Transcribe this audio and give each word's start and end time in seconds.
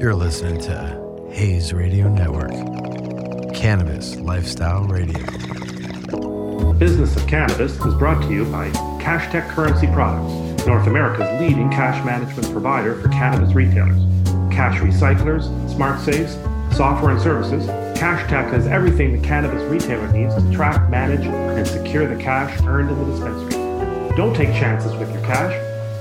You're 0.00 0.14
listening 0.14 0.58
to 0.62 1.28
Hayes 1.30 1.74
Radio 1.74 2.08
Network, 2.08 2.52
Cannabis 3.54 4.16
Lifestyle 4.16 4.84
Radio. 4.84 5.22
Business 6.72 7.14
of 7.16 7.26
Cannabis 7.26 7.72
is 7.84 7.94
brought 7.96 8.22
to 8.22 8.32
you 8.32 8.46
by 8.46 8.70
Cash 8.98 9.30
Tech 9.30 9.46
Currency 9.50 9.88
Products, 9.88 10.66
North 10.66 10.86
America's 10.86 11.38
leading 11.38 11.68
cash 11.68 12.02
management 12.02 12.50
provider 12.50 12.98
for 13.02 13.08
cannabis 13.08 13.52
retailers. 13.52 14.00
Cash 14.50 14.80
recyclers, 14.80 15.44
smart 15.70 16.00
safes, 16.00 16.32
software 16.74 17.10
and 17.10 17.20
services, 17.20 17.66
Cash 17.98 18.26
Tech 18.30 18.50
has 18.54 18.66
everything 18.66 19.20
the 19.20 19.28
cannabis 19.28 19.62
retailer 19.64 20.10
needs 20.14 20.34
to 20.34 20.50
track, 20.50 20.88
manage, 20.88 21.26
and 21.26 21.66
secure 21.66 22.08
the 22.08 22.16
cash 22.16 22.58
earned 22.62 22.88
in 22.88 22.98
the 22.98 23.04
dispensary. 23.04 24.16
Don't 24.16 24.34
take 24.34 24.48
chances 24.54 24.96
with 24.96 25.12
your 25.12 25.22
cash. 25.26 25.52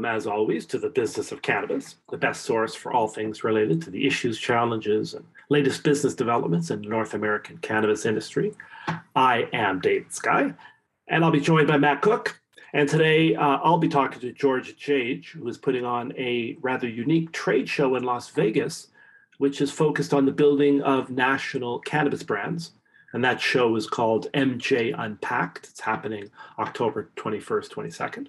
Welcome, 0.00 0.16
as 0.16 0.26
always, 0.26 0.64
to 0.66 0.78
the 0.78 0.88
business 0.88 1.30
of 1.30 1.42
cannabis, 1.42 1.96
the 2.08 2.16
best 2.16 2.44
source 2.44 2.74
for 2.74 2.90
all 2.90 3.06
things 3.06 3.44
related 3.44 3.82
to 3.82 3.90
the 3.90 4.06
issues, 4.06 4.38
challenges, 4.38 5.12
and 5.12 5.26
latest 5.50 5.84
business 5.84 6.14
developments 6.14 6.70
in 6.70 6.80
the 6.80 6.88
North 6.88 7.12
American 7.12 7.58
cannabis 7.58 8.06
industry. 8.06 8.54
I 9.14 9.46
am 9.52 9.78
David 9.78 10.10
Sky, 10.10 10.54
and 11.08 11.22
I'll 11.22 11.30
be 11.30 11.38
joined 11.38 11.68
by 11.68 11.76
Matt 11.76 12.00
Cook. 12.00 12.40
And 12.72 12.88
today 12.88 13.34
uh, 13.34 13.58
I'll 13.62 13.76
be 13.76 13.90
talking 13.90 14.20
to 14.20 14.32
George 14.32 14.74
Jage, 14.74 15.32
who 15.32 15.46
is 15.48 15.58
putting 15.58 15.84
on 15.84 16.14
a 16.16 16.56
rather 16.62 16.88
unique 16.88 17.32
trade 17.32 17.68
show 17.68 17.94
in 17.96 18.02
Las 18.02 18.30
Vegas, 18.30 18.88
which 19.36 19.60
is 19.60 19.70
focused 19.70 20.14
on 20.14 20.24
the 20.24 20.32
building 20.32 20.80
of 20.80 21.10
national 21.10 21.78
cannabis 21.80 22.22
brands. 22.22 22.72
And 23.12 23.22
that 23.22 23.38
show 23.38 23.76
is 23.76 23.86
called 23.86 24.32
MJ 24.32 24.94
Unpacked. 24.98 25.68
It's 25.68 25.80
happening 25.80 26.30
October 26.58 27.10
21st, 27.16 27.68
22nd. 27.68 28.28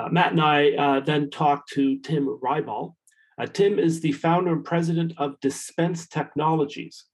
Uh, 0.00 0.08
Matt 0.08 0.32
and 0.32 0.40
I 0.40 0.70
uh, 0.70 1.00
then 1.00 1.28
talked 1.28 1.70
to 1.72 1.98
Tim 1.98 2.26
Rybal. 2.42 2.94
Uh, 3.38 3.46
Tim 3.46 3.78
is 3.78 4.00
the 4.00 4.12
founder 4.12 4.52
and 4.52 4.64
president 4.64 5.12
of 5.18 5.38
Dispense 5.40 6.06
Technologies. 6.06 7.04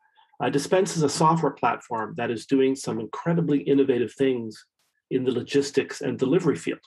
Dispense 0.50 0.96
is 0.96 1.02
a 1.02 1.08
software 1.08 1.52
platform 1.52 2.14
that 2.18 2.30
is 2.30 2.46
doing 2.46 2.76
some 2.76 3.00
incredibly 3.00 3.60
innovative 3.60 4.12
things 4.12 4.66
in 5.10 5.24
the 5.24 5.32
logistics 5.32 6.02
and 6.02 6.18
delivery 6.18 6.56
field. 6.56 6.80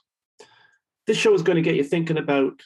This 1.07 1.17
show 1.17 1.33
is 1.33 1.41
going 1.41 1.55
to 1.55 1.63
get 1.63 1.75
you 1.75 1.83
thinking 1.83 2.19
about 2.19 2.61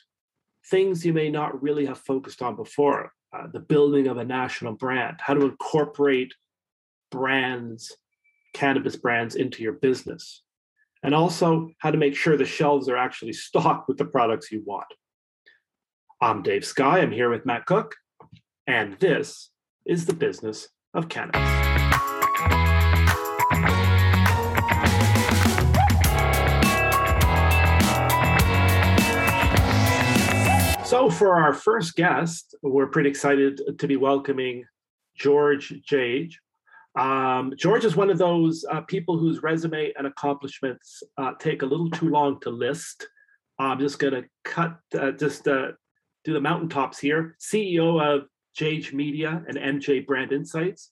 things 0.69 1.05
you 1.05 1.13
may 1.13 1.29
not 1.29 1.63
really 1.63 1.85
have 1.85 1.99
focused 1.99 2.41
on 2.41 2.57
before 2.57 3.13
uh, 3.35 3.47
the 3.51 3.61
building 3.61 4.07
of 4.07 4.17
a 4.17 4.25
national 4.25 4.73
brand, 4.73 5.17
how 5.21 5.33
to 5.33 5.45
incorporate 5.45 6.33
brands, 7.11 7.95
cannabis 8.53 8.97
brands, 8.97 9.35
into 9.35 9.63
your 9.63 9.73
business 9.73 10.43
and 11.03 11.13
also 11.13 11.69
how 11.79 11.91
to 11.91 11.97
make 11.97 12.15
sure 12.15 12.37
the 12.37 12.45
shelves 12.45 12.87
are 12.87 12.97
actually 12.97 13.33
stocked 13.47 13.87
with 13.87 13.97
the 13.97 14.05
products 14.05 14.51
you 14.51 14.63
want. 14.65 14.87
I'm 16.21 16.41
Dave 16.41 16.65
Sky. 16.65 16.99
I'm 16.99 17.11
here 17.11 17.29
with 17.29 17.45
Matt 17.45 17.65
Cook, 17.65 17.95
and 18.65 18.97
this 18.99 19.49
is 19.85 20.05
the 20.05 20.13
business 20.13 20.69
of 20.93 21.09
cannabis. 21.09 21.41
So, 30.87 31.09
for 31.09 31.35
our 31.41 31.53
first 31.53 31.95
guest, 31.95 32.55
we're 32.61 32.87
pretty 32.87 33.09
excited 33.09 33.79
to 33.79 33.87
be 33.87 33.97
welcoming 33.97 34.63
George 35.17 35.73
Jage. 35.83 36.39
Um, 36.95 37.53
George 37.57 37.85
is 37.85 37.95
one 37.95 38.09
of 38.09 38.17
those 38.17 38.63
uh, 38.69 38.81
people 38.81 39.17
whose 39.17 39.41
resume 39.41 39.91
and 39.97 40.05
accomplishments 40.05 41.01
uh, 41.17 41.33
take 41.39 41.61
a 41.61 41.65
little 41.65 41.89
too 41.89 42.09
long 42.09 42.39
to 42.41 42.49
list. 42.49 43.07
I'm 43.57 43.79
just 43.79 43.99
going 43.99 44.13
to 44.13 44.23
cut, 44.43 44.77
uh, 44.97 45.11
just 45.11 45.47
uh, 45.47 45.71
do 46.23 46.33
the 46.33 46.41
mountaintops 46.41 46.99
here. 46.99 47.35
CEO 47.39 48.01
of 48.01 48.27
Jage 48.55 48.93
Media 48.93 49.43
and 49.47 49.57
MJ 49.57 50.05
Brand 50.05 50.31
Insights, 50.31 50.91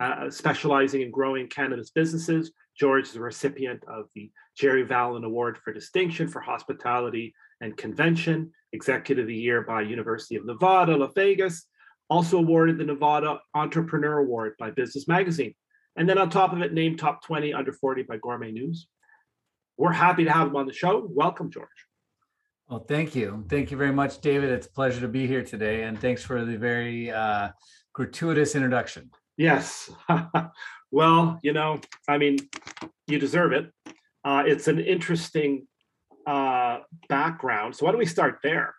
uh, 0.00 0.30
specializing 0.30 1.02
in 1.02 1.10
growing 1.10 1.48
cannabis 1.48 1.90
businesses. 1.90 2.52
George 2.78 3.08
is 3.08 3.16
a 3.16 3.20
recipient 3.20 3.84
of 3.86 4.06
the 4.14 4.30
Jerry 4.56 4.84
Vallen 4.84 5.24
Award 5.24 5.58
for 5.58 5.72
Distinction 5.72 6.28
for 6.28 6.40
Hospitality 6.40 7.34
and 7.60 7.76
Convention, 7.76 8.50
Executive 8.72 9.24
of 9.24 9.28
the 9.28 9.34
Year 9.34 9.62
by 9.62 9.82
University 9.82 10.36
of 10.36 10.46
Nevada, 10.46 10.96
Las 10.96 11.12
Vegas, 11.14 11.66
also 12.08 12.38
awarded 12.38 12.78
the 12.78 12.84
Nevada 12.84 13.40
Entrepreneur 13.54 14.18
Award 14.18 14.54
by 14.58 14.70
Business 14.70 15.08
Magazine. 15.08 15.54
And 15.96 16.08
then 16.08 16.18
on 16.18 16.30
top 16.30 16.52
of 16.52 16.62
it, 16.62 16.72
named 16.72 16.98
top 16.98 17.24
20 17.24 17.52
under 17.52 17.72
40 17.72 18.02
by 18.04 18.16
Gourmet 18.16 18.52
News. 18.52 18.86
We're 19.76 19.92
happy 19.92 20.24
to 20.24 20.32
have 20.32 20.48
him 20.48 20.56
on 20.56 20.66
the 20.66 20.72
show. 20.72 21.06
Welcome, 21.10 21.50
George. 21.50 21.68
Well, 22.68 22.84
thank 22.88 23.14
you. 23.14 23.44
Thank 23.48 23.70
you 23.70 23.76
very 23.76 23.92
much, 23.92 24.20
David. 24.20 24.50
It's 24.50 24.66
a 24.66 24.70
pleasure 24.70 25.00
to 25.00 25.08
be 25.08 25.26
here 25.26 25.42
today. 25.42 25.82
And 25.82 26.00
thanks 26.00 26.22
for 26.22 26.44
the 26.44 26.56
very 26.56 27.10
uh, 27.10 27.50
gratuitous 27.92 28.54
introduction. 28.54 29.10
Yes. 29.36 29.90
well, 30.90 31.38
you 31.42 31.52
know, 31.52 31.80
I 32.08 32.18
mean, 32.18 32.38
you 33.06 33.18
deserve 33.18 33.52
it. 33.52 33.70
Uh, 34.24 34.44
it's 34.46 34.68
an 34.68 34.78
interesting 34.78 35.66
uh, 36.26 36.80
background. 37.08 37.74
So 37.76 37.84
why 37.84 37.92
don't 37.92 37.98
we 37.98 38.06
start 38.06 38.38
there? 38.42 38.74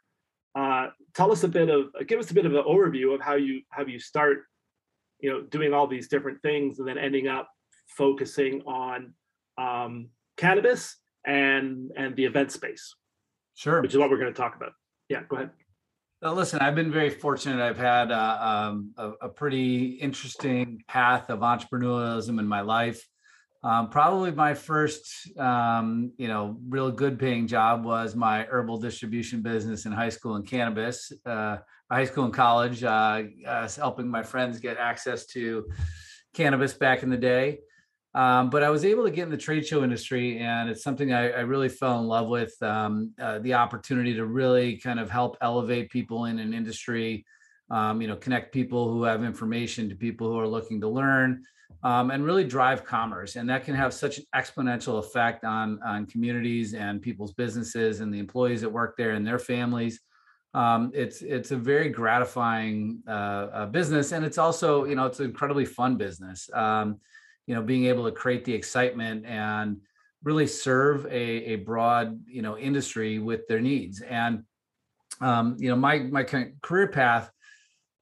Uh, 0.56 0.90
tell 1.16 1.32
us 1.32 1.44
a 1.44 1.48
bit 1.48 1.70
of 1.70 1.88
give 2.08 2.20
us 2.20 2.30
a 2.32 2.34
bit 2.34 2.46
of 2.46 2.54
an 2.54 2.64
overview 2.64 3.14
of 3.14 3.22
how 3.22 3.36
you 3.36 3.62
how 3.70 3.84
you 3.86 4.00
start 4.00 4.44
you 5.20 5.30
know 5.30 5.42
doing 5.42 5.74
all 5.74 5.88
these 5.88 6.08
different 6.08 6.42
things 6.42 6.80
and 6.80 6.88
then 6.88 6.98
ending 6.98 7.28
up 7.28 7.50
focusing 7.88 8.62
on 8.68 9.14
um, 9.58 10.10
cannabis 10.38 10.98
and 11.26 11.92
and 11.96 12.16
the 12.16 12.26
event 12.26 12.52
space 12.52 12.96
sure 13.56 13.82
which 13.82 13.92
is 13.92 13.98
what 13.98 14.10
we're 14.10 14.18
going 14.18 14.32
to 14.32 14.38
talk 14.40 14.56
about 14.56 14.74
yeah 15.10 15.22
go 15.28 15.38
ahead 15.38 15.50
well, 16.22 16.36
listen, 16.36 16.60
I've 16.62 16.74
been 16.74 16.90
very 16.90 17.10
fortunate. 17.10 17.62
I've 17.62 17.78
had 17.78 18.10
uh, 18.10 18.38
um, 18.40 18.94
a, 18.96 19.12
a, 19.24 19.28
pretty 19.28 19.88
interesting 19.96 20.82
path 20.88 21.30
of 21.30 21.40
entrepreneurialism 21.40 22.40
in 22.40 22.48
my 22.48 22.62
life. 22.62 23.06
Um, 23.64 23.90
probably 23.90 24.32
my 24.32 24.54
first, 24.54 25.38
um, 25.40 26.12
you 26.18 26.28
know, 26.28 26.58
real 26.68 26.92
good 26.92 27.18
paying 27.18 27.48
job 27.48 27.86
was 27.86 28.14
my 28.14 28.46
herbal 28.46 28.78
distribution 28.78 29.42
business 29.42 29.86
in 29.86 29.94
high 29.94 30.10
school 30.10 30.36
and 30.36 30.46
cannabis, 30.46 31.14
uh, 31.26 31.58
high 31.90 32.04
school 32.04 32.26
and 32.26 32.34
college, 32.34 32.84
uh, 32.84 33.24
uh, 33.48 33.70
helping 33.70 34.10
my 34.10 34.22
friends 34.22 34.60
get 34.60 34.78
access 34.78 35.26
to 35.28 35.66
cannabis 36.34 36.74
back 36.74 37.04
in 37.04 37.10
the 37.10 37.18
day. 37.18 37.60
Um, 38.14 38.50
but 38.50 38.64
I 38.64 38.70
was 38.70 38.84
able 38.84 39.06
to 39.06 39.12
get 39.12 39.24
in 39.24 39.32
the 39.32 39.38
trade 39.38 39.66
show 39.66 39.82
industry, 39.82 40.40
and 40.40 40.70
it's 40.70 40.84
something 40.84 41.14
I, 41.14 41.32
I 41.32 41.40
really 41.40 41.70
fell 41.70 42.00
in 42.00 42.06
love 42.06 42.28
with. 42.28 42.54
Um, 42.62 43.14
uh, 43.20 43.40
the 43.40 43.54
opportunity 43.54 44.14
to 44.16 44.26
really 44.26 44.78
kind 44.78 45.00
of 45.00 45.10
help 45.10 45.38
elevate 45.42 45.90
people 45.90 46.26
in 46.26 46.38
an 46.38 46.54
industry, 46.54 47.26
um, 47.72 48.02
you 48.02 48.10
know, 48.10 48.18
connect 48.18 48.54
people 48.54 48.92
who 48.92 49.04
have 49.04 49.24
information 49.24 49.88
to 49.90 49.96
people 49.96 50.28
who 50.28 50.38
are 50.38 50.48
looking 50.48 50.82
to 50.82 50.90
learn 50.90 51.44
um, 51.82 52.12
and 52.12 52.24
really 52.24 52.44
drive 52.44 52.86
commerce. 52.86 53.36
And 53.36 53.50
that 53.50 53.64
can 53.64 53.76
have 53.76 53.94
such 53.94 54.18
an 54.20 54.26
exponential 54.36 55.00
effect 55.00 55.44
on, 55.44 55.82
on 55.84 56.06
communities 56.06 56.74
and 56.74 57.02
people's 57.02 57.34
businesses 57.34 58.00
and 58.00 58.14
the 58.14 58.20
employees 58.20 58.62
that 58.62 58.70
work 58.70 58.96
there 58.98 59.12
and 59.12 59.26
their 59.26 59.40
families. 59.40 60.00
Um, 60.54 60.92
it's 60.94 61.24
it's 61.24 61.50
a 61.50 61.58
very 61.58 61.90
gratifying 61.90 63.02
uh, 63.08 63.12
uh, 63.12 63.66
business, 63.66 64.12
and 64.12 64.24
it's 64.24 64.38
also 64.38 64.86
you 64.86 64.94
know 64.94 65.08
it's 65.08 65.20
an 65.20 65.26
incredibly 65.26 65.66
fun 65.66 65.98
business. 65.98 66.48
Um, 66.54 67.00
you 67.48 67.56
know, 67.56 67.62
being 67.62 67.86
able 67.86 68.06
to 68.06 68.12
create 68.12 68.46
the 68.46 68.54
excitement 68.54 69.26
and 69.26 69.82
really 70.24 70.48
serve 70.48 71.06
a, 71.08 71.10
a 71.10 71.56
broad 71.56 72.20
you 72.28 72.44
know 72.44 72.58
industry 72.58 73.18
with 73.18 73.48
their 73.48 73.62
needs. 73.62 74.02
And 74.02 74.44
um, 75.22 75.58
you 75.60 75.70
know, 75.70 75.76
my 75.76 76.00
my 76.00 76.24
career 76.62 76.88
path 76.88 77.32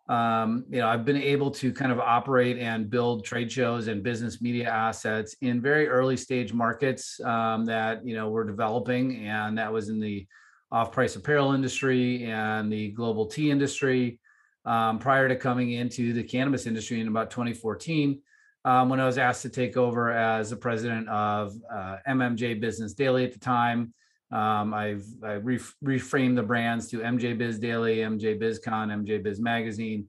um, 0.10 0.66
you 0.70 0.80
know, 0.80 0.88
I've 0.88 1.06
been 1.06 1.18
able 1.18 1.52
to 1.52 1.72
kind 1.72 1.92
of 1.92 2.00
operate 2.00 2.58
and 2.58 2.90
build 2.90 3.24
trade 3.24 3.52
shows 3.52 3.88
and 3.88 4.04
business 4.04 4.42
media 4.42 4.70
assets 4.70 5.36
in 5.42 5.62
very 5.62 5.88
early 5.88 6.18
stage 6.18 6.54
markets 6.54 7.20
um, 7.22 7.66
that 7.66 8.06
you 8.06 8.16
know 8.16 8.30
we're 8.30 8.44
developing, 8.44 9.28
and 9.28 9.58
that 9.58 9.72
was 9.72 9.90
in 9.90 10.00
the 10.00 10.26
off-price 10.72 11.16
apparel 11.16 11.52
industry 11.52 12.26
and 12.26 12.72
the 12.72 12.92
global 12.92 13.26
tea 13.26 13.52
industry. 13.52 14.20
Um, 14.64 15.00
prior 15.00 15.28
to 15.28 15.36
coming 15.36 15.72
into 15.72 16.14
the 16.14 16.24
cannabis 16.24 16.68
industry 16.68 17.00
in 17.00 17.08
about 17.08 17.32
2014, 17.32 18.22
um, 18.64 18.90
when 18.90 19.00
I 19.00 19.06
was 19.06 19.18
asked 19.18 19.42
to 19.42 19.50
take 19.50 19.76
over 19.76 20.12
as 20.12 20.52
the 20.52 20.56
president 20.56 21.10
of 21.10 21.54
uh, 21.74 21.98
MMJ 22.08 22.60
Business 22.62 22.94
Daily 22.94 23.24
at 23.26 23.34
the 23.34 23.40
time. 23.40 23.94
Um, 24.32 24.74
I've 24.74 25.06
I 25.24 25.34
ref- 25.34 25.76
reframed 25.84 26.36
the 26.36 26.44
brands 26.44 26.88
to 26.90 27.00
MJ 27.00 27.38
Biz 27.38 27.60
Daily, 27.60 27.98
MJ 27.98 28.40
BizCon, 28.40 28.88
MJ 29.06 29.22
Biz 29.22 29.40
Magazine. 29.42 30.08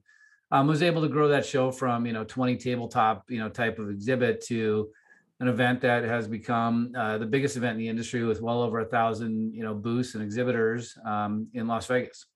Um, 0.51 0.67
was 0.67 0.83
able 0.83 1.01
to 1.01 1.09
grow 1.09 1.27
that 1.29 1.45
show 1.45 1.71
from 1.71 2.05
you 2.05 2.13
know 2.13 2.23
20 2.23 2.57
tabletop 2.57 3.25
you 3.29 3.39
know 3.39 3.49
type 3.49 3.79
of 3.79 3.89
exhibit 3.89 4.41
to 4.45 4.89
an 5.39 5.47
event 5.47 5.81
that 5.81 6.03
has 6.03 6.27
become 6.27 6.93
uh, 6.95 7.17
the 7.17 7.25
biggest 7.25 7.57
event 7.57 7.73
in 7.73 7.79
the 7.79 7.89
industry 7.89 8.23
with 8.23 8.41
well 8.41 8.61
over 8.61 8.79
a 8.79 8.85
thousand 8.85 9.53
you 9.53 9.63
know 9.63 9.73
booths 9.73 10.13
and 10.13 10.23
exhibitors 10.23 10.97
um, 11.05 11.47
in 11.53 11.67
Las 11.67 11.87
Vegas. 11.87 12.27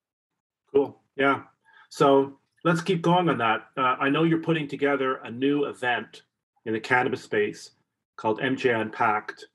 Cool. 0.74 1.00
Yeah. 1.16 1.44
So 1.90 2.40
let's 2.66 2.82
keep 2.82 3.02
going 3.02 3.30
on 3.30 3.38
that. 3.38 3.68
Uh, 3.78 3.96
I 4.00 4.10
know 4.10 4.24
you're 4.24 4.42
putting 4.42 4.68
together 4.68 5.18
a 5.24 5.32
new 5.32 5.66
event 5.66 6.24
in 6.66 6.74
the 6.74 6.80
cannabis 6.82 7.24
space 7.24 7.72
called 8.18 8.42
MJ 8.42 8.78
Unpacked. 8.78 9.46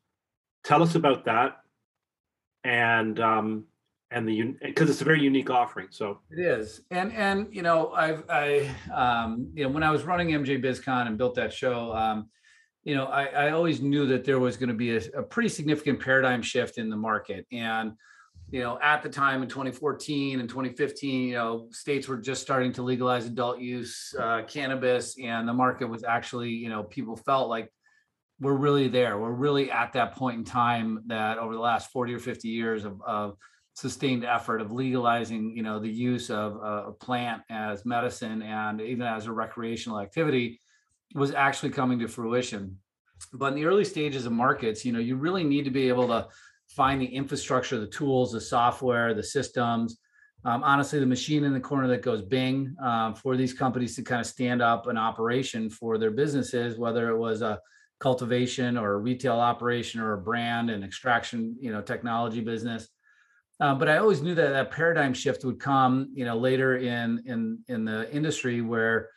Tell 0.65 0.83
us 0.83 0.95
about 0.95 1.25
that 1.27 1.62
and 2.65 3.19
um, 3.21 3.65
and 4.11 4.29
the 4.29 4.57
because 4.63 4.91
it's 4.91 5.01
a 5.01 5.05
very 5.05 5.23
unique 5.23 5.51
offering. 5.51 5.89
So 5.91 6.21
it 6.31 6.39
is, 6.39 6.83
and 6.91 7.13
and 7.13 7.49
you 7.51 7.63
know 7.63 7.93
I've 7.93 8.25
I 8.29 8.75
um, 8.93 9.51
you 9.55 9.65
know 9.65 9.71
when 9.71 9.83
I 9.83 9.91
was 9.91 10.05
running 10.05 10.29
MJ 10.29 10.63
BizCon 10.63 11.07
and 11.07 11.19
built 11.19 11.35
that 11.37 11.53
show. 11.53 11.93
Um, 11.95 12.29
you 12.85 12.97
know, 12.97 13.07
I, 13.07 13.27
I 13.27 13.51
always 13.51 13.81
knew 13.81 14.07
that 14.07 14.25
there 14.25 14.41
was 14.41 14.57
going 14.57 14.69
to 14.69 14.75
be 14.75 14.97
a, 14.97 15.03
a 15.17 15.23
pretty 15.23 15.49
significant 15.49 16.01
paradigm 16.01 16.43
shift 16.43 16.79
in 16.79 16.91
the 16.91 16.97
market. 16.97 17.47
And, 17.53 17.93
you 18.51 18.61
know, 18.61 18.79
at 18.83 19.03
the 19.03 19.09
time 19.09 19.43
in 19.43 19.49
2014 19.49 20.41
and 20.41 20.49
2015, 20.49 21.29
you 21.29 21.35
know, 21.35 21.69
states 21.71 22.09
were 22.09 22.17
just 22.17 22.43
starting 22.43 22.73
to 22.73 22.83
legalize 22.83 23.27
adult 23.27 23.61
use 23.61 24.13
uh, 24.19 24.43
cannabis, 24.49 25.17
and 25.23 25.49
the 25.49 25.53
market 25.53 25.87
was 25.87 26.03
actually, 26.03 26.51
you 26.51 26.69
know, 26.69 26.83
people 26.83 27.17
felt 27.17 27.49
like 27.49 27.73
we're 28.43 28.55
really 28.55 28.89
there. 28.89 29.19
We're 29.19 29.31
really 29.31 29.71
at 29.71 29.93
that 29.93 30.17
point 30.17 30.39
in 30.39 30.45
time 30.45 31.05
that 31.07 31.39
over 31.39 31.55
the 31.55 31.61
last 31.61 31.93
40 31.93 32.15
or 32.15 32.19
50 32.19 32.49
years 32.49 32.85
of, 32.85 33.01
of 33.03 33.37
sustained 33.75 34.25
effort 34.25 34.61
of 34.61 34.73
legalizing, 34.73 35.57
you 35.57 35.63
know, 35.63 35.79
the 35.79 35.89
use 35.89 36.29
of 36.29 36.57
a 36.57 36.91
plant 36.91 37.43
as 37.51 37.87
medicine 37.87 38.43
and 38.43 38.81
even 38.81 39.07
as 39.07 39.27
a 39.27 39.33
recreational 39.33 40.01
activity 40.01 40.61
was 41.15 41.33
actually 41.33 41.71
coming 41.71 42.01
to 42.01 42.09
fruition. 42.09 42.77
But 43.33 43.53
in 43.53 43.55
the 43.55 43.65
early 43.65 43.85
stages 43.85 44.27
of 44.27 44.33
markets, 44.33 44.85
you 44.85 44.93
know, 44.93 44.99
you 44.99 45.15
really 45.15 45.45
need 45.45 45.65
to 45.65 45.71
be 45.71 45.89
able 45.89 46.09
to 46.09 46.27
find 46.67 47.01
the 47.01 47.07
infrastructure, 47.07 47.79
the 47.79 47.87
tools, 47.87 48.33
the 48.33 48.41
software, 48.41 49.15
the 49.15 49.23
systems. 49.23 49.99
Um, 50.45 50.65
honestly, 50.65 50.99
the 50.99 51.07
machine 51.07 51.45
in 51.45 51.53
the 51.53 51.61
corner 51.61 51.87
that 51.87 52.03
goes 52.03 52.23
bing 52.23 52.75
um, 52.83 53.15
for 53.15 53.37
these 53.37 53.53
companies 53.53 53.95
to 53.95 54.03
kind 54.03 54.21
of 54.21 54.27
stand 54.27 54.61
up 54.61 54.89
an 54.89 54.99
operation 54.99 55.71
for 55.71 55.97
their 55.97 56.11
businesses, 56.11 56.77
whether 56.77 57.09
it 57.11 57.17
was 57.17 57.41
a 57.43 57.61
cultivation 58.03 58.77
or 58.77 58.95
a 58.95 58.99
retail 58.99 59.39
operation 59.39 60.01
or 60.01 60.15
a 60.15 60.19
brand 60.19 60.71
and 60.71 60.83
extraction, 60.83 61.57
you 61.61 61.71
know, 61.71 61.81
technology 61.81 62.41
business. 62.41 62.89
Uh, 63.61 63.77
but 63.77 63.89
I 63.89 63.99
always 63.99 64.21
knew 64.21 64.35
that 64.35 64.51
that 64.51 64.73
paradigm 64.73 65.15
shift 65.15 65.45
would 65.45 65.61
come, 65.61 66.11
you 66.13 66.25
know, 66.25 66.37
later 66.37 66.79
in 66.79 67.23
in 67.27 67.61
in 67.69 67.85
the 67.85 68.13
industry 68.13 68.61
where, 68.61 69.09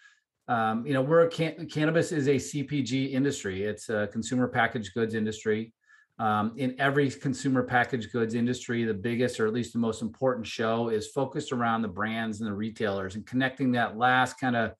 um, 0.48 0.86
you 0.86 0.94
know, 0.94 1.02
we're 1.02 1.26
a 1.26 1.30
can- 1.30 1.68
cannabis 1.68 2.12
is 2.12 2.28
a 2.28 2.36
CPG 2.36 3.12
industry. 3.12 3.64
It's 3.64 3.90
a 3.90 4.08
consumer 4.12 4.48
packaged 4.48 4.94
goods 4.94 5.16
industry. 5.16 5.74
Um, 6.20 6.54
in 6.56 6.80
every 6.80 7.10
consumer 7.10 7.64
packaged 7.64 8.12
goods 8.12 8.36
industry, 8.36 8.84
the 8.84 8.94
biggest 8.94 9.40
or 9.40 9.48
at 9.48 9.54
least 9.54 9.74
the 9.74 9.80
most 9.80 10.04
important 10.04 10.46
show 10.46 10.90
is 10.90 11.08
focused 11.08 11.52
around 11.52 11.82
the 11.82 11.88
brands 11.88 12.40
and 12.40 12.48
the 12.48 12.54
retailers 12.54 13.16
and 13.16 13.26
connecting 13.26 13.72
that 13.72 13.98
last 13.98 14.40
kind 14.40 14.56
of 14.56 14.74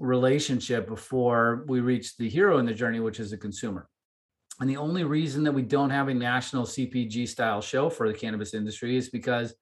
relationship 0.00 0.88
before 0.88 1.64
we 1.68 1.80
reach 1.80 2.16
the 2.16 2.28
hero 2.28 2.58
in 2.58 2.66
the 2.66 2.74
journey, 2.74 3.00
which 3.00 3.20
is 3.20 3.30
the 3.30 3.36
consumer. 3.36 3.88
And 4.58 4.68
the 4.68 4.78
only 4.78 5.04
reason 5.04 5.44
that 5.44 5.52
we 5.52 5.62
don't 5.62 5.90
have 5.90 6.08
a 6.08 6.14
national 6.14 6.64
CPG 6.64 7.28
style 7.28 7.60
show 7.60 7.88
for 7.88 8.08
the 8.08 8.18
cannabis 8.18 8.54
industry 8.54 8.96
is 8.96 9.10
because 9.10 9.54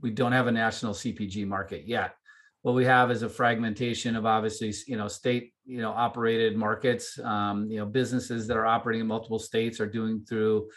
we 0.00 0.10
don't 0.10 0.32
have 0.32 0.46
a 0.46 0.52
national 0.52 0.94
CPG 0.94 1.46
market 1.46 1.86
yet. 1.86 2.14
What 2.62 2.74
we 2.74 2.86
have 2.86 3.10
is 3.10 3.22
a 3.22 3.28
fragmentation 3.28 4.16
of 4.16 4.24
obviously, 4.24 4.72
you 4.86 4.96
know, 4.96 5.06
state, 5.06 5.52
you 5.66 5.82
know, 5.82 5.92
operated 5.92 6.56
markets. 6.56 7.18
Um, 7.20 7.70
you 7.70 7.78
know, 7.78 7.86
businesses 7.86 8.46
that 8.46 8.56
are 8.56 8.66
operating 8.66 9.02
in 9.02 9.06
multiple 9.06 9.38
states 9.38 9.80
are 9.80 9.86
doing 9.86 10.24
through, 10.26 10.68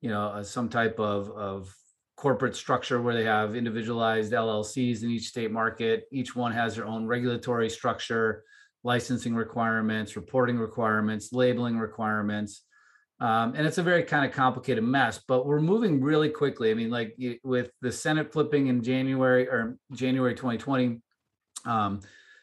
you 0.00 0.08
know, 0.08 0.42
some 0.42 0.70
type 0.70 0.98
of 0.98 1.30
of 1.30 1.74
corporate 2.16 2.56
structure 2.56 3.02
where 3.02 3.14
they 3.14 3.24
have 3.24 3.56
individualized 3.56 4.32
LLCs 4.32 5.02
in 5.02 5.10
each 5.10 5.28
state 5.28 5.50
market. 5.50 6.04
Each 6.10 6.34
one 6.34 6.52
has 6.52 6.76
their 6.76 6.86
own 6.86 7.06
regulatory 7.06 7.68
structure 7.68 8.44
licensing 8.84 9.34
requirements, 9.34 10.14
reporting 10.14 10.58
requirements, 10.58 11.32
labeling 11.32 11.78
requirements. 11.78 12.62
Um, 13.18 13.54
and 13.56 13.66
it's 13.66 13.78
a 13.78 13.82
very 13.82 14.02
kind 14.02 14.26
of 14.26 14.32
complicated 14.32 14.84
mess, 14.84 15.20
but 15.26 15.46
we're 15.46 15.60
moving 15.60 16.02
really 16.02 16.28
quickly. 16.28 16.70
I 16.70 16.74
mean, 16.74 16.90
like 16.90 17.16
with 17.42 17.70
the 17.80 17.90
Senate 17.90 18.32
flipping 18.32 18.66
in 18.66 18.82
January 18.82 19.48
or 19.48 19.78
January 19.92 20.34
2020, 20.34 21.00
um, 21.64 22.00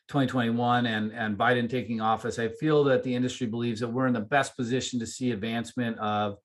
2021, 0.07 0.87
and, 0.87 1.11
and 1.11 1.37
Biden 1.37 1.69
taking 1.69 2.01
office, 2.01 2.39
I 2.39 2.49
feel 2.49 2.83
that 2.85 3.03
the 3.03 3.13
industry 3.13 3.47
believes 3.47 3.79
that 3.81 3.87
we're 3.87 4.07
in 4.07 4.13
the 4.13 4.19
best 4.19 4.57
position 4.57 4.99
to 4.99 5.07
see 5.07 5.31
advancement 5.31 5.99
of 5.99 6.37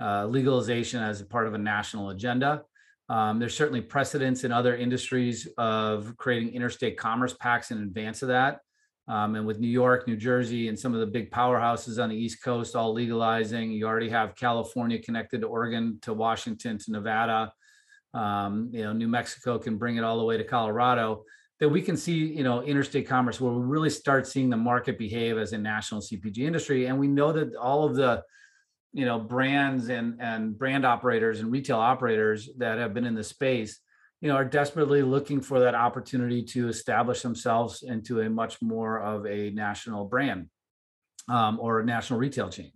uh, 0.00 0.26
legalization 0.26 1.02
as 1.02 1.20
a 1.20 1.26
part 1.26 1.46
of 1.46 1.54
a 1.54 1.58
national 1.58 2.10
agenda. 2.10 2.62
Um, 3.08 3.38
there's 3.38 3.56
certainly 3.56 3.80
precedents 3.80 4.44
in 4.44 4.52
other 4.52 4.76
industries 4.76 5.48
of 5.58 6.16
creating 6.16 6.54
interstate 6.54 6.96
commerce 6.96 7.34
pacts 7.34 7.70
in 7.70 7.78
advance 7.78 8.22
of 8.22 8.28
that. 8.28 8.60
Um, 9.10 9.34
and 9.34 9.44
with 9.44 9.58
New 9.58 9.68
York, 9.68 10.06
New 10.06 10.16
Jersey, 10.16 10.68
and 10.68 10.78
some 10.78 10.94
of 10.94 11.00
the 11.00 11.06
big 11.06 11.32
powerhouses 11.32 12.00
on 12.00 12.10
the 12.10 12.16
East 12.16 12.44
Coast 12.44 12.76
all 12.76 12.92
legalizing, 12.92 13.72
you 13.72 13.84
already 13.84 14.08
have 14.08 14.36
California 14.36 15.02
connected 15.02 15.40
to 15.40 15.48
Oregon, 15.48 15.98
to 16.02 16.14
Washington, 16.14 16.78
to 16.78 16.92
Nevada. 16.92 17.52
Um, 18.14 18.70
you 18.72 18.84
know, 18.84 18.92
New 18.92 19.08
Mexico 19.08 19.58
can 19.58 19.78
bring 19.78 19.96
it 19.96 20.04
all 20.04 20.16
the 20.16 20.24
way 20.24 20.36
to 20.36 20.44
Colorado. 20.44 21.24
That 21.58 21.68
we 21.68 21.82
can 21.82 21.96
see, 21.96 22.12
you 22.12 22.44
know, 22.44 22.62
interstate 22.62 23.08
commerce 23.08 23.40
where 23.40 23.52
we 23.52 23.60
really 23.60 23.90
start 23.90 24.28
seeing 24.28 24.48
the 24.48 24.56
market 24.56 24.96
behave 24.96 25.38
as 25.38 25.52
a 25.52 25.58
national 25.58 26.02
CPG 26.02 26.38
industry, 26.38 26.86
and 26.86 26.96
we 26.96 27.08
know 27.08 27.32
that 27.32 27.56
all 27.56 27.84
of 27.84 27.96
the, 27.96 28.22
you 28.92 29.04
know, 29.04 29.18
brands 29.18 29.88
and 29.88 30.20
and 30.20 30.56
brand 30.56 30.86
operators 30.86 31.40
and 31.40 31.50
retail 31.50 31.80
operators 31.80 32.48
that 32.58 32.78
have 32.78 32.94
been 32.94 33.04
in 33.04 33.16
the 33.16 33.24
space 33.24 33.80
you 34.20 34.28
know 34.28 34.36
are 34.36 34.44
desperately 34.44 35.02
looking 35.02 35.40
for 35.40 35.60
that 35.60 35.74
opportunity 35.74 36.42
to 36.42 36.68
establish 36.68 37.22
themselves 37.22 37.82
into 37.82 38.20
a 38.20 38.30
much 38.30 38.60
more 38.60 39.00
of 39.00 39.26
a 39.26 39.50
national 39.50 40.04
brand 40.04 40.48
um, 41.28 41.58
or 41.60 41.80
a 41.80 41.84
national 41.84 42.18
retail 42.18 42.48
chain 42.48 42.72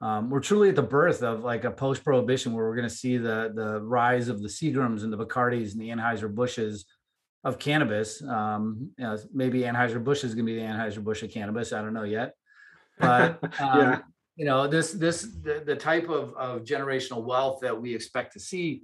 um, 0.00 0.28
we're 0.28 0.40
truly 0.40 0.68
at 0.68 0.76
the 0.76 0.82
birth 0.82 1.22
of 1.22 1.42
like 1.42 1.64
a 1.64 1.70
post-prohibition 1.70 2.52
where 2.52 2.66
we're 2.66 2.76
going 2.76 2.88
to 2.88 2.94
see 2.94 3.16
the 3.16 3.52
the 3.54 3.80
rise 3.80 4.28
of 4.28 4.42
the 4.42 4.48
Seagrams 4.48 5.02
and 5.02 5.12
the 5.12 5.16
Bacardis 5.16 5.72
and 5.72 5.80
the 5.80 5.88
Anheuser 5.88 6.32
Busches 6.32 6.84
of 7.44 7.58
cannabis. 7.58 8.22
Um, 8.22 8.90
you 8.98 9.04
know, 9.04 9.16
maybe 9.32 9.60
Anheuser 9.60 10.02
Busch 10.02 10.22
is 10.22 10.34
going 10.34 10.46
to 10.46 10.52
be 10.52 10.58
the 10.58 10.66
Anheuser 10.66 11.02
Busch 11.02 11.22
of 11.22 11.30
cannabis. 11.30 11.72
I 11.72 11.80
don't 11.80 11.94
know 11.94 12.02
yet, 12.02 12.34
but 12.98 13.42
um, 13.60 13.80
yeah. 13.80 13.98
you 14.36 14.44
know 14.44 14.66
this 14.66 14.92
this 14.92 15.22
the, 15.22 15.62
the 15.64 15.76
type 15.76 16.10
of 16.10 16.34
of 16.34 16.64
generational 16.64 17.24
wealth 17.24 17.60
that 17.62 17.80
we 17.80 17.94
expect 17.94 18.34
to 18.34 18.40
see 18.40 18.82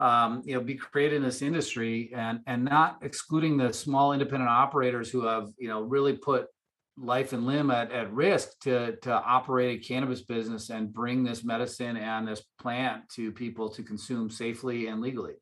um, 0.00 0.42
you 0.44 0.54
know, 0.54 0.60
be 0.60 0.74
created 0.74 1.16
in 1.16 1.22
this 1.22 1.42
industry 1.42 2.12
and 2.14 2.40
and 2.46 2.64
not 2.64 2.98
excluding 3.02 3.56
the 3.56 3.72
small 3.72 4.12
independent 4.12 4.50
operators 4.50 5.10
who 5.10 5.24
have, 5.26 5.48
you 5.58 5.68
know, 5.68 5.82
really 5.82 6.14
put 6.14 6.48
life 6.96 7.32
and 7.32 7.46
limb 7.46 7.70
at, 7.70 7.90
at 7.92 8.12
risk 8.12 8.58
to 8.60 8.96
to 8.96 9.12
operate 9.12 9.78
a 9.78 9.86
cannabis 9.86 10.22
business 10.22 10.70
and 10.70 10.92
bring 10.92 11.24
this 11.24 11.44
medicine 11.44 11.96
and 11.96 12.26
this 12.26 12.42
plant 12.60 13.08
to 13.10 13.32
people 13.32 13.68
to 13.68 13.82
consume 13.82 14.30
safely 14.30 14.86
and 14.88 15.00
legally. 15.00 15.34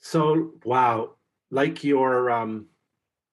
So 0.00 0.52
wow, 0.64 1.14
like 1.50 1.84
your 1.84 2.30
um 2.30 2.66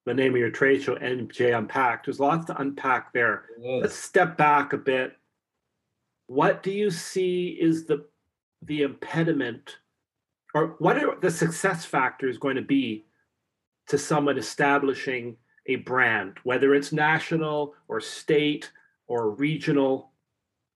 the 0.06 0.14
name 0.14 0.32
of 0.32 0.40
your 0.40 0.50
trade 0.50 0.82
show, 0.82 0.96
MJ 0.96 1.56
Unpacked, 1.56 2.06
there's 2.06 2.20
lots 2.20 2.46
to 2.46 2.58
unpack 2.58 3.12
there. 3.12 3.44
Let's 3.82 3.94
step 3.94 4.36
back 4.36 4.72
a 4.72 4.78
bit. 4.78 5.12
What 6.26 6.62
do 6.62 6.70
you 6.70 6.90
see 6.90 7.48
is 7.60 7.84
the 7.84 8.06
the 8.62 8.82
impediment 8.82 9.76
or 10.54 10.76
what 10.78 10.96
are 10.96 11.18
the 11.20 11.30
success 11.30 11.84
factors 11.84 12.38
going 12.38 12.56
to 12.56 12.62
be 12.62 13.04
to 13.88 13.98
someone 13.98 14.38
establishing 14.38 15.36
a 15.66 15.76
brand, 15.76 16.38
whether 16.42 16.74
it's 16.74 16.92
national 16.92 17.74
or 17.88 18.00
state 18.00 18.70
or 19.06 19.30
regional? 19.30 20.10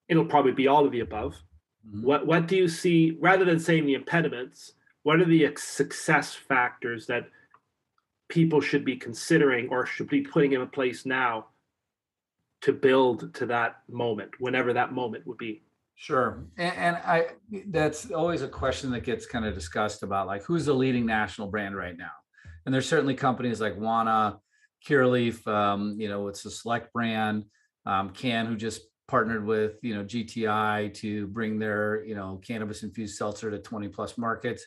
It'll 0.09 0.27
probably 0.27 0.53
be 0.53 0.69
all 0.69 0.85
of 0.85 0.93
the 0.93 1.01
above. 1.01 1.35
Mm-hmm. 1.87 2.03
What 2.03 2.27
what 2.27 2.47
do 2.47 2.57
you 2.57 2.69
see 2.69 3.17
rather 3.21 3.45
than 3.45 3.59
saying 3.59 3.87
the 3.87 3.95
impediments? 3.95 4.73
What 5.03 5.21
are 5.21 5.27
the 5.27 5.53
success 5.57 6.35
factors 6.35 7.07
that 7.07 7.29
people 8.29 8.61
should 8.61 8.85
be 8.85 8.97
considering 8.97 9.69
or 9.69 9.85
should 9.85 10.09
be 10.09 10.23
putting 10.23 10.53
in 10.53 10.67
place 10.69 11.05
now 11.05 11.47
to 12.63 12.73
build 12.73 13.35
to 13.35 13.47
that 13.47 13.83
moment, 13.91 14.31
whenever 14.39 14.73
that 14.73 14.93
moment 14.93 15.27
would 15.27 15.37
be? 15.37 15.63
Sure. 15.97 16.45
And, 16.59 16.77
and 16.77 16.97
I, 16.97 17.27
that's 17.69 18.11
always 18.11 18.43
a 18.43 18.49
question 18.49 18.91
that 18.93 19.05
gets 19.05 19.27
kind 19.27 19.45
of 19.45 19.55
discussed 19.55 20.03
about 20.03 20.27
like 20.27 20.43
who's 20.43 20.67
the 20.67 20.75
leading 20.75 21.07
national 21.07 21.49
brand 21.49 21.77
right 21.77 21.97
now? 21.97 22.11
And 22.67 22.75
there's 22.75 22.89
certainly 22.89 23.15
companies 23.15 23.61
like 23.61 23.79
Wana, 23.79 24.39
Curaleaf, 24.87 25.47
um, 25.47 25.97
you 25.99 26.09
know, 26.09 26.29
it's 26.29 26.45
a 26.45 26.51
select 26.51 26.93
brand, 26.93 27.45
um, 27.87 28.11
Cann, 28.11 28.47
who 28.47 28.57
just 28.57 28.83
partnered 29.07 29.45
with, 29.45 29.79
you 29.83 29.95
know, 29.95 30.05
GTI 30.05 30.93
to 30.95 31.27
bring 31.29 31.59
their, 31.59 32.05
you 32.05 32.15
know, 32.15 32.41
cannabis 32.45 32.83
infused 32.83 33.17
seltzer 33.17 33.51
to 33.51 33.59
20 33.59 33.89
plus 33.89 34.19
markets. 34.19 34.65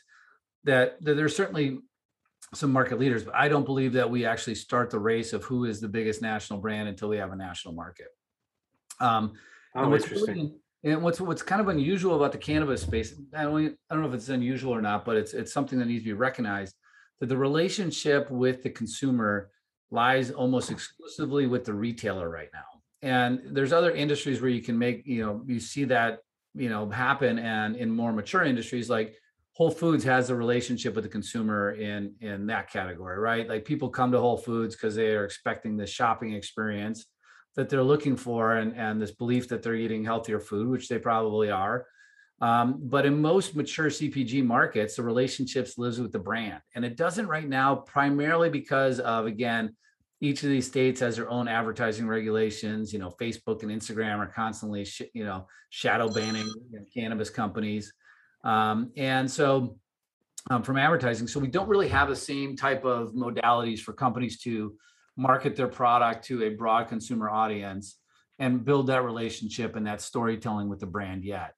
That, 0.64 1.02
that 1.04 1.14
there's 1.14 1.36
certainly 1.36 1.80
some 2.54 2.72
market 2.72 2.98
leaders, 2.98 3.24
but 3.24 3.34
I 3.34 3.48
don't 3.48 3.64
believe 3.64 3.92
that 3.94 4.08
we 4.08 4.24
actually 4.24 4.54
start 4.54 4.90
the 4.90 4.98
race 4.98 5.32
of 5.32 5.44
who 5.44 5.64
is 5.64 5.80
the 5.80 5.88
biggest 5.88 6.22
national 6.22 6.60
brand 6.60 6.88
until 6.88 7.08
we 7.08 7.18
have 7.18 7.32
a 7.32 7.36
national 7.36 7.74
market. 7.74 8.08
Um, 9.00 9.34
Oh, 9.74 9.94
interesting. 9.94 10.34
really- 10.34 10.54
and 10.84 11.02
what's 11.02 11.20
what's 11.20 11.42
kind 11.42 11.60
of 11.60 11.68
unusual 11.68 12.16
about 12.16 12.32
the 12.32 12.38
cannabis 12.38 12.82
space, 12.82 13.14
I 13.34 13.42
don't, 13.42 13.76
I 13.90 13.94
don't 13.94 14.02
know 14.02 14.08
if 14.08 14.14
it's 14.14 14.28
unusual 14.28 14.74
or 14.74 14.80
not, 14.80 15.04
but 15.04 15.16
it's 15.16 15.34
it's 15.34 15.52
something 15.52 15.78
that 15.78 15.86
needs 15.86 16.02
to 16.02 16.10
be 16.10 16.12
recognized 16.12 16.74
that 17.20 17.26
the 17.26 17.36
relationship 17.36 18.30
with 18.30 18.62
the 18.62 18.70
consumer 18.70 19.50
lies 19.90 20.30
almost 20.30 20.70
exclusively 20.70 21.46
with 21.46 21.64
the 21.64 21.74
retailer 21.74 22.28
right 22.28 22.50
now. 22.52 22.64
And 23.02 23.40
there's 23.50 23.72
other 23.72 23.92
industries 23.92 24.40
where 24.40 24.50
you 24.50 24.62
can 24.62 24.78
make, 24.78 25.06
you 25.06 25.24
know, 25.24 25.42
you 25.46 25.60
see 25.60 25.84
that, 25.84 26.20
you 26.54 26.68
know, 26.68 26.88
happen. 26.90 27.38
And 27.38 27.76
in 27.76 27.90
more 27.90 28.12
mature 28.12 28.44
industries 28.44 28.90
like 28.90 29.16
Whole 29.54 29.70
Foods 29.70 30.04
has 30.04 30.30
a 30.30 30.36
relationship 30.36 30.94
with 30.94 31.04
the 31.04 31.10
consumer 31.10 31.72
in 31.72 32.14
in 32.20 32.46
that 32.46 32.70
category, 32.70 33.18
right? 33.18 33.48
Like 33.48 33.64
people 33.64 33.88
come 33.88 34.12
to 34.12 34.20
Whole 34.20 34.36
Foods 34.36 34.76
because 34.76 34.94
they 34.94 35.16
are 35.16 35.24
expecting 35.24 35.76
the 35.76 35.86
shopping 35.86 36.34
experience 36.34 37.06
that 37.58 37.68
they're 37.68 37.82
looking 37.82 38.16
for 38.16 38.54
and, 38.54 38.72
and 38.76 39.02
this 39.02 39.10
belief 39.10 39.48
that 39.48 39.64
they're 39.64 39.74
eating 39.74 40.04
healthier 40.04 40.38
food, 40.38 40.68
which 40.68 40.88
they 40.88 40.96
probably 40.96 41.50
are. 41.50 41.86
Um, 42.40 42.78
but 42.84 43.04
in 43.04 43.20
most 43.20 43.56
mature 43.56 43.90
CPG 43.90 44.44
markets, 44.44 44.94
the 44.94 45.02
relationships 45.02 45.76
lives 45.76 45.98
with 45.98 46.12
the 46.12 46.20
brand. 46.20 46.60
And 46.76 46.84
it 46.84 46.96
doesn't 46.96 47.26
right 47.26 47.48
now, 47.48 47.74
primarily 47.74 48.48
because 48.48 49.00
of, 49.00 49.26
again, 49.26 49.74
each 50.20 50.44
of 50.44 50.50
these 50.50 50.68
states 50.68 51.00
has 51.00 51.16
their 51.16 51.28
own 51.28 51.48
advertising 51.48 52.06
regulations. 52.06 52.92
You 52.92 53.00
know, 53.00 53.10
Facebook 53.20 53.64
and 53.64 53.72
Instagram 53.72 54.18
are 54.18 54.28
constantly, 54.28 54.84
sh- 54.84 55.10
you 55.12 55.24
know, 55.24 55.48
shadow 55.70 56.08
banning 56.08 56.46
you 56.70 56.78
know, 56.78 56.84
cannabis 56.94 57.28
companies. 57.28 57.92
Um, 58.44 58.92
and 58.96 59.28
so 59.28 59.78
um, 60.48 60.62
from 60.62 60.76
advertising, 60.76 61.26
so 61.26 61.40
we 61.40 61.48
don't 61.48 61.68
really 61.68 61.88
have 61.88 62.08
the 62.08 62.14
same 62.14 62.54
type 62.54 62.84
of 62.84 63.14
modalities 63.14 63.80
for 63.80 63.94
companies 63.94 64.38
to 64.42 64.76
market 65.18 65.56
their 65.56 65.68
product 65.68 66.24
to 66.26 66.44
a 66.44 66.50
broad 66.50 66.88
consumer 66.88 67.28
audience 67.28 67.98
and 68.38 68.64
build 68.64 68.86
that 68.86 69.04
relationship 69.04 69.74
and 69.74 69.86
that 69.86 70.00
storytelling 70.00 70.68
with 70.68 70.78
the 70.78 70.86
brand 70.86 71.24
yet. 71.24 71.54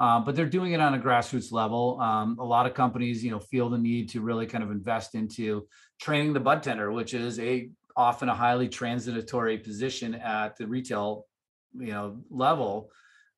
Um, 0.00 0.24
but 0.24 0.34
they're 0.34 0.46
doing 0.46 0.72
it 0.72 0.80
on 0.80 0.94
a 0.94 0.98
grassroots 0.98 1.52
level. 1.52 2.00
Um, 2.00 2.36
a 2.40 2.44
lot 2.44 2.66
of 2.66 2.74
companies, 2.74 3.24
you 3.24 3.30
know, 3.30 3.38
feel 3.38 3.70
the 3.70 3.78
need 3.78 4.08
to 4.10 4.20
really 4.20 4.46
kind 4.46 4.64
of 4.64 4.72
invest 4.72 5.14
into 5.14 5.68
training 6.00 6.32
the 6.32 6.40
bud 6.40 6.64
tender, 6.64 6.90
which 6.90 7.14
is 7.14 7.38
a 7.38 7.70
often 7.96 8.28
a 8.28 8.34
highly 8.34 8.68
transitory 8.68 9.56
position 9.56 10.16
at 10.16 10.56
the 10.56 10.66
retail, 10.66 11.26
you 11.74 11.92
know, 11.92 12.18
level, 12.28 12.90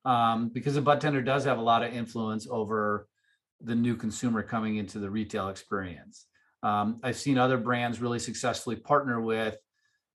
um, 0.03 0.49
because 0.49 0.73
the 0.73 0.81
bud 0.81 0.99
tender 0.99 1.21
does 1.21 1.45
have 1.45 1.59
a 1.59 1.61
lot 1.61 1.83
of 1.83 1.93
influence 1.93 2.47
over 2.49 3.07
the 3.61 3.75
new 3.75 3.95
consumer 3.95 4.41
coming 4.41 4.77
into 4.77 4.97
the 4.97 5.09
retail 5.09 5.49
experience. 5.49 6.25
Um, 6.63 6.99
I've 7.03 7.17
seen 7.17 7.37
other 7.37 7.57
brands 7.57 8.01
really 8.01 8.17
successfully 8.17 8.77
partner 8.77 9.21
with 9.21 9.57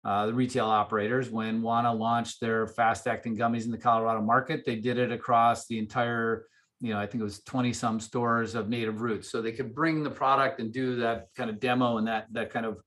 uh, 0.04 0.26
the 0.26 0.34
retail 0.34 0.66
operators. 0.66 1.30
When 1.30 1.62
Wana 1.62 1.98
launched 1.98 2.42
their 2.42 2.68
fast 2.68 3.08
acting 3.08 3.38
gummies 3.38 3.66
in 3.66 3.72
the 3.72 3.78
Colorado 3.78 4.22
market, 4.22 4.64
they 4.66 4.76
did 4.76 4.98
it 4.98 5.12
across 5.12 5.68
the 5.68 5.78
entire, 5.78 6.46
you 6.80 6.94
know, 6.94 7.00
I 7.00 7.06
think 7.06 7.22
it 7.22 7.26
was 7.26 7.44
20 7.44 7.72
some 7.74 8.00
stores 8.00 8.56
of 8.56 8.68
native 8.68 9.02
roots. 9.02 9.30
So 9.32 9.42
they 9.42 9.52
could 9.52 9.76
bring 9.76 10.04
the 10.04 10.10
product 10.10 10.60
and 10.60 10.74
do 10.74 10.96
that 10.98 11.28
kind 11.36 11.50
of 11.50 11.60
demo 11.60 11.98
and 11.98 12.08
that, 12.08 12.28
that 12.32 12.50
kind 12.50 12.66
of 12.66 12.82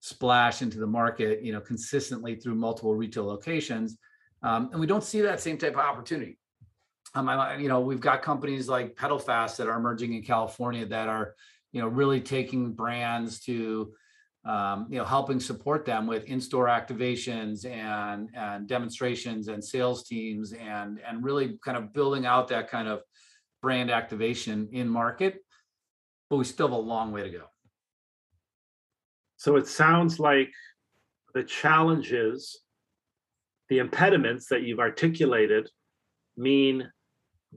splash 0.00 0.62
into 0.62 0.78
the 0.78 0.86
market, 0.86 1.42
you 1.42 1.52
know, 1.52 1.60
consistently 1.60 2.34
through 2.34 2.56
multiple 2.56 2.94
retail 2.94 3.26
locations. 3.26 3.96
Um, 4.42 4.70
and 4.72 4.80
we 4.80 4.86
don't 4.86 5.04
see 5.04 5.20
that 5.20 5.40
same 5.40 5.58
type 5.58 5.74
of 5.74 5.80
opportunity. 5.80 6.38
Um, 7.14 7.28
I, 7.28 7.56
you 7.56 7.68
know, 7.68 7.80
we've 7.80 8.00
got 8.00 8.22
companies 8.22 8.68
like 8.68 8.94
PetalFast 8.94 9.56
that 9.56 9.68
are 9.68 9.76
emerging 9.76 10.14
in 10.14 10.22
California 10.22 10.86
that 10.86 11.08
are, 11.08 11.34
you 11.72 11.80
know, 11.80 11.88
really 11.88 12.20
taking 12.20 12.72
brands 12.72 13.40
to, 13.40 13.92
um, 14.44 14.86
you 14.88 14.96
know, 14.96 15.04
helping 15.04 15.38
support 15.38 15.84
them 15.84 16.06
with 16.06 16.24
in-store 16.24 16.66
activations 16.66 17.66
and 17.66 18.30
and 18.34 18.66
demonstrations 18.66 19.48
and 19.48 19.62
sales 19.62 20.04
teams 20.04 20.52
and 20.52 21.00
and 21.06 21.22
really 21.22 21.58
kind 21.64 21.76
of 21.76 21.92
building 21.92 22.24
out 22.24 22.48
that 22.48 22.70
kind 22.70 22.88
of 22.88 23.00
brand 23.60 23.90
activation 23.90 24.68
in 24.72 24.88
market. 24.88 25.44
But 26.30 26.36
we 26.36 26.44
still 26.44 26.68
have 26.68 26.76
a 26.76 26.80
long 26.80 27.12
way 27.12 27.22
to 27.22 27.30
go. 27.30 27.44
So 29.36 29.56
it 29.56 29.66
sounds 29.66 30.18
like 30.18 30.50
the 31.34 31.42
challenges, 31.42 32.60
the 33.68 33.78
impediments 33.78 34.46
that 34.48 34.62
you've 34.62 34.80
articulated 34.80 35.68
mean 36.36 36.90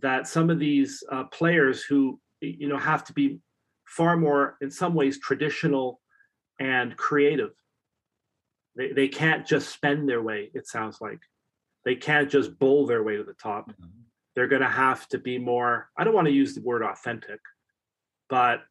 that 0.02 0.28
some 0.28 0.50
of 0.50 0.60
these 0.60 1.04
uh, 1.12 1.26
players 1.26 1.84
who, 1.84 2.20
you 2.42 2.68
know, 2.68 2.78
have 2.78 3.04
to 3.06 3.14
be 3.14 3.40
far 3.86 4.18
more, 4.18 4.58
in 4.62 4.72
some 4.72 4.94
ways, 4.94 5.20
traditional 5.20 6.00
and 6.60 6.96
creative. 6.96 7.52
They, 8.76 8.92
they 8.92 9.08
can't 9.08 9.46
just 9.46 9.70
spend 9.70 10.10
their 10.10 10.22
way, 10.22 10.50
it 10.54 10.68
sounds 10.68 11.00
like. 11.00 11.20
They 11.86 11.96
can't 11.96 12.30
just 12.30 12.58
bowl 12.60 12.86
their 12.86 13.04
way 13.04 13.18
to 13.18 13.24
the 13.24 13.34
top. 13.34 13.70
Mm-hmm. 13.72 13.88
They're 14.36 14.48
going 14.48 14.62
to 14.62 14.68
have 14.68 15.08
to 15.10 15.20
be 15.20 15.38
more, 15.38 15.90
I 15.98 16.04
don't 16.04 16.16
want 16.16 16.28
to 16.28 16.34
use 16.34 16.56
the 16.56 16.62
word 16.62 16.82
authentic, 16.82 17.40
but 18.30 18.62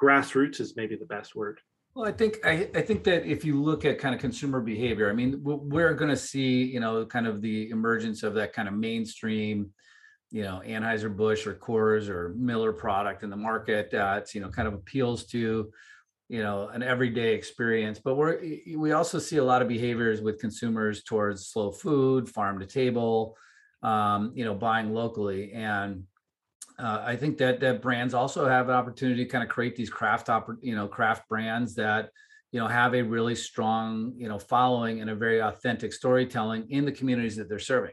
grassroots 0.00 0.60
is 0.60 0.76
maybe 0.76 0.96
the 0.96 1.06
best 1.06 1.34
word. 1.34 1.60
Well, 1.94 2.06
I 2.06 2.12
think 2.12 2.38
I, 2.44 2.70
I 2.74 2.80
think 2.80 3.04
that 3.04 3.26
if 3.26 3.44
you 3.44 3.62
look 3.62 3.84
at 3.84 3.98
kind 3.98 4.14
of 4.14 4.20
consumer 4.20 4.60
behavior, 4.60 5.10
I 5.10 5.12
mean, 5.12 5.40
we're 5.42 5.92
going 5.92 6.10
to 6.10 6.16
see, 6.16 6.64
you 6.64 6.80
know, 6.80 7.04
kind 7.04 7.26
of 7.26 7.42
the 7.42 7.68
emergence 7.68 8.22
of 8.22 8.34
that 8.34 8.54
kind 8.54 8.66
of 8.66 8.72
mainstream, 8.72 9.72
you 10.30 10.42
know, 10.42 10.62
Anheuser 10.64 11.14
Busch 11.14 11.46
or 11.46 11.54
Coors 11.54 12.08
or 12.08 12.30
Miller 12.30 12.72
product 12.72 13.24
in 13.24 13.30
the 13.30 13.36
market 13.36 13.90
that 13.90 14.34
you 14.34 14.40
know 14.40 14.48
kind 14.48 14.66
of 14.66 14.72
appeals 14.72 15.26
to, 15.26 15.70
you 16.32 16.42
know, 16.42 16.68
an 16.68 16.82
everyday 16.82 17.34
experience. 17.34 18.00
But 18.02 18.16
we're 18.16 18.40
we 18.76 18.92
also 18.92 19.18
see 19.18 19.36
a 19.36 19.44
lot 19.44 19.62
of 19.62 19.68
behaviors 19.68 20.20
with 20.20 20.40
consumers 20.40 21.04
towards 21.04 21.46
slow 21.46 21.70
food, 21.70 22.28
farm 22.28 22.58
to 22.60 22.66
table, 22.66 23.36
um, 23.82 24.32
you 24.34 24.44
know, 24.44 24.54
buying 24.54 24.92
locally 24.92 25.52
and 25.52 26.04
uh, 26.78 27.02
I 27.04 27.16
think 27.16 27.38
that 27.38 27.60
that 27.60 27.82
brands 27.82 28.14
also 28.14 28.48
have 28.48 28.68
an 28.68 28.74
opportunity 28.74 29.24
to 29.24 29.30
kind 29.30 29.44
of 29.44 29.50
create 29.50 29.76
these 29.76 29.90
craft 29.90 30.28
oppor- 30.28 30.58
you 30.62 30.74
know 30.74 30.88
craft 30.88 31.28
brands 31.28 31.74
that 31.76 32.10
you 32.50 32.60
know 32.60 32.66
have 32.66 32.94
a 32.94 33.02
really 33.02 33.34
strong 33.34 34.14
you 34.16 34.28
know 34.28 34.38
following 34.38 35.00
and 35.00 35.10
a 35.10 35.14
very 35.14 35.40
authentic 35.40 35.92
storytelling 35.92 36.70
in 36.70 36.84
the 36.84 36.92
communities 36.92 37.36
that 37.36 37.48
they're 37.48 37.58
serving. 37.58 37.92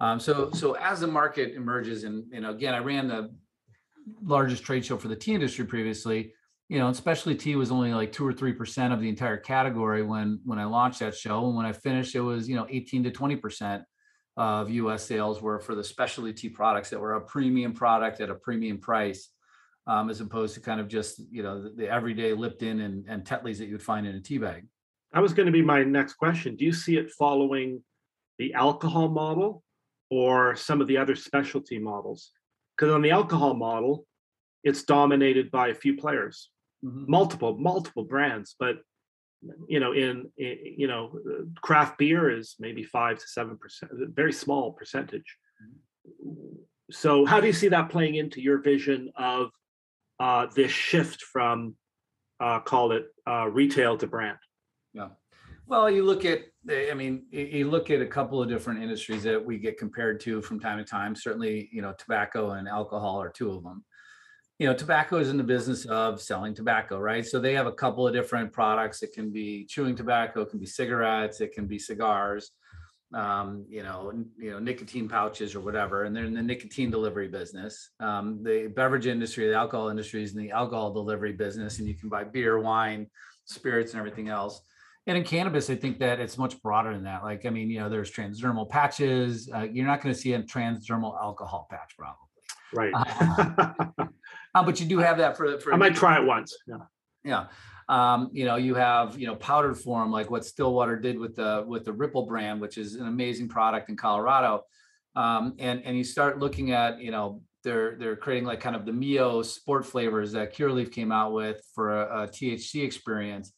Um, 0.00 0.20
so 0.20 0.50
so 0.52 0.74
as 0.74 1.00
the 1.00 1.06
market 1.06 1.54
emerges 1.54 2.04
and 2.04 2.24
you 2.32 2.40
know 2.40 2.50
again 2.50 2.74
I 2.74 2.78
ran 2.78 3.08
the 3.08 3.34
largest 4.22 4.62
trade 4.62 4.84
show 4.84 4.96
for 4.96 5.08
the 5.08 5.16
tea 5.16 5.34
industry 5.34 5.64
previously. 5.64 6.34
You 6.68 6.78
know, 6.78 6.88
especially 6.88 7.34
tea 7.34 7.56
was 7.56 7.70
only 7.70 7.94
like 7.94 8.12
two 8.12 8.26
or 8.26 8.32
three 8.32 8.52
percent 8.52 8.92
of 8.92 9.00
the 9.00 9.08
entire 9.08 9.38
category 9.38 10.02
when 10.02 10.40
when 10.44 10.58
I 10.58 10.64
launched 10.64 11.00
that 11.00 11.16
show, 11.16 11.46
and 11.46 11.56
when 11.56 11.66
I 11.66 11.72
finished, 11.72 12.14
it 12.14 12.20
was 12.20 12.48
you 12.48 12.56
know 12.56 12.66
eighteen 12.68 13.04
to 13.04 13.10
twenty 13.10 13.36
percent 13.36 13.84
of 14.38 14.70
US 14.70 15.04
sales 15.04 15.42
were 15.42 15.58
for 15.58 15.74
the 15.74 15.82
specialty 15.82 16.32
tea 16.32 16.48
products 16.48 16.90
that 16.90 17.00
were 17.00 17.14
a 17.14 17.20
premium 17.20 17.72
product 17.72 18.20
at 18.20 18.30
a 18.30 18.34
premium 18.36 18.78
price, 18.78 19.30
um, 19.88 20.08
as 20.08 20.20
opposed 20.20 20.54
to 20.54 20.60
kind 20.60 20.80
of 20.80 20.86
just, 20.86 21.20
you 21.32 21.42
know, 21.42 21.60
the, 21.60 21.70
the 21.70 21.90
everyday 21.90 22.32
Lipton 22.32 22.80
and, 22.82 23.04
and 23.08 23.24
Tetley's 23.24 23.58
that 23.58 23.66
you'd 23.66 23.82
find 23.82 24.06
in 24.06 24.14
a 24.14 24.20
tea 24.20 24.38
bag. 24.38 24.68
That 25.12 25.22
was 25.22 25.32
going 25.32 25.46
to 25.46 25.52
be 25.52 25.60
my 25.60 25.82
next 25.82 26.14
question. 26.14 26.54
Do 26.54 26.64
you 26.64 26.72
see 26.72 26.96
it 26.98 27.10
following 27.10 27.82
the 28.38 28.54
alcohol 28.54 29.08
model 29.08 29.64
or 30.08 30.54
some 30.54 30.80
of 30.80 30.86
the 30.86 30.98
other 30.98 31.16
specialty 31.16 31.80
models? 31.80 32.30
Because 32.76 32.94
on 32.94 33.02
the 33.02 33.10
alcohol 33.10 33.54
model, 33.54 34.06
it's 34.62 34.84
dominated 34.84 35.50
by 35.50 35.68
a 35.68 35.74
few 35.74 35.96
players, 35.96 36.50
multiple, 36.82 37.56
multiple 37.58 38.04
brands. 38.04 38.54
But 38.58 38.76
you 39.68 39.80
know, 39.80 39.92
in, 39.92 40.30
in 40.36 40.58
you 40.76 40.88
know, 40.88 41.12
uh, 41.14 41.44
craft 41.60 41.98
beer 41.98 42.30
is 42.30 42.56
maybe 42.58 42.82
five 42.82 43.18
to 43.18 43.26
seven 43.26 43.56
percent, 43.56 43.92
very 44.14 44.32
small 44.32 44.72
percentage. 44.72 45.36
So, 46.90 47.26
how 47.26 47.40
do 47.40 47.46
you 47.46 47.52
see 47.52 47.68
that 47.68 47.90
playing 47.90 48.14
into 48.16 48.40
your 48.40 48.58
vision 48.58 49.12
of 49.16 49.50
uh, 50.18 50.46
this 50.54 50.72
shift 50.72 51.22
from, 51.22 51.76
uh, 52.40 52.60
call 52.60 52.92
it 52.92 53.06
uh, 53.28 53.46
retail 53.48 53.96
to 53.98 54.06
brand? 54.06 54.38
Yeah. 54.94 55.08
Well, 55.66 55.90
you 55.90 56.02
look 56.02 56.24
at, 56.24 56.40
I 56.70 56.94
mean, 56.94 57.26
you 57.30 57.68
look 57.68 57.90
at 57.90 58.00
a 58.00 58.06
couple 58.06 58.42
of 58.42 58.48
different 58.48 58.82
industries 58.82 59.22
that 59.24 59.44
we 59.44 59.58
get 59.58 59.78
compared 59.78 60.18
to 60.20 60.40
from 60.40 60.58
time 60.58 60.78
to 60.78 60.84
time. 60.84 61.14
Certainly, 61.14 61.68
you 61.70 61.82
know, 61.82 61.92
tobacco 61.92 62.52
and 62.52 62.66
alcohol 62.66 63.20
are 63.20 63.28
two 63.28 63.50
of 63.50 63.62
them. 63.62 63.84
You 64.58 64.66
know, 64.66 64.74
tobacco 64.74 65.18
is 65.18 65.28
in 65.28 65.36
the 65.36 65.44
business 65.44 65.84
of 65.86 66.20
selling 66.20 66.52
tobacco, 66.52 66.98
right? 66.98 67.24
So 67.24 67.38
they 67.38 67.54
have 67.54 67.66
a 67.66 67.72
couple 67.72 68.06
of 68.06 68.12
different 68.12 68.52
products. 68.52 69.02
It 69.02 69.12
can 69.12 69.30
be 69.30 69.64
chewing 69.64 69.94
tobacco, 69.94 70.40
it 70.42 70.50
can 70.50 70.58
be 70.58 70.66
cigarettes, 70.66 71.40
it 71.40 71.52
can 71.52 71.66
be 71.66 71.78
cigars, 71.78 72.50
um, 73.14 73.64
you 73.68 73.84
know, 73.84 74.10
n- 74.12 74.28
you 74.36 74.50
know, 74.50 74.58
nicotine 74.58 75.08
pouches 75.08 75.54
or 75.54 75.60
whatever. 75.60 76.04
And 76.04 76.14
they're 76.14 76.24
in 76.24 76.34
the 76.34 76.42
nicotine 76.42 76.90
delivery 76.90 77.28
business. 77.28 77.90
Um, 78.00 78.42
the 78.42 78.66
beverage 78.74 79.06
industry, 79.06 79.46
the 79.46 79.54
alcohol 79.54 79.90
industry 79.90 80.24
is 80.24 80.34
in 80.34 80.42
the 80.42 80.50
alcohol 80.50 80.92
delivery 80.92 81.32
business, 81.32 81.78
and 81.78 81.86
you 81.86 81.94
can 81.94 82.08
buy 82.08 82.24
beer, 82.24 82.58
wine, 82.58 83.06
spirits, 83.44 83.92
and 83.92 84.00
everything 84.00 84.28
else. 84.28 84.60
And 85.06 85.16
in 85.16 85.24
cannabis, 85.24 85.70
I 85.70 85.76
think 85.76 86.00
that 86.00 86.18
it's 86.20 86.36
much 86.36 86.60
broader 86.60 86.92
than 86.92 87.04
that. 87.04 87.22
Like, 87.22 87.46
I 87.46 87.50
mean, 87.50 87.70
you 87.70 87.78
know, 87.78 87.88
there's 87.88 88.10
transdermal 88.10 88.68
patches. 88.68 89.48
Uh, 89.54 89.60
you're 89.72 89.86
not 89.86 90.02
going 90.02 90.14
to 90.14 90.20
see 90.20 90.34
a 90.34 90.42
transdermal 90.42 91.16
alcohol 91.18 91.66
patch, 91.70 91.94
probably. 91.96 92.26
Right. 92.74 92.92
Uh, 92.94 94.06
but 94.62 94.80
you 94.80 94.86
do 94.86 94.98
have 94.98 95.18
that 95.18 95.36
for 95.36 95.58
for 95.60 95.72
I 95.72 95.76
might 95.76 95.94
try 95.94 96.20
it 96.20 96.24
once. 96.24 96.56
Yeah. 96.66 96.76
yeah. 97.24 97.46
Um, 97.88 98.28
you 98.32 98.44
know, 98.44 98.56
you 98.56 98.74
have, 98.74 99.18
you 99.18 99.26
know, 99.26 99.34
powdered 99.34 99.76
form, 99.76 100.10
like 100.12 100.30
what 100.30 100.44
Stillwater 100.44 100.96
did 100.96 101.18
with 101.18 101.36
the 101.36 101.64
with 101.66 101.84
the 101.84 101.92
Ripple 101.92 102.26
brand, 102.26 102.60
which 102.60 102.76
is 102.76 102.96
an 102.96 103.06
amazing 103.06 103.48
product 103.48 103.88
in 103.88 103.96
Colorado. 103.96 104.64
Um, 105.16 105.54
and 105.58 105.82
and 105.84 105.96
you 105.96 106.04
start 106.04 106.38
looking 106.38 106.72
at, 106.72 107.00
you 107.00 107.10
know, 107.10 107.42
they're 107.64 107.96
they're 107.98 108.16
creating 108.16 108.44
like 108.44 108.60
kind 108.60 108.76
of 108.76 108.84
the 108.84 108.92
Mio 108.92 109.42
sport 109.42 109.86
flavors 109.86 110.32
that 110.32 110.54
Curaleaf 110.54 110.92
came 110.92 111.10
out 111.10 111.32
with 111.32 111.62
for 111.74 112.02
a, 112.02 112.24
a 112.24 112.28
THC 112.28 112.84
experience. 112.84 113.52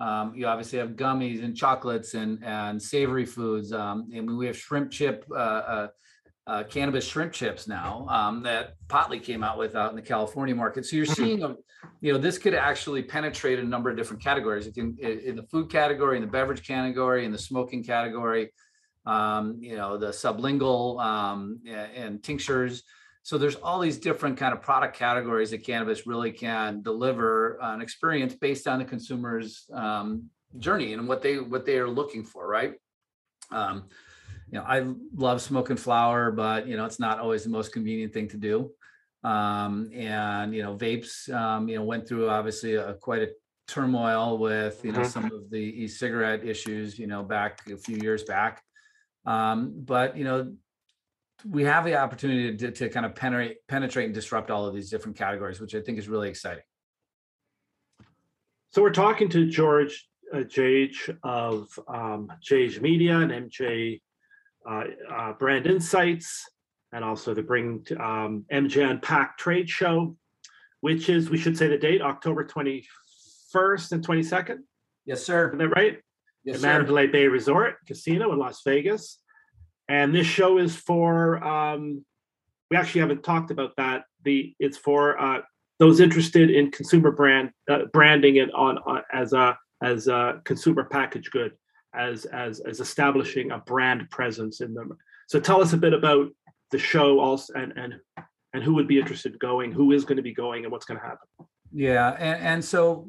Um, 0.00 0.34
you 0.34 0.46
obviously 0.46 0.78
have 0.78 0.90
gummies 0.90 1.44
and 1.44 1.56
chocolates 1.56 2.14
and 2.14 2.42
and 2.42 2.82
savory 2.82 3.26
foods. 3.26 3.72
Um, 3.72 4.08
and 4.14 4.36
we 4.36 4.46
have 4.46 4.56
shrimp 4.56 4.90
chip, 4.90 5.24
uh, 5.30 5.34
uh, 5.34 5.88
uh, 6.46 6.62
cannabis 6.64 7.06
shrimp 7.06 7.32
chips 7.32 7.66
now 7.66 8.06
um, 8.08 8.42
that 8.42 8.74
Potli 8.88 9.22
came 9.22 9.42
out 9.42 9.58
with 9.58 9.74
out 9.74 9.90
in 9.90 9.96
the 9.96 10.02
California 10.02 10.54
market. 10.54 10.84
So 10.84 10.96
you're 10.96 11.06
Mhm. 11.06 11.16
seeing 11.16 11.42
a 11.42 11.56
you 12.00 12.12
know 12.12 12.18
this 12.18 12.36
could 12.36 12.54
actually 12.54 13.02
penetrate 13.02 13.58
a 13.58 13.62
number 13.62 13.88
of 13.88 13.96
different 13.96 14.22
categories 14.22 14.66
it 14.66 14.74
can 14.74 14.96
in 14.98 15.36
the 15.36 15.42
food 15.44 15.70
category 15.70 16.16
in 16.16 16.22
the 16.22 16.30
beverage 16.30 16.66
category 16.66 17.24
in 17.24 17.32
the 17.32 17.38
smoking 17.38 17.82
category 17.82 18.52
um, 19.06 19.56
you 19.60 19.76
know 19.76 19.96
the 19.96 20.08
sublingual 20.08 21.02
um, 21.02 21.60
and 21.66 22.22
tinctures 22.22 22.82
so 23.22 23.38
there's 23.38 23.54
all 23.54 23.80
these 23.80 23.96
different 23.96 24.36
kind 24.36 24.52
of 24.52 24.60
product 24.60 24.94
categories 24.94 25.50
that 25.50 25.64
cannabis 25.64 26.06
really 26.06 26.30
can 26.30 26.82
deliver 26.82 27.58
an 27.62 27.80
experience 27.80 28.34
based 28.34 28.68
on 28.68 28.78
the 28.80 28.84
consumer's 28.84 29.64
um, 29.72 30.28
journey 30.58 30.92
and 30.92 31.08
what 31.08 31.22
they 31.22 31.38
what 31.38 31.64
they 31.64 31.78
are 31.78 31.88
looking 31.88 32.22
for 32.22 32.46
right 32.46 32.74
um, 33.50 33.84
you 34.54 34.60
know 34.60 34.66
i 34.68 34.86
love 35.16 35.42
smoking 35.42 35.76
flower 35.76 36.30
but 36.30 36.68
you 36.68 36.76
know 36.76 36.84
it's 36.84 37.00
not 37.00 37.18
always 37.18 37.42
the 37.42 37.50
most 37.50 37.72
convenient 37.72 38.14
thing 38.14 38.28
to 38.28 38.36
do. 38.36 38.70
Um, 39.24 39.90
and 39.94 40.54
you 40.54 40.62
know 40.62 40.76
vapes 40.76 41.32
um, 41.34 41.66
you 41.68 41.76
know 41.76 41.84
went 41.84 42.06
through 42.06 42.28
obviously 42.28 42.74
a 42.74 42.94
quite 42.94 43.22
a 43.22 43.30
turmoil 43.66 44.38
with 44.38 44.84
you 44.84 44.92
know 44.92 45.00
Mhm. 45.00 45.06
some 45.06 45.24
of 45.32 45.50
the 45.50 45.64
e-cigarette 45.82 46.44
issues 46.44 46.98
you 46.98 47.06
know 47.06 47.22
back 47.22 47.68
a 47.68 47.76
few 47.76 47.96
years 47.96 48.22
back. 48.22 48.62
Um, 49.26 49.72
but 49.92 50.16
you 50.16 50.24
know 50.24 50.54
we 51.56 51.64
have 51.64 51.84
the 51.84 51.96
opportunity 51.96 52.56
to, 52.56 52.70
to 52.70 52.88
kind 52.90 53.06
of 53.06 53.14
penetrate 53.16 53.66
penetrate 53.66 54.04
and 54.04 54.14
disrupt 54.14 54.50
all 54.50 54.66
of 54.66 54.74
these 54.74 54.88
different 54.88 55.16
categories 55.16 55.60
which 55.60 55.74
i 55.74 55.80
think 55.80 55.98
is 55.98 56.08
really 56.08 56.28
exciting. 56.28 56.64
So 58.72 58.82
we're 58.82 58.98
talking 59.06 59.28
to 59.30 59.46
George 59.46 60.06
uh, 60.32 60.42
Jage 60.42 61.10
of 61.22 61.68
um, 61.88 62.30
Jage 62.42 62.80
Media 62.80 63.18
and 63.18 63.32
MJ 63.32 64.00
Brand 65.38 65.66
Insights, 65.66 66.48
and 66.92 67.04
also 67.04 67.34
the 67.34 67.42
Bring 67.42 67.84
to, 67.84 67.96
um, 68.02 68.44
MJ 68.52 68.88
Unpacked 68.88 69.38
Trade 69.40 69.68
Show, 69.68 70.16
which 70.80 71.08
is 71.08 71.30
we 71.30 71.38
should 71.38 71.56
say 71.56 71.68
the 71.68 71.78
date 71.78 72.00
October 72.02 72.44
twenty 72.44 72.86
first 73.52 73.92
and 73.92 74.02
twenty 74.02 74.22
second. 74.22 74.64
yes 75.06 75.22
sir 75.24 75.52
Is 75.52 75.58
that 75.58 75.68
right? 75.68 75.98
yes 76.44 76.60
sir 76.60 76.66
Mandalay 76.66 77.06
Bay 77.06 77.26
Resort 77.28 77.76
Casino 77.86 78.32
in 78.32 78.38
Las 78.38 78.62
Vegas. 78.64 79.18
And 79.88 80.14
this 80.14 80.26
show 80.26 80.58
is 80.58 80.74
for 80.74 81.42
um, 81.44 82.04
we 82.70 82.76
actually 82.76 83.02
haven't 83.02 83.22
talked 83.22 83.50
about 83.50 83.72
that. 83.76 84.04
The 84.24 84.54
it's 84.58 84.78
for 84.78 85.20
uh, 85.20 85.42
those 85.78 86.00
interested 86.00 86.50
in 86.50 86.70
consumer 86.70 87.10
brand 87.10 87.50
uh, 87.70 87.84
branding 87.92 88.36
it 88.36 88.52
on, 88.54 88.78
on 88.78 89.02
as 89.12 89.32
a 89.34 89.58
as 89.82 90.08
a 90.08 90.40
consumer 90.44 90.84
package 90.84 91.30
good, 91.30 91.52
as 91.96 92.24
as 92.26 92.60
as 92.60 92.80
establishing 92.80 93.50
a 93.50 93.58
brand 93.58 94.10
presence 94.10 94.60
in 94.60 94.74
them. 94.74 94.96
So 95.28 95.40
tell 95.40 95.60
us 95.60 95.72
a 95.72 95.76
bit 95.76 95.92
about 95.92 96.28
the 96.70 96.78
show 96.78 97.20
also 97.20 97.52
and 97.54 97.72
and 97.76 97.94
and 98.52 98.62
who 98.62 98.74
would 98.74 98.88
be 98.88 98.98
interested 98.98 99.32
in 99.32 99.38
going, 99.38 99.72
who 99.72 99.92
is 99.92 100.04
going 100.04 100.16
to 100.16 100.22
be 100.22 100.34
going, 100.34 100.64
and 100.64 100.72
what's 100.72 100.86
going 100.86 101.00
to 101.00 101.04
happen. 101.04 101.26
Yeah, 101.72 102.10
and, 102.10 102.46
and 102.46 102.64
so 102.64 103.08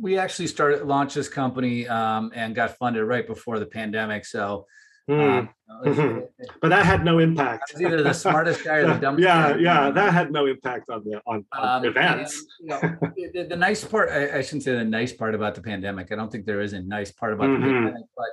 we 0.00 0.18
actually 0.18 0.46
started 0.46 0.84
launched 0.84 1.16
this 1.16 1.28
company 1.28 1.88
um, 1.88 2.32
and 2.34 2.54
got 2.54 2.76
funded 2.76 3.04
right 3.04 3.26
before 3.26 3.58
the 3.58 3.66
pandemic. 3.66 4.24
So 4.24 4.66
Um, 5.08 5.48
Mhm. 5.84 6.28
But 6.62 6.68
that 6.68 6.86
had 6.86 7.04
no 7.04 7.18
impact. 7.18 7.72
I 7.74 7.78
was 7.78 7.82
either 7.82 8.02
the 8.02 8.12
smartest 8.14 8.64
guy 8.64 8.76
or 8.76 8.86
the 8.94 9.00
dumbest. 9.00 9.24
yeah, 9.26 9.52
guy. 9.52 9.58
yeah, 9.58 9.84
yeah, 9.86 9.90
that 9.90 10.12
had 10.14 10.30
no 10.32 10.46
impact 10.46 10.88
on 10.88 11.02
the 11.04 11.20
on, 11.26 11.44
on 11.52 11.82
Um, 11.82 11.84
events. 11.84 12.46
and, 12.60 12.70
you 12.82 12.90
know, 12.90 13.30
the, 13.34 13.46
the 13.50 13.56
nice 13.56 13.84
part, 13.84 14.08
I, 14.08 14.38
I 14.38 14.42
shouldn't 14.42 14.62
say 14.62 14.72
the 14.72 14.84
nice 14.84 15.12
part 15.12 15.34
about 15.34 15.54
the 15.56 15.60
pandemic. 15.62 16.10
I 16.12 16.14
don't 16.16 16.30
think 16.30 16.46
there 16.46 16.60
is 16.60 16.72
a 16.72 16.80
nice 16.80 17.10
part 17.12 17.32
about 17.34 17.48
Mhm. 17.48 17.60
the 17.60 17.66
pandemic, 17.66 18.04
but 18.16 18.26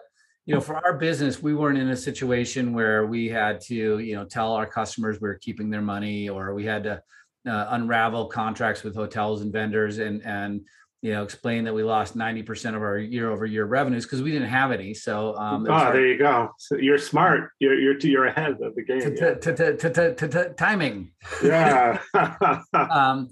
you 0.45 0.55
know, 0.55 0.61
for 0.61 0.75
our 0.77 0.97
business, 0.97 1.41
we 1.41 1.53
weren't 1.53 1.77
in 1.77 1.89
a 1.89 1.95
situation 1.95 2.73
where 2.73 3.05
we 3.05 3.27
had 3.29 3.59
to, 3.61 3.99
you 3.99 4.15
know, 4.15 4.25
tell 4.25 4.53
our 4.53 4.65
customers 4.65 5.19
we 5.21 5.27
were 5.27 5.37
keeping 5.41 5.69
their 5.69 5.81
money, 5.83 6.29
or 6.29 6.53
we 6.53 6.65
had 6.65 6.83
to 6.83 7.01
uh, 7.47 7.67
unravel 7.71 8.25
contracts 8.27 8.83
with 8.83 8.95
hotels 8.95 9.41
and 9.41 9.51
vendors, 9.51 9.97
and 9.99 10.21
and 10.25 10.61
you 11.01 11.11
know, 11.11 11.23
explain 11.23 11.63
that 11.63 11.73
we 11.73 11.83
lost 11.83 12.15
ninety 12.15 12.43
percent 12.43 12.75
of 12.75 12.81
our 12.81 12.97
year-over-year 12.97 13.65
revenues 13.65 14.05
because 14.05 14.21
we 14.21 14.31
didn't 14.31 14.49
have 14.49 14.71
any. 14.71 14.93
So 14.93 15.35
um, 15.35 15.65
hard 15.65 15.95
there 15.95 16.07
you 16.07 16.17
go. 16.17 16.51
So 16.59 16.77
you're 16.77 16.99
smart. 16.99 17.49
You're 17.59 17.79
you're 17.79 17.97
you're 17.99 18.25
ahead 18.25 18.57
of 18.61 18.75
the 18.75 18.83
game. 18.83 18.99
to- 19.01 20.53
timing. 20.57 21.11
Yeah. 21.43 21.99
um, 22.73 23.29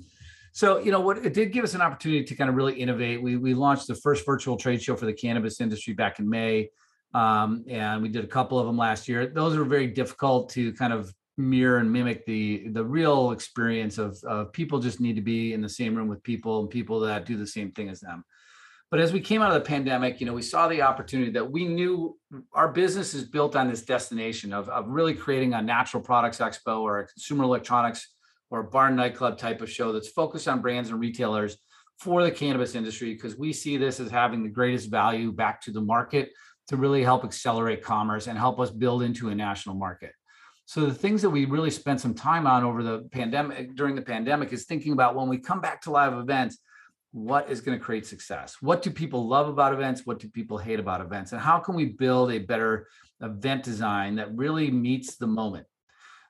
so 0.52 0.80
you 0.80 0.92
know 0.92 1.00
what 1.00 1.26
it 1.26 1.34
did 1.34 1.52
give 1.52 1.64
us 1.64 1.74
an 1.74 1.82
opportunity 1.82 2.24
to 2.24 2.36
kind 2.36 2.50
of 2.50 2.56
really 2.56 2.74
innovate 2.74 3.22
we 3.22 3.38
we 3.38 3.54
launched 3.54 3.88
the 3.88 3.96
first 3.96 4.26
virtual 4.26 4.58
trade 4.58 4.82
show 4.82 4.96
for 4.96 5.06
the 5.06 5.14
cannabis 5.14 5.62
industry 5.62 5.94
back 5.94 6.20
in 6.20 6.30
may 6.30 6.70
um, 7.14 7.64
and 7.70 8.02
we 8.02 8.10
did 8.10 8.24
a 8.24 8.28
couple 8.28 8.60
of 8.60 8.66
them 8.66 8.78
last 8.78 9.08
year 9.08 9.28
those 9.28 9.56
are 9.56 9.64
very 9.64 9.88
difficult 9.88 10.50
to 10.50 10.74
kind 10.74 10.92
of 10.92 11.14
mirror 11.40 11.78
and 11.78 11.92
mimic 11.92 12.26
the 12.26 12.68
the 12.70 12.84
real 12.84 13.32
experience 13.32 13.98
of, 13.98 14.18
of 14.26 14.52
people 14.52 14.80
just 14.80 15.00
need 15.00 15.16
to 15.16 15.22
be 15.22 15.54
in 15.54 15.62
the 15.62 15.70
same 15.70 15.96
room 15.96 16.08
with 16.08 16.22
people 16.24 16.60
and 16.60 16.70
people 16.70 17.00
that 17.00 17.26
do 17.26 17.38
the 17.38 17.48
same 17.48 17.72
thing 17.72 17.90
as 17.90 18.00
them 18.00 18.24
but 18.92 19.00
as 19.00 19.14
we 19.14 19.22
came 19.22 19.42
out 19.42 19.50
of 19.50 19.56
the 19.56 19.68
pandemic 19.68 20.20
you 20.20 20.26
know 20.26 20.34
we 20.34 20.42
saw 20.42 20.68
the 20.68 20.82
opportunity 20.82 21.32
that 21.32 21.50
we 21.50 21.66
knew 21.66 22.18
our 22.54 22.68
business 22.68 23.14
is 23.14 23.24
built 23.24 23.56
on 23.56 23.70
this 23.70 23.84
destination 23.84 24.52
of, 24.52 24.68
of 24.70 24.88
really 24.88 25.14
creating 25.14 25.54
a 25.54 25.62
natural 25.62 26.04
products 26.04 26.40
expo 26.40 26.82
or 26.82 27.00
a 27.00 27.08
consumer 27.08 27.44
electronics 27.44 28.10
or 28.52 28.60
a 28.60 28.64
bar 28.64 28.92
nightclub 28.92 29.38
type 29.38 29.62
of 29.62 29.70
show 29.70 29.92
that's 29.92 30.10
focused 30.10 30.48
on 30.48 30.62
brands 30.62 30.90
and 30.90 31.00
retailers 31.00 31.58
for 32.00 32.24
the 32.24 32.32
cannabis 32.32 32.76
industry 32.76 33.14
because 33.14 33.38
we 33.38 33.52
see 33.52 33.78
this 33.78 34.00
as 34.00 34.10
having 34.10 34.42
the 34.42 34.50
greatest 34.50 34.90
value 34.90 35.32
back 35.32 35.62
to 35.62 35.72
the 35.72 35.82
market 35.82 36.32
to 36.68 36.78
really 36.78 37.04
help 37.04 37.26
accelerate 37.26 37.84
commerce 37.84 38.28
and 38.28 38.38
help 38.38 38.60
us 38.60 38.70
build 38.70 39.04
into 39.04 39.30
a 39.30 39.36
national 39.36 39.76
market. 39.76 40.14
So 40.70 40.86
the 40.86 40.94
things 40.94 41.24
that 41.24 41.32
we 41.32 41.46
really 41.46 41.72
spent 41.72 42.00
some 42.00 42.14
time 42.14 42.46
on 42.46 42.64
over 42.64 42.84
the 42.84 43.00
pandemic 43.12 43.76
during 43.76 43.96
the 43.96 44.04
pandemic 44.04 44.54
is 44.54 44.66
thinking 44.66 44.94
about 44.94 45.16
when 45.16 45.28
we 45.28 45.40
come 45.40 45.60
back 45.60 45.82
to 45.82 45.90
live 45.90 46.14
events, 46.14 46.60
what 47.12 47.50
is 47.50 47.60
going 47.60 47.76
to 47.76 47.84
create 47.84 48.06
success? 48.06 48.58
What 48.62 48.84
do 48.84 48.92
people 48.92 49.28
love 49.28 49.48
about 49.48 49.74
events? 49.74 50.06
What 50.06 50.20
do 50.20 50.30
people 50.30 50.60
hate 50.60 50.80
about 50.80 51.02
events? 51.02 51.32
And 51.32 51.42
how 51.42 51.58
can 51.58 51.74
we 51.74 51.86
build 51.86 52.32
a 52.32 52.38
better 52.38 52.86
event 53.20 53.64
design 53.64 54.18
that 54.18 54.32
really 54.36 54.70
meets 54.70 55.16
the 55.16 55.26
moment? 55.26 55.66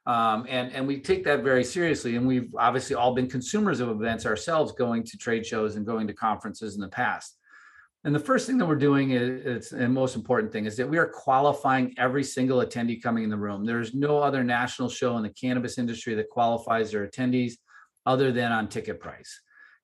Um, 0.05 0.45
and 0.47 0.71
and 0.71 0.87
we 0.87 1.01
take 1.01 1.25
that 1.25 1.43
very 1.43 1.65
seriously. 1.65 2.15
And 2.15 2.25
we've 2.25 2.55
obviously 2.57 2.95
all 2.95 3.13
been 3.13 3.27
consumers 3.27 3.81
of 3.81 3.89
events 3.89 4.25
ourselves, 4.25 4.71
going 4.71 5.03
to 5.03 5.17
trade 5.17 5.45
shows 5.45 5.75
and 5.75 5.85
going 5.85 6.07
to 6.07 6.13
conferences 6.13 6.75
in 6.75 6.81
the 6.81 6.87
past. 6.87 7.38
And 8.05 8.15
the 8.15 8.19
first 8.19 8.47
thing 8.47 8.57
that 8.59 8.65
we're 8.65 8.75
doing 8.75 9.11
is, 9.11 9.45
it's 9.45 9.69
the 9.71 9.89
most 9.89 10.15
important 10.15 10.53
thing 10.53 10.65
is 10.65 10.77
that 10.77 10.89
we 10.89 10.97
are 10.97 11.07
qualifying 11.07 11.93
every 11.97 12.23
single 12.23 12.59
attendee 12.59 13.01
coming 13.03 13.25
in 13.25 13.29
the 13.29 13.37
room. 13.37 13.65
There's 13.65 13.93
no 13.93 14.19
other 14.19 14.43
national 14.43 14.87
show 14.87 15.17
in 15.17 15.23
the 15.23 15.29
cannabis 15.29 15.77
industry 15.77 16.15
that 16.15 16.29
qualifies 16.29 16.91
their 16.91 17.05
attendees 17.05 17.53
other 18.05 18.31
than 18.31 18.53
on 18.53 18.69
ticket 18.69 19.01
price. 19.01 19.41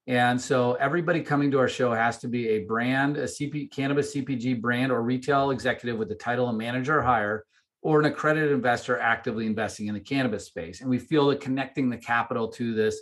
And 0.07 0.39
so 0.39 0.75
everybody 0.75 1.21
coming 1.21 1.51
to 1.51 1.59
our 1.59 1.67
show 1.67 1.91
has 1.91 2.19
to 2.19 2.27
be 2.27 2.49
a 2.49 2.59
brand, 2.59 3.17
a 3.17 3.25
CP 3.25 3.71
cannabis 3.71 4.15
CPG 4.15 4.61
brand 4.61 4.91
or 4.91 5.01
retail 5.01 5.49
executive 5.51 5.97
with 5.97 6.09
the 6.09 6.15
title 6.15 6.47
of 6.47 6.55
manager 6.55 6.99
or 6.99 7.01
higher, 7.01 7.43
or 7.81 7.99
an 7.99 8.05
accredited 8.05 8.51
investor 8.51 8.99
actively 8.99 9.45
investing 9.45 9.87
in 9.87 9.93
the 9.93 9.99
cannabis 9.99 10.45
space. 10.45 10.81
And 10.81 10.89
we 10.89 10.99
feel 10.99 11.27
that 11.27 11.41
connecting 11.41 11.89
the 11.89 11.97
capital 11.97 12.47
to 12.49 12.73
this, 12.73 13.01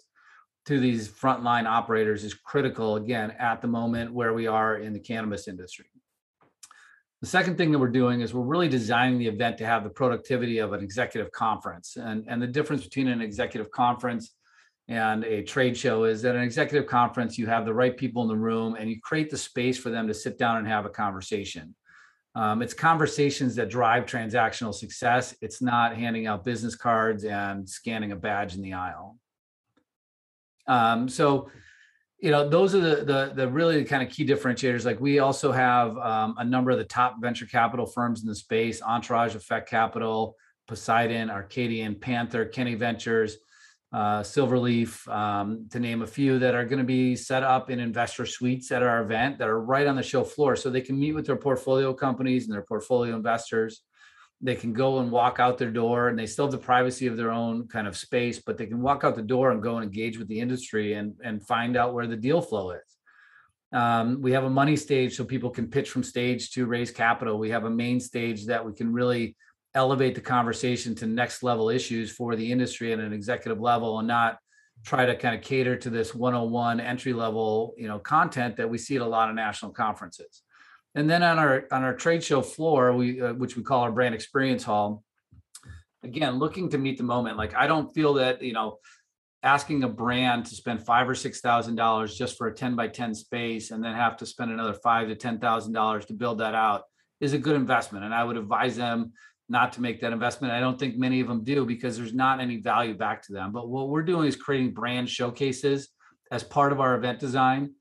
to 0.66 0.80
these 0.80 1.10
frontline 1.10 1.66
operators 1.66 2.24
is 2.24 2.34
critical 2.34 2.96
again 2.96 3.32
at 3.32 3.62
the 3.62 3.68
moment 3.68 4.14
where 4.14 4.34
we 4.34 4.48
are 4.48 4.78
in 4.78 4.94
the 4.94 5.00
cannabis 5.00 5.48
industry. 5.48 5.86
The 7.22 7.28
second 7.28 7.58
thing 7.58 7.72
that 7.72 7.80
we're 7.80 7.88
doing 7.88 8.22
is 8.22 8.34
we're 8.34 8.44
really 8.44 8.68
designing 8.68 9.18
the 9.18 9.28
event 9.28 9.58
to 9.60 9.66
have 9.66 9.84
the 9.84 9.90
productivity 9.90 10.58
of 10.58 10.74
an 10.74 10.84
executive 10.84 11.32
conference. 11.32 11.96
And, 11.96 12.26
and 12.28 12.42
the 12.42 12.48
difference 12.48 12.84
between 12.84 13.08
an 13.08 13.22
executive 13.22 13.72
conference 13.72 14.36
and 14.90 15.24
a 15.24 15.42
trade 15.44 15.78
show 15.78 16.04
is 16.04 16.22
that 16.24 16.36
an 16.36 16.42
executive 16.42 16.88
conference, 16.88 17.38
you 17.38 17.48
have 17.48 17.66
the 17.66 17.74
right 17.74 17.96
people 17.96 18.24
in 18.24 18.28
the 18.28 18.36
room 18.36 18.76
and 18.78 18.90
you 18.90 19.00
create 19.02 19.30
the 19.30 19.38
space 19.38 19.78
for 19.78 19.90
them 19.90 20.08
to 20.08 20.14
sit 20.14 20.38
down 20.38 20.58
and 20.58 20.68
have 20.68 20.86
a 20.86 20.90
conversation. 20.90 21.74
Um, 22.36 22.62
it's 22.62 22.74
conversations 22.74 23.56
that 23.56 23.70
drive 23.70 24.06
transactional 24.06 24.74
success. 24.74 25.36
It's 25.40 25.62
not 25.62 25.96
handing 25.96 26.28
out 26.28 26.44
business 26.44 26.76
cards 26.76 27.24
and 27.24 27.70
scanning 27.70 28.12
a 28.12 28.16
badge 28.16 28.56
in 28.56 28.62
the 28.62 28.74
aisle. 28.74 29.18
Um, 30.68 31.10
so, 31.10 31.50
you 32.20 32.32
know, 32.32 32.48
those 32.48 32.74
are 32.74 32.80
the 32.80 33.04
the, 33.04 33.32
the 33.36 33.48
really 33.48 33.84
kind 33.84 34.02
of 34.02 34.10
key 34.14 34.26
differentiators. 34.26 34.86
Like 34.86 35.00
we 35.00 35.20
also 35.20 35.52
have 35.52 35.98
um, 35.98 36.36
a 36.38 36.44
number 36.46 36.72
of 36.72 36.78
the 36.78 36.86
top 36.86 37.16
venture 37.22 37.46
capital 37.46 37.86
firms 37.86 38.22
in 38.22 38.28
the 38.28 38.36
space: 38.36 38.82
Entourage, 38.82 39.36
Effect 39.36 39.70
Capital, 39.70 40.36
Poseidon, 40.68 41.30
Arcadian, 41.30 41.96
Panther, 41.96 42.46
Kenny 42.46 42.76
Ventures 42.76 43.38
uh, 43.94 44.22
Silverleaf, 44.22 45.08
um, 45.08 45.68
to 45.70 45.80
name 45.80 46.02
a 46.02 46.08
few 46.08 46.40
that 46.40 46.56
are 46.56 46.66
going 46.66 46.80
to 46.80 46.86
be 46.86 47.16
set 47.16 47.44
up 47.44 47.70
in 47.70 47.80
investor 47.80 48.26
suites 48.26 48.72
at 48.72 48.82
our 48.82 49.04
event 49.04 49.38
that 49.38 49.48
are 49.48 49.62
right 49.62 49.86
on 49.86 49.96
the 49.96 50.04
show 50.04 50.24
floor. 50.24 50.56
So 50.56 50.70
they 50.70 50.82
can 50.82 51.00
meet 51.00 51.14
with 51.14 51.28
their 51.28 51.36
portfolio 51.36 51.94
companies 51.94 52.46
and 52.46 52.54
their 52.54 52.64
portfolio 52.64 53.16
investors. 53.16 53.84
They 54.42 54.56
can 54.56 54.74
go 54.74 55.00
and 55.00 55.12
walk 55.12 55.40
out 55.40 55.58
their 55.58 55.72
door 55.72 56.10
and 56.10 56.20
they 56.20 56.26
still 56.26 56.46
have 56.46 56.52
the 56.52 56.58
privacy 56.58 57.08
of 57.08 57.16
their 57.16 57.32
own 57.32 57.68
kind 57.68 57.88
of 57.88 57.96
space, 57.96 58.42
but 58.46 58.58
they 58.58 58.66
can 58.66 58.82
walk 58.82 59.04
out 59.04 59.16
the 59.16 59.22
door 59.22 59.52
and 59.52 59.64
go 59.64 59.78
and 59.78 59.86
engage 59.86 60.18
with 60.18 60.28
the 60.28 60.40
industry 60.40 60.94
and, 60.94 61.14
and 61.24 61.46
find 61.46 61.78
out 61.78 61.94
where 61.94 62.08
the 62.08 62.18
deal 62.18 62.42
flow 62.42 62.72
is. 62.72 62.98
Um, 63.72 64.22
we 64.22 64.34
have 64.34 64.44
a 64.44 64.50
money 64.50 64.76
stage 64.76 65.16
so 65.16 65.24
people 65.24 65.50
can 65.50 65.70
pitch 65.70 65.90
from 65.90 66.04
stage 66.04 66.52
to 66.52 66.66
raise 66.66 66.92
capital. 66.92 67.40
We 67.40 67.50
have 67.50 67.64
a 67.64 67.70
main 67.70 68.00
stage 68.00 68.46
that 68.48 68.64
we 68.64 68.74
can 68.74 68.94
really 68.94 69.36
elevate 69.76 70.16
the 70.16 70.22
conversation 70.22 70.94
to 70.96 71.08
next 71.08 71.42
level 71.42 71.70
issues 71.70 72.12
for 72.12 72.36
the 72.36 72.52
industry 72.52 72.94
at 72.94 73.00
an 73.00 73.14
executive 73.14 73.60
level 73.60 74.00
and 74.00 74.08
not 74.08 74.38
try 74.86 75.06
to 75.06 75.16
kind 75.16 75.36
of 75.36 75.42
cater 75.42 75.76
to 75.78 75.90
this 75.90 76.14
101 76.14 76.80
entry 76.80 77.14
level 77.14 77.74
you 77.78 77.88
know 77.88 78.00
content 78.00 78.58
that 78.58 78.70
we 78.70 78.78
see 78.78 78.96
at 78.96 79.02
a 79.02 79.06
lot 79.06 79.30
of 79.30 79.36
national 79.36 79.72
conferences 79.72 80.44
and 80.96 81.10
then 81.10 81.24
on 81.24 81.40
our 81.40 81.66
on 81.72 81.84
our 81.84 81.94
trade 81.94 82.24
show 82.24 82.42
floor 82.42 82.94
we 82.94 83.22
uh, 83.22 83.34
which 83.34 83.56
we 83.56 83.64
call 83.64 83.82
our 83.82 83.92
brand 83.92 84.16
experience 84.16 84.64
hall 84.64 85.04
again 86.04 86.38
looking 86.40 86.70
to 86.70 86.78
meet 86.78 86.98
the 86.98 87.04
moment 87.04 87.38
like 87.38 87.56
i 87.56 87.68
don't 87.68 87.94
feel 87.94 88.14
that 88.14 88.42
you 88.42 88.54
know 88.54 88.78
asking 89.42 89.84
a 89.84 89.90
brand 89.90 90.46
to 90.46 90.56
spend 90.56 90.86
five 90.86 91.08
or 91.08 91.16
six 91.16 91.42
thousand 91.42 91.76
dollars 91.76 92.18
just 92.18 92.38
for 92.38 92.48
a 92.48 92.54
10 92.54 92.76
by 92.76 92.88
10 92.88 93.14
space 93.14 93.72
and 93.72 93.84
then 93.84 93.96
have 93.96 94.18
to 94.18 94.26
spend 94.26 94.52
another 94.52 94.74
five 94.74 95.08
to 95.08 95.16
ten 95.16 95.40
thousand 95.40 95.74
dollars 95.74 96.06
to 96.06 96.14
build 96.14 96.40
that 96.40 96.56
out 96.56 96.84
is 97.20 97.34
a 97.34 97.38
good 97.38 97.56
investment 97.56 98.06
and 98.06 98.14
i 98.14 98.24
would 98.24 98.38
advise 98.38 98.76
them 98.76 99.12
not 99.50 99.74
to 99.74 99.82
make 99.82 100.02
that 100.02 100.14
investment. 100.14 100.54
I 100.54 100.60
don't 100.60 100.80
think 100.80 100.98
many 100.98 101.20
of 101.20 101.28
them 101.28 101.44
do 101.44 101.66
because 101.66 101.98
there's 101.98 102.14
not 102.14 102.40
any 102.40 102.58
value 102.58 102.96
back 102.96 103.22
to 103.24 103.34
them. 103.34 103.52
But 103.52 103.70
what 103.70 103.90
we're 103.90 104.04
doing 104.04 104.28
is 104.28 104.36
creating 104.36 104.74
brand 104.74 105.10
showcases 105.10 105.90
as 106.32 106.44
part 106.44 106.72
of 106.72 106.80
our 106.80 106.96
event 106.96 107.20
design 107.20 107.74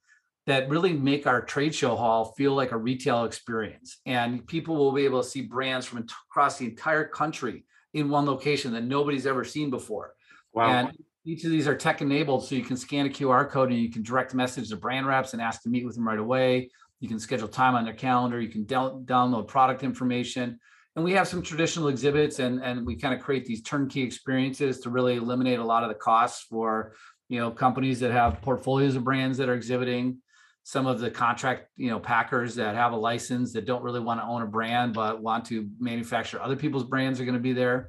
that 0.46 0.68
really 0.68 0.92
make 0.92 1.26
our 1.26 1.40
trade 1.40 1.74
show 1.74 1.94
hall 1.94 2.32
feel 2.36 2.54
like 2.54 2.72
a 2.72 2.76
retail 2.76 3.24
experience. 3.24 3.98
And 4.06 4.46
people 4.46 4.76
will 4.76 4.92
be 4.92 5.04
able 5.04 5.22
to 5.22 5.28
see 5.28 5.42
brands 5.42 5.86
from 5.86 6.06
across 6.30 6.58
the 6.58 6.66
entire 6.66 7.06
country 7.06 7.64
in 7.94 8.08
one 8.08 8.26
location 8.26 8.72
that 8.72 8.84
nobody's 8.84 9.26
ever 9.26 9.44
seen 9.44 9.70
before. 9.70 10.14
Wow. 10.52 10.70
And 10.70 10.92
each 11.24 11.44
of 11.44 11.50
these 11.50 11.68
are 11.68 11.76
tech 11.76 12.02
enabled, 12.02 12.44
so 12.44 12.56
you 12.56 12.64
can 12.64 12.76
scan 12.76 13.06
a 13.06 13.08
QR 13.08 13.48
code 13.48 13.70
and 13.70 13.78
you 13.78 13.90
can 13.90 14.02
direct 14.02 14.34
message 14.34 14.70
the 14.70 14.76
brand 14.76 15.06
reps 15.06 15.32
and 15.32 15.40
ask 15.40 15.62
to 15.62 15.68
meet 15.68 15.84
with 15.84 15.94
them 15.94 16.06
right 16.06 16.18
away. 16.18 16.70
You 16.98 17.08
can 17.08 17.20
schedule 17.20 17.48
time 17.48 17.76
on 17.76 17.84
their 17.84 17.94
calendar. 17.94 18.40
You 18.40 18.48
can 18.48 18.64
download 18.64 19.46
product 19.46 19.84
information 19.84 20.58
and 20.96 21.04
we 21.04 21.12
have 21.12 21.26
some 21.26 21.42
traditional 21.42 21.88
exhibits 21.88 22.38
and 22.38 22.62
and 22.62 22.84
we 22.86 22.96
kind 22.96 23.14
of 23.14 23.20
create 23.20 23.44
these 23.44 23.62
turnkey 23.62 24.02
experiences 24.02 24.80
to 24.80 24.90
really 24.90 25.16
eliminate 25.16 25.58
a 25.58 25.64
lot 25.64 25.82
of 25.82 25.88
the 25.88 25.94
costs 25.94 26.44
for 26.48 26.94
you 27.28 27.38
know 27.38 27.50
companies 27.50 28.00
that 28.00 28.12
have 28.12 28.42
portfolios 28.42 28.96
of 28.96 29.04
brands 29.04 29.38
that 29.38 29.48
are 29.48 29.54
exhibiting 29.54 30.18
some 30.64 30.86
of 30.86 31.00
the 31.00 31.10
contract 31.10 31.68
you 31.76 31.90
know 31.90 31.98
packers 31.98 32.54
that 32.54 32.74
have 32.74 32.92
a 32.92 32.96
license 32.96 33.52
that 33.52 33.66
don't 33.66 33.82
really 33.82 34.00
want 34.00 34.20
to 34.20 34.24
own 34.24 34.42
a 34.42 34.46
brand 34.46 34.94
but 34.94 35.20
want 35.20 35.44
to 35.44 35.68
manufacture 35.78 36.40
other 36.40 36.56
people's 36.56 36.84
brands 36.84 37.20
are 37.20 37.24
going 37.24 37.34
to 37.36 37.40
be 37.40 37.52
there 37.52 37.88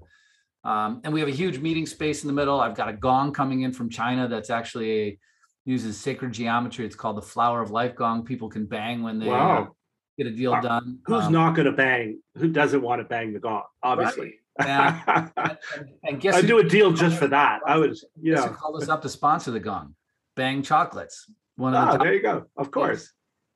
um, 0.63 1.01
and 1.03 1.13
we 1.13 1.19
have 1.19 1.29
a 1.29 1.33
huge 1.33 1.59
meeting 1.59 1.85
space 1.85 2.23
in 2.23 2.27
the 2.27 2.33
middle 2.33 2.59
i've 2.59 2.75
got 2.75 2.89
a 2.89 2.93
gong 2.93 3.31
coming 3.31 3.61
in 3.61 3.71
from 3.71 3.89
china 3.89 4.27
that's 4.27 4.49
actually 4.49 5.01
a, 5.01 5.19
uses 5.65 5.97
sacred 5.97 6.31
geometry 6.31 6.85
it's 6.85 6.95
called 6.95 7.15
the 7.15 7.21
flower 7.21 7.61
of 7.61 7.71
life 7.71 7.95
gong 7.95 8.25
people 8.25 8.49
can 8.49 8.65
bang 8.65 9.03
when 9.03 9.19
they 9.19 9.27
wow 9.27 9.73
get 10.17 10.27
a 10.27 10.31
deal 10.31 10.59
done. 10.61 10.99
Who's 11.05 11.25
um, 11.25 11.33
not 11.33 11.55
going 11.55 11.65
to 11.65 11.71
bang? 11.71 12.19
Who 12.37 12.49
doesn't 12.49 12.81
want 12.81 13.01
to 13.01 13.05
bang 13.05 13.33
the 13.33 13.39
gong? 13.39 13.63
Obviously. 13.81 14.35
Right. 14.59 14.69
And, 15.07 15.31
and, 15.37 15.57
and 16.03 16.21
guess 16.21 16.35
I'd 16.35 16.47
do 16.47 16.59
a 16.59 16.63
deal 16.63 16.91
just 16.91 17.17
for 17.17 17.27
that. 17.27 17.61
I 17.65 17.77
would, 17.77 17.97
you 18.21 18.33
know. 18.35 18.47
call 18.49 18.77
us 18.77 18.89
up 18.89 19.01
to 19.03 19.09
sponsor 19.09 19.51
the 19.51 19.59
gong. 19.59 19.95
Bang 20.35 20.63
chocolates. 20.63 21.29
One 21.55 21.75
of 21.75 21.89
oh, 21.89 21.91
the 21.93 22.03
there 22.03 22.13
you 22.13 22.21
go. 22.21 22.45
Of 22.57 22.71
course. 22.71 23.11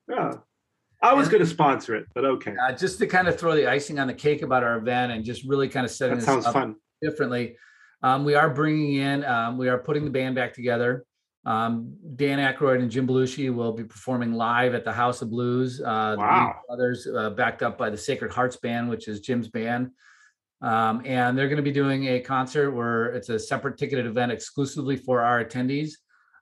Yeah. 0.10 0.34
I 1.02 1.14
was 1.14 1.30
going 1.30 1.42
to 1.42 1.50
sponsor 1.50 1.96
it, 1.96 2.08
but 2.16 2.26
okay. 2.26 2.56
Uh, 2.60 2.72
just 2.72 2.98
to 3.00 3.08
kind 3.08 3.28
of 3.28 3.40
throw 3.40 3.56
the 3.56 3.70
icing 3.70 4.00
on 4.00 4.08
the 4.08 4.14
cake 4.14 4.42
about 4.42 4.64
our 4.64 4.78
event 4.78 5.12
and 5.12 5.24
just 5.24 5.44
really 5.44 5.70
kind 5.70 5.86
of 5.86 5.92
setting 5.92 6.18
that 6.18 6.26
sounds 6.26 6.48
fun 6.48 6.76
differently. 7.02 7.56
Um, 8.02 8.26
we 8.26 8.36
are 8.36 8.50
bringing 8.50 8.96
in, 8.96 9.24
um, 9.26 9.58
we 9.58 9.70
are 9.70 9.78
putting 9.78 10.06
the 10.06 10.12
band 10.12 10.36
back 10.36 10.54
together. 10.54 11.06
Um, 11.46 11.96
Dan 12.16 12.40
Aykroyd 12.40 12.82
and 12.82 12.92
Jim 12.92 13.08
Belushi 13.08 13.54
will 13.54 13.72
be 13.72 13.84
performing 13.84 14.34
live 14.34 14.74
at 14.74 14.84
the 14.84 14.92
House 14.92 15.22
of 15.22 15.30
Blues. 15.30 15.80
Uh, 15.80 16.16
wow. 16.18 16.56
Others 16.70 17.08
uh, 17.08 17.30
backed 17.32 17.64
up 17.64 17.78
by 17.78 17.90
the 17.90 17.98
Sacred 17.98 18.32
Hearts 18.32 18.58
Band, 18.58 18.90
which 18.90 19.08
is 19.08 19.22
Jim's 19.22 19.48
band. 19.48 19.92
Um, 20.62 21.04
and 21.06 21.38
they're 21.38 21.48
going 21.48 21.58
to 21.58 21.64
be 21.64 21.72
doing 21.72 22.08
a 22.08 22.20
concert 22.20 22.72
where 22.72 23.06
it's 23.08 23.30
a 23.30 23.40
separate 23.40 23.78
ticketed 23.78 24.08
event 24.08 24.32
exclusively 24.32 24.98
for 24.98 25.22
our 25.22 25.44
attendees. 25.44 25.92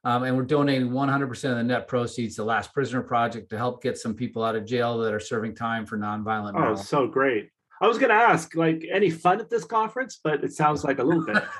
Um, 0.05 0.23
and 0.23 0.37
we're 0.37 0.43
donating 0.43 0.91
100% 0.91 1.31
of 1.49 1.57
the 1.57 1.63
net 1.63 1.87
proceeds 1.87 2.35
to 2.35 2.43
Last 2.43 2.71
Prisoner 2.73 3.01
Project 3.01 3.49
to 3.49 3.57
help 3.57 3.81
get 3.81 3.97
some 3.97 4.13
people 4.13 4.43
out 4.43 4.55
of 4.55 4.63
jail 4.63 4.99
that 4.99 5.11
are 5.11 5.19
serving 5.19 5.55
time 5.55 5.83
for 5.83 5.97
nonviolent. 5.97 6.53
Oh, 6.55 6.75
so 6.75 7.07
great. 7.07 7.49
I 7.81 7.87
was 7.87 7.97
going 7.97 8.09
to 8.09 8.15
ask, 8.15 8.55
like, 8.55 8.85
any 8.89 9.09
fun 9.09 9.41
at 9.41 9.49
this 9.49 9.65
conference, 9.65 10.19
but 10.23 10.43
it 10.43 10.53
sounds 10.53 10.83
like 10.83 10.99
a 10.99 11.03
little 11.03 11.25
bit. 11.25 11.43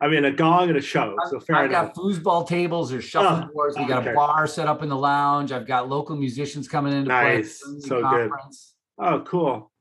I 0.00 0.08
mean, 0.08 0.24
a 0.24 0.30
gong 0.30 0.68
and 0.68 0.78
a 0.78 0.80
show. 0.80 1.16
So 1.28 1.40
fair 1.40 1.56
enough. 1.56 1.64
I've 1.64 1.70
enough. 1.70 1.94
got 1.94 2.02
foosball 2.02 2.48
tables 2.48 2.92
or 2.92 3.02
shuffleboards. 3.02 3.76
Oh, 3.76 3.82
we 3.82 3.88
got 3.88 4.02
okay. 4.02 4.12
a 4.12 4.14
bar 4.14 4.46
set 4.46 4.68
up 4.68 4.82
in 4.82 4.88
the 4.88 4.96
lounge. 4.96 5.50
I've 5.50 5.66
got 5.66 5.88
local 5.88 6.16
musicians 6.16 6.68
coming 6.68 6.92
in 6.94 7.02
to 7.02 7.08
nice. 7.08 7.60
play. 7.60 7.80
So 7.80 8.00
conference. 8.00 8.74
good. 8.98 9.06
Oh, 9.06 9.20
cool. 9.22 9.72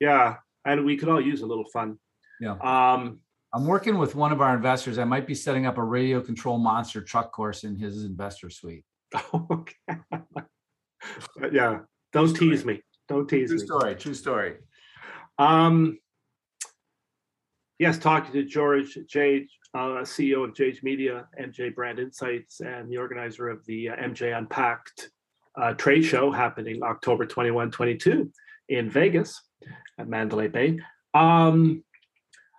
Yeah, 0.00 0.36
and 0.64 0.84
we 0.84 0.96
could 0.96 1.10
all 1.10 1.20
use 1.20 1.42
a 1.42 1.46
little 1.46 1.66
fun. 1.72 1.98
Yeah. 2.40 2.56
Um, 2.60 3.20
I'm 3.54 3.66
working 3.66 3.98
with 3.98 4.16
one 4.16 4.32
of 4.32 4.40
our 4.40 4.56
investors. 4.56 4.98
I 4.98 5.04
might 5.04 5.28
be 5.28 5.34
setting 5.34 5.64
up 5.64 5.78
a 5.78 5.82
radio 5.82 6.20
control 6.20 6.58
monster 6.58 7.00
truck 7.00 7.30
course 7.30 7.62
in 7.62 7.76
his 7.76 8.04
investor 8.04 8.50
suite. 8.50 8.84
okay. 9.34 9.74
yeah, 11.52 11.78
don't 12.12 12.34
tease 12.34 12.64
me. 12.64 12.82
Don't 13.08 13.28
tease 13.28 13.50
true 13.50 13.58
me. 13.58 13.66
True 13.66 13.78
story. 13.78 13.94
True 13.94 14.14
story. 14.14 14.54
Um, 15.38 15.98
yes, 17.78 17.96
talking 17.96 18.32
to 18.32 18.42
George 18.44 18.98
Jage, 19.08 19.46
uh, 19.72 20.02
CEO 20.02 20.42
of 20.42 20.56
Jage 20.56 20.82
Media, 20.82 21.28
MJ 21.40 21.72
Brand 21.72 22.00
Insights, 22.00 22.60
and 22.60 22.90
the 22.90 22.96
organizer 22.96 23.48
of 23.48 23.64
the 23.66 23.90
uh, 23.90 23.96
MJ 23.96 24.36
Unpacked 24.36 25.10
uh, 25.56 25.74
trade 25.74 26.02
show 26.02 26.32
happening 26.32 26.82
October 26.82 27.24
21, 27.24 27.70
22 27.70 28.32
in 28.70 28.90
Vegas 28.90 29.40
at 29.96 30.08
Mandalay 30.08 30.48
Bay. 30.48 30.80
Um, 31.14 31.84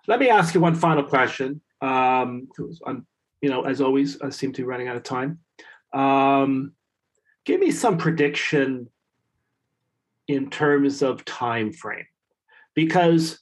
let 0.08 0.20
me 0.20 0.28
ask 0.28 0.54
you 0.54 0.60
one 0.60 0.74
final 0.74 1.02
question. 1.02 1.60
Um, 1.80 2.48
you 3.40 3.50
know, 3.50 3.62
as 3.62 3.80
always, 3.80 4.20
I 4.20 4.30
seem 4.30 4.52
to 4.52 4.62
be 4.62 4.66
running 4.66 4.88
out 4.88 4.96
of 4.96 5.02
time. 5.02 5.40
Um, 5.92 6.72
give 7.44 7.60
me 7.60 7.70
some 7.70 7.98
prediction 7.98 8.88
in 10.28 10.50
terms 10.50 11.02
of 11.02 11.24
time 11.24 11.72
frame 11.72 12.06
because 12.74 13.38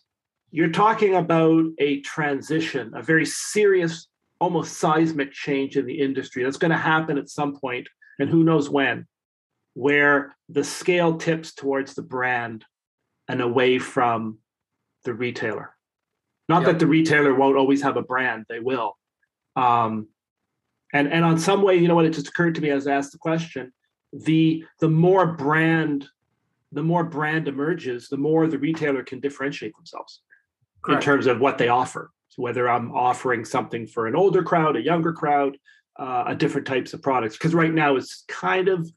you're 0.51 0.71
talking 0.71 1.17
about 1.17 1.65
a 1.79 2.01
transition, 2.03 2.93
a 2.95 3.03
very 3.03 3.27
serious, 3.27 4.07
almost 4.41 4.79
seismic 4.79 5.33
change 5.33 5.77
in 5.77 5.87
the 5.87 6.01
industry 6.01 6.45
that's 6.45 6.59
going 6.59 6.71
to 6.71 6.77
happen 6.77 7.19
at 7.19 7.29
some 7.29 7.57
point, 7.57 7.89
and 8.19 8.29
who 8.29 8.45
knows 8.45 8.71
when, 8.71 9.07
where 9.73 10.37
the 10.49 10.63
scale 10.63 11.17
tips 11.17 11.55
towards 11.55 11.95
the 11.95 12.03
brand 12.03 12.65
and 13.29 13.41
away 13.41 13.79
from 13.79 14.39
the 15.05 15.15
retailer. 15.15 15.74
Not 16.49 16.63
yep. 16.63 16.73
that 16.73 16.79
the 16.79 16.87
retailer 16.87 17.35
won't 17.35 17.57
always 17.57 17.83
have 17.83 17.97
a 17.97 18.03
brand, 18.03 18.47
they 18.49 18.61
will. 18.61 18.97
Um, 19.57 20.09
and 20.93 21.13
and 21.13 21.25
on 21.25 21.39
some 21.39 21.63
way, 21.63 21.77
you 21.77 21.89
know 21.89 21.95
what? 21.95 22.05
It 22.05 22.13
just 22.13 22.29
occurred 22.29 22.55
to 22.57 22.61
me 22.61 22.71
as 22.71 22.87
I 22.87 22.95
asked 22.95 23.13
the 23.13 23.19
question: 23.19 23.73
the 24.13 24.65
the 24.81 24.89
more 24.89 25.27
brand 25.27 26.07
the 26.75 26.83
more 26.83 27.05
brand 27.05 27.49
emerges, 27.49 28.09
the 28.09 28.17
more 28.17 28.47
the 28.47 28.59
retailer 28.59 29.03
can 29.03 29.21
differentiate 29.21 29.75
themselves 29.77 30.21
Correct. 30.83 31.03
in 31.03 31.05
terms 31.05 31.27
of 31.27 31.41
what 31.41 31.57
they 31.57 31.69
offer. 31.69 32.11
So 32.29 32.43
whether 32.43 32.69
I'm 32.69 32.93
offering 32.93 33.45
something 33.45 33.87
for 33.87 34.09
an 34.09 34.17
older 34.17 34.43
crowd, 34.43 34.77
a 34.77 34.83
younger 34.83 35.13
crowd, 35.13 35.57
uh, 35.99 36.25
a 36.27 36.35
different 36.35 36.67
types 36.67 36.93
of 36.93 37.01
products. 37.01 37.37
Because 37.37 37.55
right 37.55 37.73
now 37.73 37.95
it's 37.97 38.25
kind 38.27 38.69
of 38.69 38.91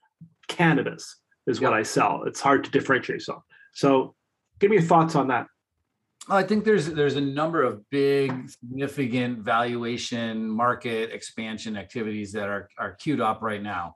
cannabis 0.47 1.17
is 1.45 1.61
yep. 1.61 1.69
what 1.69 1.79
I 1.79 1.83
sell. 1.83 2.23
It's 2.25 2.41
hard 2.41 2.63
to 2.63 2.71
differentiate. 2.71 3.21
So, 3.21 3.43
so 3.73 4.15
give 4.59 4.71
me 4.71 4.77
your 4.77 4.85
thoughts 4.85 5.15
on 5.15 5.27
that. 5.27 5.45
I 6.29 6.43
think 6.43 6.65
there's 6.65 6.87
there's 6.87 7.15
a 7.15 7.21
number 7.21 7.63
of 7.63 7.89
big, 7.89 8.49
significant 8.49 9.39
valuation 9.39 10.49
market 10.49 11.11
expansion 11.11 11.77
activities 11.77 12.33
that 12.33 12.49
are 12.49 12.67
are 12.77 12.95
queued 12.95 13.21
up 13.21 13.41
right 13.41 13.61
now. 13.61 13.95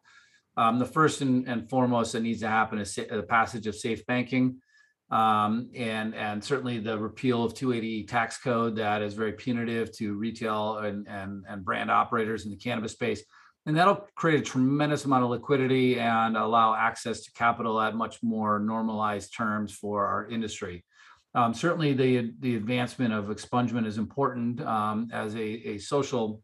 Um, 0.55 0.79
the 0.79 0.85
first 0.85 1.21
and, 1.21 1.47
and 1.47 1.69
foremost 1.69 2.13
that 2.13 2.21
needs 2.21 2.39
to 2.41 2.47
happen 2.47 2.79
is 2.79 2.95
the 2.95 3.25
passage 3.27 3.67
of 3.67 3.75
safe 3.75 4.05
banking, 4.05 4.61
um, 5.09 5.69
and 5.75 6.15
and 6.15 6.41
certainly 6.41 6.79
the 6.79 6.97
repeal 6.97 7.43
of 7.43 7.53
280 7.53 8.05
tax 8.05 8.37
code 8.37 8.77
that 8.77 9.01
is 9.01 9.13
very 9.13 9.33
punitive 9.33 9.91
to 9.97 10.13
retail 10.13 10.77
and 10.77 11.07
and 11.09 11.43
and 11.49 11.65
brand 11.65 11.91
operators 11.91 12.45
in 12.45 12.51
the 12.51 12.57
cannabis 12.57 12.93
space, 12.93 13.23
and 13.65 13.75
that'll 13.75 14.07
create 14.15 14.39
a 14.39 14.43
tremendous 14.43 15.03
amount 15.03 15.25
of 15.25 15.31
liquidity 15.31 15.99
and 15.99 16.37
allow 16.37 16.75
access 16.75 17.21
to 17.21 17.31
capital 17.33 17.81
at 17.81 17.93
much 17.93 18.23
more 18.23 18.57
normalized 18.57 19.35
terms 19.35 19.73
for 19.73 20.05
our 20.05 20.29
industry. 20.29 20.85
Um, 21.33 21.53
certainly, 21.53 21.93
the 21.93 22.33
the 22.39 22.55
advancement 22.55 23.13
of 23.13 23.25
expungement 23.25 23.85
is 23.85 23.97
important 23.97 24.61
um, 24.61 25.09
as 25.13 25.35
a, 25.35 25.69
a 25.69 25.77
social, 25.77 26.41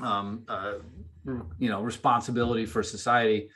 um, 0.00 0.42
uh, 0.48 0.74
you 1.58 1.68
know, 1.68 1.80
responsibility 1.80 2.66
for 2.66 2.82
society. 2.82 3.48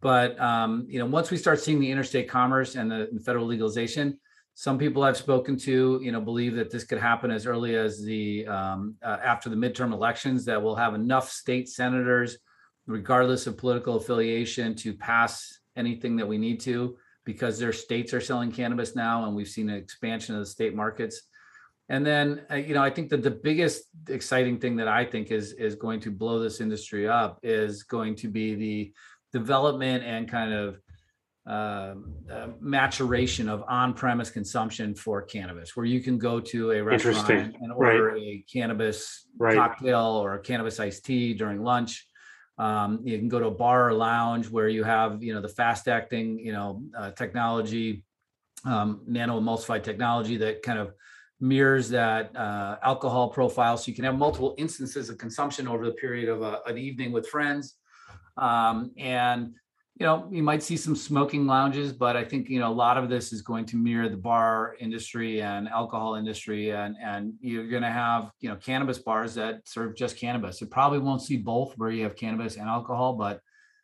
But 0.00 0.38
um, 0.38 0.86
you 0.88 0.98
know, 0.98 1.06
once 1.06 1.30
we 1.30 1.38
start 1.38 1.60
seeing 1.60 1.80
the 1.80 1.90
interstate 1.90 2.28
commerce 2.28 2.74
and 2.74 2.90
the, 2.90 3.08
the, 3.12 3.20
federal 3.20 3.46
legalization, 3.46 4.18
some 4.54 4.78
people 4.78 5.02
I've 5.02 5.16
spoken 5.16 5.56
to, 5.58 6.00
you 6.02 6.12
know, 6.12 6.20
believe 6.20 6.54
that 6.56 6.70
this 6.70 6.84
could 6.84 6.98
happen 6.98 7.30
as 7.30 7.46
early 7.46 7.76
as 7.76 8.02
the 8.02 8.46
um, 8.46 8.96
uh, 9.02 9.18
after 9.24 9.48
the 9.48 9.56
midterm 9.56 9.92
elections. 9.92 10.44
That 10.44 10.62
we'll 10.62 10.74
have 10.74 10.94
enough 10.94 11.30
state 11.30 11.66
senators, 11.66 12.36
regardless 12.86 13.46
of 13.46 13.56
political 13.56 13.96
affiliation, 13.96 14.74
to 14.76 14.92
pass 14.92 15.60
anything 15.76 16.16
that 16.16 16.28
we 16.28 16.36
need 16.36 16.60
to 16.60 16.98
because 17.24 17.58
their 17.58 17.72
states 17.72 18.12
are 18.14 18.20
selling 18.20 18.50
cannabis 18.50 18.96
now 18.96 19.24
and 19.26 19.34
we've 19.34 19.48
seen 19.48 19.68
an 19.68 19.76
expansion 19.76 20.34
of 20.34 20.40
the 20.40 20.46
state 20.46 20.74
markets 20.74 21.22
and 21.88 22.04
then 22.04 22.42
uh, 22.50 22.54
you 22.54 22.74
know 22.74 22.82
i 22.82 22.90
think 22.90 23.08
that 23.08 23.22
the 23.22 23.30
biggest 23.30 23.84
exciting 24.08 24.58
thing 24.58 24.76
that 24.76 24.88
i 24.88 25.04
think 25.04 25.30
is 25.30 25.52
is 25.52 25.74
going 25.74 26.00
to 26.00 26.10
blow 26.10 26.38
this 26.38 26.60
industry 26.60 27.08
up 27.08 27.38
is 27.42 27.82
going 27.82 28.14
to 28.14 28.28
be 28.28 28.54
the 28.54 28.92
development 29.32 30.02
and 30.04 30.28
kind 30.28 30.52
of 30.52 30.80
uh, 31.48 31.94
uh, 32.30 32.48
maturation 32.60 33.48
of 33.48 33.64
on-premise 33.66 34.30
consumption 34.30 34.94
for 34.94 35.22
cannabis, 35.22 35.74
where 35.74 35.86
you 35.86 36.00
can 36.00 36.18
go 36.18 36.38
to 36.38 36.72
a 36.72 36.82
restaurant 36.82 37.56
and 37.60 37.72
order 37.72 38.12
right. 38.12 38.22
a 38.22 38.44
cannabis 38.52 39.26
right. 39.38 39.56
cocktail 39.56 40.20
or 40.22 40.34
a 40.34 40.38
cannabis 40.38 40.78
iced 40.78 41.04
tea 41.04 41.32
during 41.34 41.62
lunch, 41.62 42.06
um, 42.60 43.00
you 43.02 43.18
can 43.18 43.28
go 43.28 43.40
to 43.40 43.46
a 43.46 43.50
bar 43.50 43.88
or 43.88 43.94
lounge 43.94 44.50
where 44.50 44.68
you 44.68 44.84
have, 44.84 45.22
you 45.22 45.32
know, 45.32 45.40
the 45.40 45.48
fast 45.48 45.88
acting, 45.88 46.38
you 46.38 46.52
know, 46.52 46.82
uh, 46.94 47.10
technology, 47.12 48.04
um, 48.66 49.00
nano 49.06 49.40
emulsified 49.40 49.82
technology 49.82 50.36
that 50.36 50.62
kind 50.62 50.78
of 50.78 50.92
mirrors 51.40 51.88
that 51.88 52.36
uh, 52.36 52.76
alcohol 52.82 53.30
profile. 53.30 53.78
So 53.78 53.88
you 53.88 53.94
can 53.94 54.04
have 54.04 54.18
multiple 54.18 54.54
instances 54.58 55.08
of 55.08 55.16
consumption 55.16 55.66
over 55.66 55.86
the 55.86 55.92
period 55.92 56.28
of 56.28 56.42
a, 56.42 56.60
an 56.66 56.76
evening 56.76 57.12
with 57.12 57.26
friends. 57.28 57.76
Um, 58.36 58.90
and 58.98 59.54
you 60.00 60.06
know, 60.06 60.26
you 60.30 60.42
might 60.42 60.62
see 60.62 60.78
some 60.78 60.96
smoking 60.96 61.46
lounges, 61.46 61.92
but 61.92 62.16
I 62.16 62.24
think 62.24 62.48
you 62.48 62.58
know 62.58 62.70
a 62.70 62.72
lot 62.72 62.96
of 62.96 63.10
this 63.10 63.34
is 63.34 63.42
going 63.42 63.66
to 63.66 63.76
mirror 63.76 64.08
the 64.08 64.16
bar 64.16 64.74
industry 64.80 65.42
and 65.42 65.68
alcohol 65.68 66.14
industry, 66.14 66.70
and 66.72 66.96
and 67.04 67.34
you're 67.42 67.68
going 67.68 67.82
to 67.82 67.90
have 67.90 68.32
you 68.40 68.48
know 68.48 68.56
cannabis 68.56 68.98
bars 68.98 69.34
that 69.34 69.68
serve 69.68 69.94
just 69.94 70.16
cannabis. 70.16 70.62
It 70.62 70.70
probably 70.70 71.00
won't 71.00 71.20
see 71.20 71.36
both 71.36 71.76
where 71.76 71.90
you 71.90 72.02
have 72.04 72.16
cannabis 72.16 72.56
and 72.56 72.66
alcohol, 72.66 73.12
but 73.12 73.42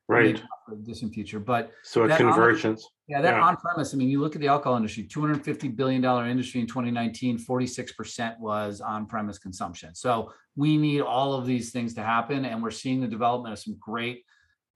right 0.09 0.42
distant 0.85 1.12
future. 1.12 1.38
But 1.38 1.72
so 1.83 2.05
a 2.05 2.16
convergence. 2.16 2.85
On, 2.85 2.90
yeah, 3.09 3.20
that 3.20 3.35
yeah. 3.35 3.42
on 3.42 3.57
premise. 3.59 3.92
I 3.92 3.98
mean, 3.98 4.09
you 4.09 4.22
look 4.22 4.35
at 4.35 4.40
the 4.40 4.48
alcohol 4.48 4.79
industry, 4.79 5.02
250 5.02 5.68
billion 5.68 6.00
dollar 6.00 6.26
industry 6.26 6.62
in 6.62 6.66
2019, 6.66 7.37
46 7.37 7.92
percent 7.92 8.40
was 8.40 8.81
on 8.81 9.05
premise 9.05 9.38
consumption. 9.38 9.94
So 9.94 10.33
we 10.57 10.79
need 10.79 11.02
all 11.02 11.35
of 11.35 11.44
these 11.44 11.72
things 11.72 11.92
to 11.92 12.02
happen, 12.02 12.46
and 12.46 12.62
we're 12.62 12.70
seeing 12.70 13.02
the 13.02 13.07
development 13.07 13.52
of 13.52 13.59
some 13.59 13.76
great 13.79 14.24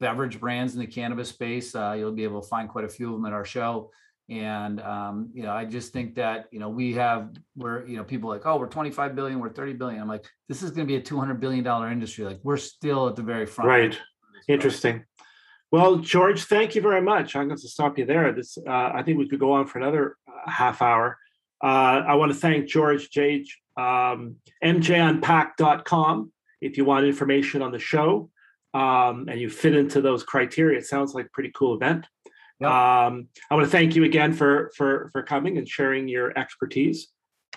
beverage 0.01 0.41
brands 0.41 0.75
in 0.75 0.81
the 0.81 0.87
cannabis 0.87 1.29
space. 1.29 1.75
Uh, 1.75 1.95
you'll 1.97 2.13
be 2.13 2.25
able 2.25 2.41
to 2.41 2.49
find 2.49 2.69
quite 2.69 2.85
a 2.85 2.89
few 2.89 3.09
of 3.09 3.13
them 3.15 3.27
at 3.27 3.33
our 3.33 3.45
show. 3.45 3.91
And 4.29 4.81
um, 4.81 5.31
you 5.35 5.43
know, 5.43 5.53
I 5.53 5.65
just 5.65 5.93
think 5.93 6.15
that 6.15 6.47
you 6.53 6.61
know 6.61 6.69
we 6.69 6.95
have 6.95 7.31
we're 7.57 7.85
you 7.87 7.97
know 7.97 8.05
people 8.05 8.31
like 8.31 8.43
oh 8.47 8.57
we're 8.59 8.69
25 8.69 9.17
billion, 9.17 9.41
we're 9.41 9.51
30 9.51 9.73
billion. 9.75 10.01
I'm 10.01 10.09
like 10.09 10.25
this 10.49 10.63
is 10.63 10.71
going 10.71 10.87
to 10.87 10.91
be 10.91 10.97
a 10.97 11.03
200 11.03 11.41
billion 11.41 11.65
dollar 11.65 11.91
industry. 11.91 12.25
Like 12.25 12.39
we're 12.45 12.57
still 12.57 13.09
at 13.09 13.17
the 13.17 13.23
very 13.23 13.45
front. 13.45 13.69
Right. 13.69 13.99
Interesting. 14.49 15.05
Well, 15.73 15.97
George, 15.97 16.45
thank 16.45 16.75
you 16.75 16.83
very 16.83 17.03
much. 17.03 17.37
I'm 17.37 17.49
going 17.49 17.59
to 17.59 17.69
stop 17.69 17.99
you 17.99 18.07
there. 18.07 18.33
This 18.33 18.57
uh, 18.57 18.91
I 18.95 19.03
think 19.03 19.19
we 19.19 19.29
could 19.29 19.41
go 19.41 19.53
on 19.53 19.67
for 19.67 19.79
another 19.79 20.17
uh, 20.29 20.49
half 20.49 20.81
hour. 20.81 21.19
Uh, 21.63 22.03
I 22.07 22.15
want 22.15 22.33
to 22.33 22.39
thank 22.39 22.69
George 22.69 23.11
Jage, 23.11 23.61
um, 23.77 24.37
mjunpack.com. 24.65 26.33
If 26.61 26.77
you 26.77 26.85
want 26.85 27.07
information 27.07 27.63
on 27.63 27.73
the 27.73 27.79
show, 27.79 28.31
um, 28.75 29.29
and 29.29 29.41
you 29.41 29.51
fit 29.51 29.75
into 29.75 30.01
those 30.01 30.23
criteria, 30.23 30.79
it 30.79 30.87
sounds 30.87 31.15
like 31.15 31.27
a 31.27 31.31
pretty 31.33 31.53
cool 31.55 31.75
event. 31.75 32.07
Yep. 32.61 32.71
Um, 32.71 33.29
I 33.51 33.55
want 33.55 33.67
to 33.67 33.71
thank 33.71 33.97
you 33.97 34.05
again 34.05 34.33
for 34.33 34.71
for 34.77 35.09
for 35.13 35.23
coming 35.23 35.57
and 35.59 35.69
sharing 35.69 36.09
your 36.09 36.39
expertise. 36.39 37.09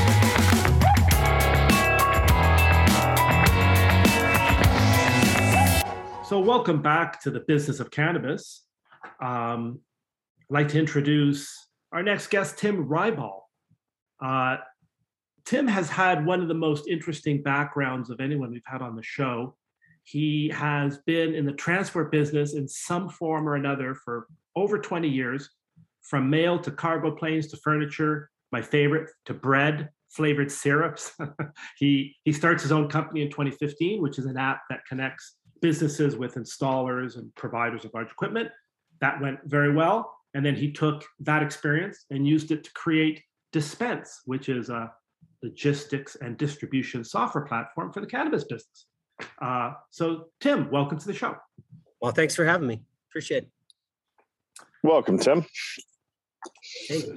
So, 6.28 6.38
welcome 6.38 6.82
back 6.82 7.18
to 7.22 7.30
the 7.30 7.40
business 7.40 7.80
of 7.80 7.90
cannabis. 7.90 8.66
Um, 9.18 9.80
I'd 10.42 10.50
like 10.50 10.68
to 10.68 10.78
introduce 10.78 11.68
our 11.90 12.02
next 12.02 12.26
guest, 12.26 12.58
Tim 12.58 12.86
Rybal. 12.86 13.44
Uh, 14.22 14.58
Tim 15.46 15.68
has 15.68 15.88
had 15.88 16.26
one 16.26 16.42
of 16.42 16.48
the 16.48 16.54
most 16.54 16.86
interesting 16.86 17.42
backgrounds 17.42 18.10
of 18.10 18.20
anyone 18.20 18.50
we've 18.50 18.60
had 18.66 18.82
on 18.82 18.94
the 18.94 19.02
show. 19.02 19.56
He 20.02 20.50
has 20.50 20.98
been 21.06 21.34
in 21.34 21.46
the 21.46 21.52
transport 21.54 22.12
business 22.12 22.52
in 22.52 22.68
some 22.68 23.08
form 23.08 23.48
or 23.48 23.54
another 23.54 23.94
for 23.94 24.26
over 24.54 24.78
20 24.78 25.08
years 25.08 25.48
from 26.02 26.30
mail 26.30 26.58
to 26.58 26.70
cargo 26.70 27.10
planes 27.10 27.46
to 27.48 27.56
furniture, 27.58 28.30
my 28.52 28.62
favorite 28.62 29.10
to 29.26 29.34
bread, 29.34 29.90
flavored 30.10 30.50
syrups. 30.50 31.12
he 31.78 32.16
he 32.24 32.32
starts 32.32 32.62
his 32.62 32.72
own 32.72 32.88
company 32.88 33.22
in 33.22 33.30
2015, 33.30 34.02
which 34.02 34.18
is 34.18 34.26
an 34.26 34.36
app 34.36 34.62
that 34.70 34.80
connects 34.88 35.36
businesses 35.60 36.16
with 36.16 36.34
installers 36.34 37.16
and 37.16 37.34
providers 37.34 37.84
of 37.84 37.92
large 37.94 38.10
equipment. 38.10 38.50
That 39.00 39.20
went 39.20 39.38
very 39.44 39.72
well. 39.72 40.12
And 40.34 40.44
then 40.46 40.54
he 40.54 40.72
took 40.72 41.04
that 41.20 41.42
experience 41.42 42.04
and 42.10 42.26
used 42.26 42.50
it 42.50 42.64
to 42.64 42.72
create 42.72 43.22
Dispense, 43.52 44.20
which 44.26 44.48
is 44.48 44.70
a 44.70 44.92
logistics 45.42 46.16
and 46.20 46.36
distribution 46.36 47.02
software 47.02 47.44
platform 47.44 47.92
for 47.92 48.00
the 48.00 48.06
cannabis 48.06 48.44
business. 48.44 48.86
Uh, 49.40 49.72
so, 49.90 50.26
Tim, 50.40 50.70
welcome 50.70 50.98
to 50.98 51.06
the 51.06 51.14
show. 51.14 51.34
Well, 52.00 52.12
thanks 52.12 52.34
for 52.34 52.44
having 52.44 52.68
me. 52.68 52.82
Appreciate 53.10 53.44
it. 53.44 53.50
Welcome, 54.82 55.18
Tim. 55.18 55.44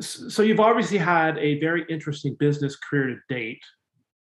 So 0.02 0.44
you've 0.44 0.60
obviously 0.60 0.98
had 0.98 1.38
a 1.38 1.60
very 1.60 1.86
interesting 1.90 2.36
business 2.36 2.76
career 2.76 3.08
to 3.08 3.34
date. 3.34 3.62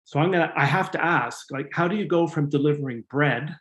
So 0.06 0.19
I'm 0.19 0.32
gonna 0.32 0.54
I 0.56 0.65
have 0.65 0.91
to 0.91 1.04
ask, 1.04 1.52
like, 1.52 1.69
how 1.73 1.88
do 1.88 1.95
you 1.95 2.08
go 2.08 2.28
from 2.28 2.50
delivering 2.50 3.04
bread 3.10 3.56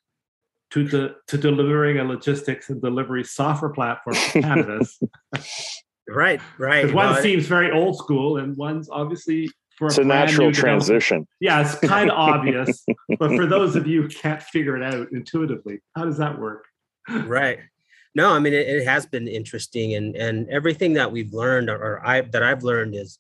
to 0.71 0.87
the 0.87 1.17
to 1.29 1.39
delivering 1.39 1.99
a 1.99 2.05
logistics 2.05 2.71
and 2.71 2.81
delivery 2.81 3.25
software 3.25 3.73
platform 3.73 4.15
for 4.15 4.43
cannabis? 4.43 5.01
right, 6.09 6.41
right. 6.59 6.85
One 6.95 7.13
well, 7.13 7.23
seems 7.23 7.47
very 7.47 7.73
old 7.73 7.97
school 7.97 8.37
and 8.37 8.57
one's 8.57 8.89
obviously 8.89 9.51
for 9.77 9.89
It's 9.89 9.99
a 9.99 10.05
brand 10.05 10.31
natural 10.31 10.53
transition. 10.53 11.27
Yeah, 11.41 11.61
it's 11.63 11.75
kind 11.89 12.11
of 12.11 12.17
obvious, 12.17 12.85
but 13.19 13.35
for 13.35 13.47
those 13.47 13.77
of 13.77 13.87
you 13.87 14.03
who 14.03 14.09
can't 14.09 14.43
figure 14.43 14.77
it 14.77 14.83
out 14.83 15.09
intuitively, 15.13 15.81
how 15.95 16.05
does 16.05 16.19
that 16.19 16.39
work? 16.39 16.65
Right. 17.09 17.59
No, 18.17 18.33
I 18.33 18.39
mean 18.39 18.55
it, 18.55 18.67
it 18.67 18.87
has 18.87 19.05
been 19.05 19.29
interesting, 19.29 19.95
and 19.95 20.17
and 20.17 20.49
everything 20.49 20.95
that 20.95 21.13
we've 21.13 21.35
learned, 21.35 21.69
or, 21.69 21.77
or 21.77 22.07
I 22.07 22.23
that 22.23 22.43
I've 22.43 22.63
learned 22.63 22.95
is 22.95 23.19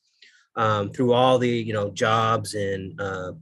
um, 0.57 0.91
through 0.91 1.13
all 1.13 1.39
the 1.39 1.51
you 1.51 1.75
know 1.75 1.91
jobs 1.91 2.55
and 2.55 2.99
uh, 2.99 3.33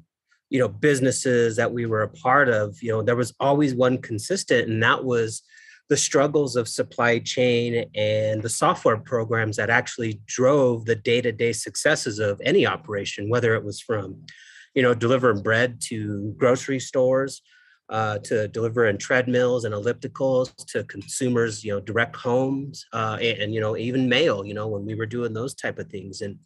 you 0.50 0.58
know 0.58 0.66
businesses 0.66 1.54
that 1.54 1.72
we 1.72 1.86
were 1.86 2.02
a 2.02 2.08
part 2.08 2.48
of. 2.48 2.82
You 2.82 2.90
know, 2.90 3.02
there 3.02 3.14
was 3.14 3.32
always 3.38 3.72
one 3.72 3.98
consistent, 3.98 4.68
and 4.68 4.82
that 4.82 5.04
was 5.04 5.42
the 5.88 5.96
struggles 5.96 6.56
of 6.56 6.66
supply 6.66 7.20
chain 7.20 7.88
and 7.94 8.42
the 8.42 8.48
software 8.48 8.96
programs 8.96 9.56
that 9.56 9.70
actually 9.70 10.20
drove 10.26 10.86
the 10.86 10.96
day-to-day 10.96 11.52
successes 11.52 12.18
of 12.18 12.40
any 12.42 12.66
operation, 12.66 13.28
whether 13.28 13.54
it 13.54 13.62
was 13.62 13.80
from 13.80 14.26
you 14.74 14.82
know 14.82 14.92
delivering 14.92 15.40
bread 15.40 15.80
to 15.82 16.34
grocery 16.36 16.80
stores 16.80 17.42
uh, 17.90 18.18
to 18.18 18.48
deliver 18.48 18.86
in 18.86 18.96
treadmills 18.96 19.64
and 19.64 19.74
ellipticals 19.74 20.54
to 20.66 20.84
consumers, 20.84 21.64
you 21.64 21.72
know, 21.72 21.80
direct 21.80 22.16
homes, 22.16 22.86
uh, 22.92 23.18
and, 23.20 23.38
and, 23.42 23.54
you 23.54 23.60
know 23.60 23.76
even 23.76 24.08
mail. 24.08 24.44
You 24.44 24.54
know, 24.54 24.68
when 24.68 24.86
we 24.86 24.94
were 24.94 25.06
doing 25.06 25.34
those 25.34 25.54
type 25.54 25.78
of 25.78 25.88
things, 25.88 26.22
and 26.22 26.38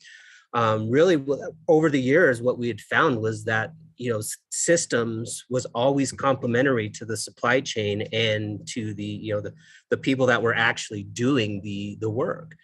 um, 0.53 0.91
really 0.91 1.25
over 1.69 1.91
the 1.91 2.01
years, 2.01 2.43
what 2.43 2.59
we 2.59 2.69
had 2.69 2.81
found 2.81 3.21
was 3.21 3.45
that 3.45 3.73
you 3.97 4.13
know 4.13 4.21
systems 4.51 5.45
was 5.49 5.65
always 5.67 6.11
complementary 6.13 6.89
to 6.91 7.05
the 7.05 7.17
supply 7.17 7.61
chain 7.61 8.03
and 8.13 8.67
to 8.69 8.95
the 8.95 9.05
you 9.05 9.35
know 9.35 9.41
the 9.41 9.55
the 9.91 9.97
people 9.97 10.27
that 10.27 10.43
were 10.43 10.55
actually 10.55 11.05
doing 11.05 11.61
the 11.63 11.97
the 12.01 12.11
work. 12.11 12.57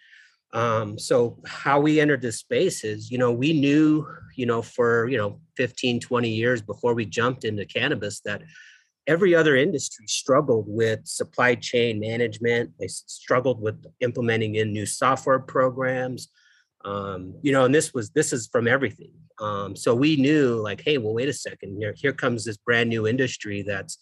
Um, 0.53 0.97
so 0.97 1.37
how 1.45 1.79
we 1.79 1.99
entered 1.99 2.21
this 2.21 2.39
space 2.39 2.83
is, 2.83 3.11
you 3.11 3.17
know, 3.17 3.31
we 3.31 3.53
knew, 3.53 4.07
you 4.35 4.45
know, 4.45 4.61
for, 4.61 5.09
you 5.09 5.17
know, 5.17 5.39
15, 5.57 5.99
20 5.99 6.29
years 6.29 6.61
before 6.61 6.93
we 6.93 7.05
jumped 7.05 7.43
into 7.43 7.65
cannabis 7.65 8.21
that 8.21 8.41
every 9.07 9.35
other 9.35 9.55
industry 9.55 10.07
struggled 10.07 10.65
with 10.67 11.05
supply 11.05 11.55
chain 11.55 11.99
management. 11.99 12.71
They 12.79 12.87
struggled 12.87 13.61
with 13.61 13.83
implementing 13.99 14.55
in 14.55 14.71
new 14.71 14.85
software 14.85 15.39
programs. 15.39 16.29
Um, 16.83 17.35
you 17.41 17.51
know, 17.51 17.65
and 17.65 17.73
this 17.73 17.93
was 17.93 18.11
this 18.11 18.31
is 18.31 18.47
from 18.47 18.67
everything. 18.67 19.13
Um, 19.39 19.75
so 19.75 19.93
we 19.93 20.15
knew 20.15 20.55
like, 20.55 20.81
hey, 20.81 20.97
well, 20.97 21.13
wait 21.13 21.27
a 21.27 21.33
second, 21.33 21.77
here, 21.77 21.93
here 21.97 22.13
comes 22.13 22.45
this 22.45 22.57
brand 22.57 22.89
new 22.89 23.07
industry 23.07 23.63
that's 23.63 23.97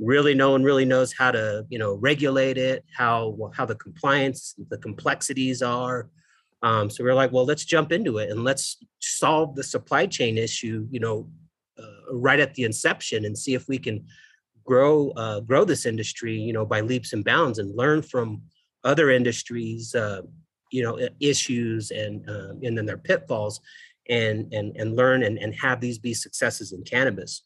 really 0.00 0.34
no 0.34 0.50
one 0.50 0.64
really 0.64 0.84
knows 0.84 1.12
how 1.12 1.30
to, 1.30 1.66
you 1.68 1.78
know, 1.78 1.94
regulate 1.94 2.58
it, 2.58 2.84
how 2.96 3.36
how 3.54 3.64
the 3.66 3.74
compliance, 3.74 4.54
the 4.70 4.78
complexities 4.78 5.62
are. 5.62 6.08
Um, 6.62 6.90
so 6.90 7.04
we're 7.04 7.14
like, 7.14 7.32
well, 7.32 7.44
let's 7.44 7.64
jump 7.64 7.92
into 7.92 8.18
it 8.18 8.30
and 8.30 8.44
let's 8.44 8.78
solve 8.98 9.54
the 9.54 9.62
supply 9.62 10.06
chain 10.06 10.36
issue, 10.36 10.86
you 10.90 11.00
know, 11.00 11.28
uh, 11.78 12.14
right 12.14 12.40
at 12.40 12.54
the 12.54 12.64
inception 12.64 13.24
and 13.24 13.36
see 13.36 13.54
if 13.54 13.68
we 13.68 13.78
can 13.78 14.04
grow 14.64 15.10
uh, 15.10 15.40
grow 15.40 15.64
this 15.64 15.86
industry, 15.86 16.34
you 16.34 16.52
know, 16.52 16.64
by 16.64 16.80
leaps 16.80 17.12
and 17.12 17.24
bounds 17.24 17.58
and 17.58 17.76
learn 17.76 18.02
from 18.02 18.42
other 18.84 19.10
industries, 19.10 19.94
uh, 19.94 20.22
you 20.72 20.82
know, 20.82 20.98
issues 21.20 21.90
and 21.90 22.28
uh, 22.28 22.54
and 22.62 22.76
then 22.76 22.86
their 22.86 22.98
pitfalls, 22.98 23.60
and 24.08 24.52
and 24.52 24.76
and 24.76 24.96
learn 24.96 25.22
and 25.22 25.38
and 25.38 25.54
have 25.54 25.80
these 25.80 25.98
be 25.98 26.14
successes 26.14 26.72
in 26.72 26.82
cannabis. 26.84 27.44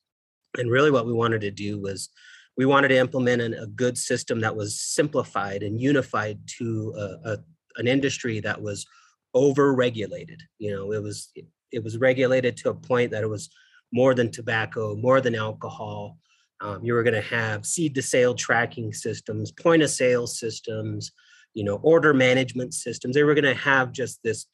And 0.56 0.70
really, 0.70 0.90
what 0.92 1.06
we 1.06 1.12
wanted 1.12 1.40
to 1.42 1.50
do 1.50 1.80
was 1.80 2.10
we 2.56 2.66
wanted 2.66 2.88
to 2.88 2.96
implement 2.96 3.42
an, 3.42 3.54
a 3.54 3.66
good 3.66 3.98
system 3.98 4.40
that 4.40 4.54
was 4.54 4.80
simplified 4.80 5.62
and 5.62 5.80
unified 5.80 6.38
to 6.58 6.94
a, 6.96 7.30
a, 7.30 7.38
an 7.76 7.88
industry 7.88 8.40
that 8.40 8.60
was 8.60 8.86
over 9.34 9.74
regulated. 9.74 10.40
You 10.58 10.74
know, 10.74 10.92
it 10.92 11.02
was 11.02 11.30
it, 11.72 11.82
was 11.82 11.98
regulated 11.98 12.56
to 12.58 12.70
a 12.70 12.74
point 12.74 13.10
that 13.10 13.24
it 13.24 13.28
was 13.28 13.50
more 13.92 14.14
than 14.14 14.30
tobacco, 14.30 14.94
more 14.94 15.20
than 15.20 15.34
alcohol. 15.34 16.18
Um, 16.60 16.84
you 16.84 16.94
were 16.94 17.02
going 17.02 17.14
to 17.14 17.20
have 17.20 17.66
seed 17.66 17.94
to 17.96 18.02
sale 18.02 18.34
tracking 18.34 18.92
systems, 18.92 19.50
point 19.50 19.82
of 19.82 19.90
sale 19.90 20.28
systems, 20.28 21.10
you 21.52 21.64
know, 21.64 21.76
order 21.82 22.14
management 22.14 22.74
systems. 22.74 23.14
They 23.14 23.24
were 23.24 23.34
going 23.34 23.44
to 23.44 23.54
have 23.54 23.90
just 23.90 24.22
this 24.22 24.46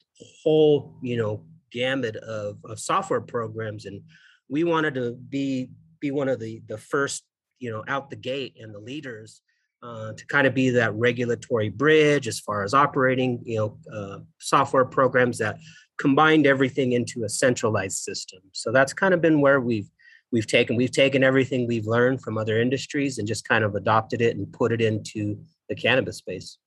whole, 0.43 0.95
you 1.01 1.17
know, 1.17 1.43
gamut 1.71 2.15
of, 2.17 2.57
of 2.65 2.79
software 2.79 3.21
programs, 3.21 3.85
and 3.85 4.01
we 4.49 4.63
wanted 4.63 4.95
to 4.95 5.13
be 5.13 5.69
be 5.99 6.11
one 6.11 6.27
of 6.27 6.39
the 6.39 6.61
the 6.67 6.77
first, 6.77 7.23
you 7.61 7.71
know, 7.71 7.83
out 7.87 8.09
the 8.09 8.15
gate 8.15 8.57
and 8.59 8.73
the 8.73 8.79
leaders 8.79 9.41
uh, 9.83 10.13
to 10.13 10.25
kind 10.27 10.45
of 10.45 10.53
be 10.53 10.69
that 10.71 10.93
regulatory 10.95 11.69
bridge 11.69 12.27
as 12.27 12.39
far 12.39 12.63
as 12.63 12.73
operating, 12.73 13.41
you 13.45 13.57
know, 13.57 13.77
uh, 13.95 14.19
software 14.39 14.85
programs 14.85 15.37
that 15.37 15.57
combined 15.97 16.45
everything 16.45 16.91
into 16.91 17.23
a 17.23 17.29
centralized 17.29 17.97
system. 17.97 18.41
So 18.51 18.71
that's 18.71 18.93
kind 18.93 19.13
of 19.13 19.21
been 19.21 19.39
where 19.39 19.61
we've 19.61 19.89
we've 20.31 20.47
taken 20.47 20.75
we've 20.75 20.91
taken 20.91 21.23
everything 21.23 21.67
we've 21.67 21.87
learned 21.87 22.21
from 22.21 22.37
other 22.37 22.59
industries 22.59 23.17
and 23.17 23.27
just 23.27 23.47
kind 23.47 23.63
of 23.63 23.75
adopted 23.75 24.21
it 24.21 24.35
and 24.35 24.51
put 24.51 24.71
it 24.71 24.81
into 24.81 25.39
the 25.69 25.75
cannabis 25.75 26.17
space. 26.17 26.57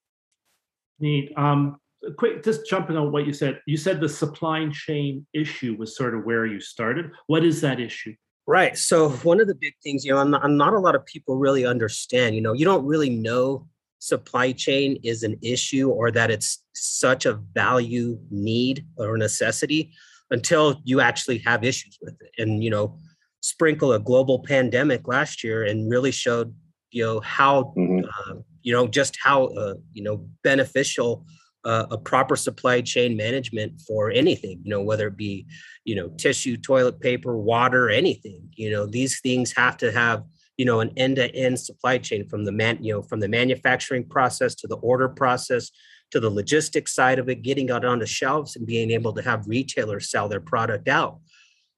Neat. 1.00 1.32
Um, 1.36 1.80
quick, 2.16 2.44
just 2.44 2.68
jumping 2.68 2.96
on 2.96 3.10
what 3.10 3.26
you 3.26 3.32
said. 3.32 3.60
You 3.66 3.76
said 3.76 4.00
the 4.00 4.08
supply 4.08 4.68
chain 4.70 5.26
issue 5.32 5.76
was 5.76 5.96
sort 5.96 6.14
of 6.14 6.24
where 6.24 6.46
you 6.46 6.60
started. 6.60 7.10
What 7.26 7.44
is 7.44 7.60
that 7.62 7.80
issue? 7.80 8.14
Right. 8.46 8.76
So 8.76 9.08
one 9.08 9.40
of 9.40 9.46
the 9.46 9.54
big 9.54 9.72
things, 9.82 10.04
you 10.04 10.12
know, 10.12 10.20
and 10.20 10.30
not, 10.32 10.44
and 10.44 10.58
not 10.58 10.74
a 10.74 10.78
lot 10.78 10.94
of 10.94 11.06
people 11.06 11.36
really 11.36 11.64
understand, 11.64 12.34
you 12.34 12.42
know, 12.42 12.52
you 12.52 12.64
don't 12.64 12.84
really 12.84 13.08
know 13.08 13.66
supply 14.00 14.52
chain 14.52 14.98
is 15.02 15.22
an 15.22 15.38
issue 15.40 15.88
or 15.88 16.10
that 16.10 16.30
it's 16.30 16.62
such 16.74 17.24
a 17.24 17.40
value 17.54 18.18
need 18.30 18.84
or 18.98 19.16
necessity 19.16 19.90
until 20.30 20.78
you 20.84 21.00
actually 21.00 21.38
have 21.38 21.64
issues 21.64 21.98
with 22.02 22.14
it. 22.20 22.32
And, 22.36 22.62
you 22.62 22.68
know, 22.68 22.98
sprinkle 23.40 23.92
a 23.92 23.98
global 24.00 24.40
pandemic 24.40 25.08
last 25.08 25.42
year 25.42 25.64
and 25.64 25.90
really 25.90 26.10
showed, 26.10 26.54
you 26.90 27.02
know, 27.02 27.20
how, 27.20 27.72
Mhm. 27.78 28.04
uh, 28.04 28.34
you 28.62 28.74
know, 28.74 28.86
just 28.86 29.16
how, 29.22 29.46
uh, 29.46 29.74
you 29.94 30.02
know, 30.02 30.28
beneficial 30.42 31.24
uh, 31.64 31.86
a 31.90 31.98
proper 31.98 32.36
supply 32.36 32.80
chain 32.80 33.16
management 33.16 33.80
for 33.86 34.10
anything, 34.10 34.60
you 34.64 34.70
know, 34.70 34.82
whether 34.82 35.08
it 35.08 35.16
be, 35.16 35.46
you 35.84 35.94
know, 35.94 36.08
tissue, 36.18 36.56
toilet 36.56 37.00
paper, 37.00 37.36
water, 37.36 37.90
anything, 37.90 38.48
you 38.54 38.70
know, 38.70 38.86
these 38.86 39.20
things 39.20 39.52
have 39.52 39.76
to 39.78 39.90
have, 39.90 40.24
you 40.56 40.64
know, 40.64 40.80
an 40.80 40.92
end-to-end 40.96 41.58
supply 41.58 41.98
chain 41.98 42.28
from 42.28 42.44
the 42.44 42.52
man, 42.52 42.78
you 42.82 42.92
know, 42.92 43.02
from 43.02 43.20
the 43.20 43.28
manufacturing 43.28 44.04
process 44.04 44.54
to 44.54 44.66
the 44.66 44.76
order 44.76 45.08
process 45.08 45.70
to 46.10 46.20
the 46.20 46.30
logistics 46.30 46.94
side 46.94 47.18
of 47.18 47.28
it, 47.28 47.42
getting 47.42 47.68
it 47.70 47.84
onto 47.84 48.06
shelves 48.06 48.56
and 48.56 48.66
being 48.66 48.90
able 48.90 49.12
to 49.12 49.22
have 49.22 49.48
retailers 49.48 50.10
sell 50.10 50.28
their 50.28 50.40
product 50.40 50.86
out. 50.86 51.18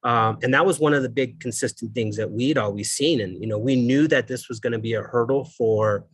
Um, 0.02 0.38
and 0.42 0.52
that 0.52 0.66
was 0.66 0.78
one 0.78 0.94
of 0.94 1.02
the 1.02 1.08
big 1.08 1.40
consistent 1.40 1.94
things 1.94 2.16
that 2.16 2.30
we'd 2.30 2.58
always 2.58 2.92
seen. 2.92 3.20
And, 3.20 3.40
you 3.40 3.48
know, 3.48 3.58
we 3.58 3.76
knew 3.76 4.06
that 4.08 4.28
this 4.28 4.48
was 4.48 4.60
going 4.60 4.74
to 4.74 4.78
be 4.78 4.94
a 4.94 5.02
hurdle 5.02 5.46
for 5.56 6.04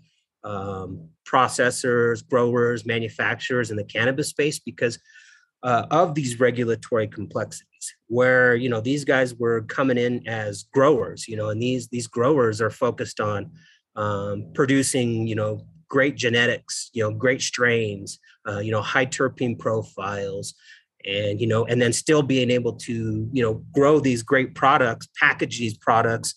um, 0.44 1.08
processors, 1.24 2.26
growers, 2.28 2.84
manufacturers 2.84 3.70
in 3.70 3.76
the 3.76 3.84
cannabis 3.84 4.28
space 4.28 4.58
because 4.58 4.98
uh, 5.62 5.86
of 5.90 6.14
these 6.14 6.40
regulatory 6.40 7.06
complexities 7.06 7.94
where 8.08 8.54
you 8.54 8.68
know 8.68 8.80
these 8.80 9.04
guys 9.04 9.34
were 9.34 9.62
coming 9.62 9.96
in 9.96 10.26
as 10.26 10.64
growers 10.74 11.28
you 11.28 11.36
know 11.36 11.50
and 11.50 11.62
these 11.62 11.88
these 11.88 12.06
growers 12.06 12.60
are 12.60 12.70
focused 12.70 13.20
on 13.20 13.50
um, 13.96 14.50
producing 14.54 15.26
you 15.26 15.34
know 15.34 15.64
great 15.88 16.16
genetics 16.16 16.90
you 16.92 17.02
know 17.02 17.12
great 17.12 17.40
strains 17.40 18.18
uh, 18.48 18.58
you 18.58 18.72
know 18.72 18.82
high 18.82 19.06
terpene 19.06 19.58
profiles 19.58 20.54
and 21.04 21.40
you 21.40 21.46
know 21.46 21.64
and 21.66 21.80
then 21.80 21.92
still 21.92 22.22
being 22.22 22.50
able 22.50 22.72
to 22.72 23.28
you 23.32 23.42
know 23.42 23.62
grow 23.72 24.00
these 24.00 24.22
great 24.22 24.54
products 24.54 25.08
package 25.20 25.58
these 25.58 25.76
products 25.76 26.34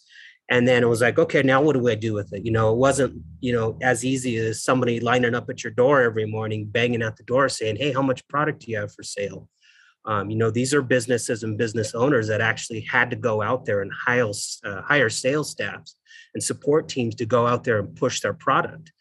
and 0.49 0.67
then 0.67 0.83
it 0.83 0.87
was 0.87 1.01
like 1.01 1.17
okay 1.17 1.41
now 1.41 1.61
what 1.61 1.73
do 1.73 1.87
i 1.89 1.95
do 1.95 2.13
with 2.13 2.31
it? 2.33 2.45
You 2.45 2.51
know 2.51 2.71
it 2.71 2.77
wasn't 2.77 3.21
you 3.39 3.53
know 3.53 3.77
as 3.81 4.05
easy 4.05 4.37
as 4.37 4.63
somebody 4.63 4.99
lining 4.99 5.35
up 5.35 5.49
at 5.49 5.63
your 5.63 5.73
door 5.73 6.01
every 6.01 6.25
morning 6.25 6.65
banging 6.65 7.01
at 7.01 7.15
the 7.17 7.23
door 7.23 7.49
saying 7.49 7.77
hey 7.77 7.91
how 7.91 8.01
much 8.01 8.27
product 8.27 8.61
do 8.61 8.71
you 8.71 8.77
have 8.77 8.93
for 8.93 9.03
sale? 9.03 9.49
Um, 10.05 10.29
you 10.29 10.37
know 10.37 10.51
these 10.51 10.73
are 10.73 10.81
businesses 10.81 11.43
and 11.43 11.57
business 11.57 11.95
owners 11.95 12.27
that 12.27 12.41
actually 12.41 12.81
had 12.81 13.09
to 13.09 13.15
go 13.15 13.41
out 13.41 13.65
there 13.65 13.81
and 13.81 13.91
hire, 13.91 14.29
uh, 14.63 14.81
hire 14.83 15.09
sales 15.09 15.49
staffs 15.49 15.95
and 16.33 16.43
support 16.43 16.87
teams 16.87 17.15
to 17.15 17.25
go 17.25 17.47
out 17.47 17.63
there 17.63 17.79
and 17.79 17.95
push 17.95 18.19
their 18.19 18.33
product. 18.33 18.91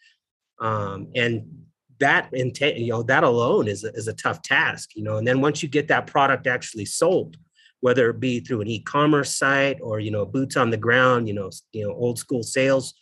Um, 0.59 1.09
and 1.15 1.65
that 1.99 2.29
intent 2.33 2.77
you 2.77 2.89
know 2.91 3.03
that 3.03 3.23
alone 3.23 3.67
is 3.67 3.83
a, 3.83 3.89
is 3.93 4.07
a 4.07 4.13
tough 4.13 4.41
task 4.41 4.95
you 4.95 5.03
know 5.03 5.17
and 5.17 5.27
then 5.27 5.41
once 5.41 5.63
you 5.63 5.69
get 5.69 5.87
that 5.87 6.07
product 6.07 6.47
actually 6.47 6.85
sold 6.85 7.37
whether 7.81 8.09
it 8.09 8.19
be 8.19 8.39
through 8.39 8.61
an 8.61 8.67
e-commerce 8.67 9.35
site 9.35 9.77
or 9.81 9.99
you 9.99 10.11
know 10.11 10.25
boots 10.25 10.57
on 10.57 10.69
the 10.69 10.77
ground 10.77 11.27
you 11.27 11.33
know 11.33 11.49
you 11.71 11.85
know 11.85 11.93
old 11.93 12.17
school 12.17 12.43
sales 12.43 12.93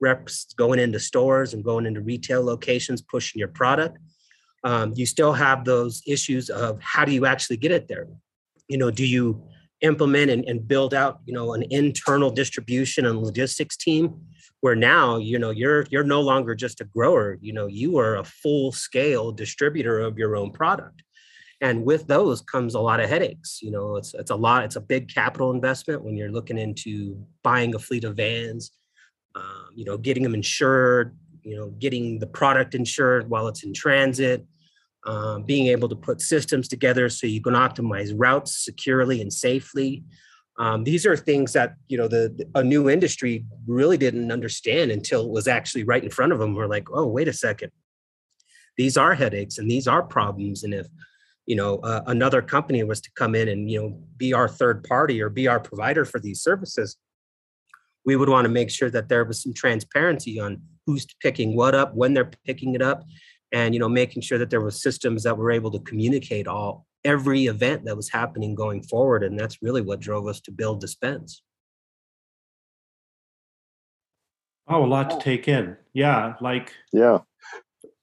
reps 0.00 0.52
going 0.54 0.78
into 0.78 0.98
stores 0.98 1.52
and 1.52 1.64
going 1.64 1.86
into 1.86 2.00
retail 2.00 2.42
locations 2.42 3.02
pushing 3.02 3.38
your 3.38 3.48
product 3.48 3.98
um, 4.64 4.92
you 4.94 5.06
still 5.06 5.32
have 5.32 5.64
those 5.64 6.02
issues 6.06 6.50
of 6.50 6.80
how 6.80 7.04
do 7.04 7.12
you 7.12 7.26
actually 7.26 7.56
get 7.56 7.72
it 7.72 7.88
there? 7.88 8.06
You 8.68 8.78
know 8.78 8.90
do 8.90 9.06
you 9.06 9.42
implement 9.80 10.30
and, 10.30 10.44
and 10.44 10.66
build 10.68 10.92
out 10.92 11.20
you 11.24 11.32
know 11.32 11.54
an 11.54 11.64
internal 11.70 12.30
distribution 12.30 13.06
and 13.06 13.18
logistics 13.18 13.76
team 13.76 14.20
where 14.60 14.76
now 14.76 15.16
you 15.16 15.38
know 15.38 15.50
you're 15.50 15.86
you're 15.90 16.04
no 16.04 16.20
longer 16.20 16.54
just 16.54 16.82
a 16.82 16.84
grower 16.84 17.38
you 17.40 17.52
know 17.52 17.66
you 17.66 17.98
are 17.98 18.16
a 18.16 18.24
full 18.24 18.70
scale 18.70 19.32
distributor 19.32 19.98
of 20.00 20.18
your 20.18 20.36
own 20.36 20.52
product 20.52 21.02
and 21.60 21.84
with 21.84 22.06
those 22.06 22.40
comes 22.40 22.74
a 22.74 22.80
lot 22.80 23.00
of 23.00 23.08
headaches 23.08 23.60
you 23.62 23.70
know 23.70 23.96
it's 23.96 24.14
it's 24.14 24.30
a 24.30 24.36
lot 24.36 24.64
it's 24.64 24.76
a 24.76 24.80
big 24.80 25.12
capital 25.12 25.50
investment 25.50 26.02
when 26.02 26.16
you're 26.16 26.32
looking 26.32 26.58
into 26.58 27.16
buying 27.42 27.74
a 27.74 27.78
fleet 27.78 28.04
of 28.04 28.16
vans 28.16 28.72
um, 29.34 29.68
you 29.74 29.84
know 29.84 29.96
getting 29.98 30.22
them 30.22 30.34
insured 30.34 31.16
you 31.42 31.56
know 31.56 31.70
getting 31.78 32.18
the 32.18 32.26
product 32.26 32.74
insured 32.74 33.28
while 33.28 33.48
it's 33.48 33.62
in 33.62 33.72
transit 33.72 34.46
um, 35.06 35.44
being 35.44 35.68
able 35.68 35.88
to 35.88 35.96
put 35.96 36.20
systems 36.20 36.68
together 36.68 37.08
so 37.08 37.26
you 37.26 37.40
can 37.40 37.54
optimize 37.54 38.12
routes 38.14 38.64
securely 38.64 39.20
and 39.20 39.32
safely. 39.32 40.04
Um, 40.58 40.84
these 40.84 41.06
are 41.06 41.16
things 41.16 41.54
that 41.54 41.74
you 41.88 41.96
know 41.96 42.06
the, 42.06 42.46
a 42.54 42.62
new 42.62 42.90
industry 42.90 43.46
really 43.66 43.96
didn't 43.96 44.30
understand 44.30 44.90
until 44.90 45.24
it 45.24 45.30
was 45.30 45.48
actually 45.48 45.84
right 45.84 46.04
in 46.04 46.10
front 46.10 46.32
of 46.32 46.38
them 46.38 46.54
we're 46.54 46.66
like 46.66 46.88
oh 46.92 47.06
wait 47.06 47.28
a 47.28 47.32
second. 47.32 47.72
These 48.76 48.96
are 48.96 49.14
headaches 49.14 49.56
and 49.56 49.70
these 49.70 49.88
are 49.88 50.02
problems 50.02 50.64
and 50.64 50.74
if 50.74 50.86
you 51.50 51.56
know 51.56 51.78
uh, 51.78 52.02
another 52.06 52.40
company 52.40 52.80
was 52.84 53.00
to 53.00 53.10
come 53.16 53.34
in 53.34 53.48
and 53.48 53.68
you 53.68 53.82
know 53.82 53.98
be 54.16 54.32
our 54.32 54.48
third 54.48 54.84
party 54.84 55.20
or 55.20 55.28
be 55.28 55.48
our 55.48 55.58
provider 55.58 56.04
for 56.04 56.20
these 56.20 56.40
services 56.40 56.96
we 58.06 58.14
would 58.14 58.28
want 58.28 58.44
to 58.44 58.48
make 58.48 58.70
sure 58.70 58.88
that 58.88 59.08
there 59.08 59.24
was 59.24 59.42
some 59.42 59.52
transparency 59.52 60.38
on 60.38 60.62
who's 60.86 61.06
picking 61.20 61.56
what 61.56 61.74
up 61.74 61.92
when 61.94 62.14
they're 62.14 62.30
picking 62.46 62.76
it 62.76 62.82
up 62.82 63.02
and 63.52 63.74
you 63.74 63.80
know 63.80 63.88
making 63.88 64.22
sure 64.22 64.38
that 64.38 64.50
there 64.50 64.60
were 64.60 64.70
systems 64.70 65.24
that 65.24 65.36
were 65.36 65.50
able 65.50 65.72
to 65.72 65.80
communicate 65.80 66.46
all 66.46 66.86
every 67.04 67.46
event 67.46 67.84
that 67.84 67.96
was 67.96 68.08
happening 68.08 68.54
going 68.54 68.80
forward 68.84 69.24
and 69.24 69.36
that's 69.36 69.58
really 69.60 69.82
what 69.82 69.98
drove 69.98 70.28
us 70.28 70.40
to 70.40 70.52
build 70.52 70.80
Dyspense 70.82 71.40
Oh, 74.72 74.84
a 74.84 74.86
lot 74.86 75.10
to 75.10 75.18
take 75.18 75.48
in. 75.48 75.76
Yeah, 75.94 76.34
like 76.40 76.72
Yeah. 76.92 77.18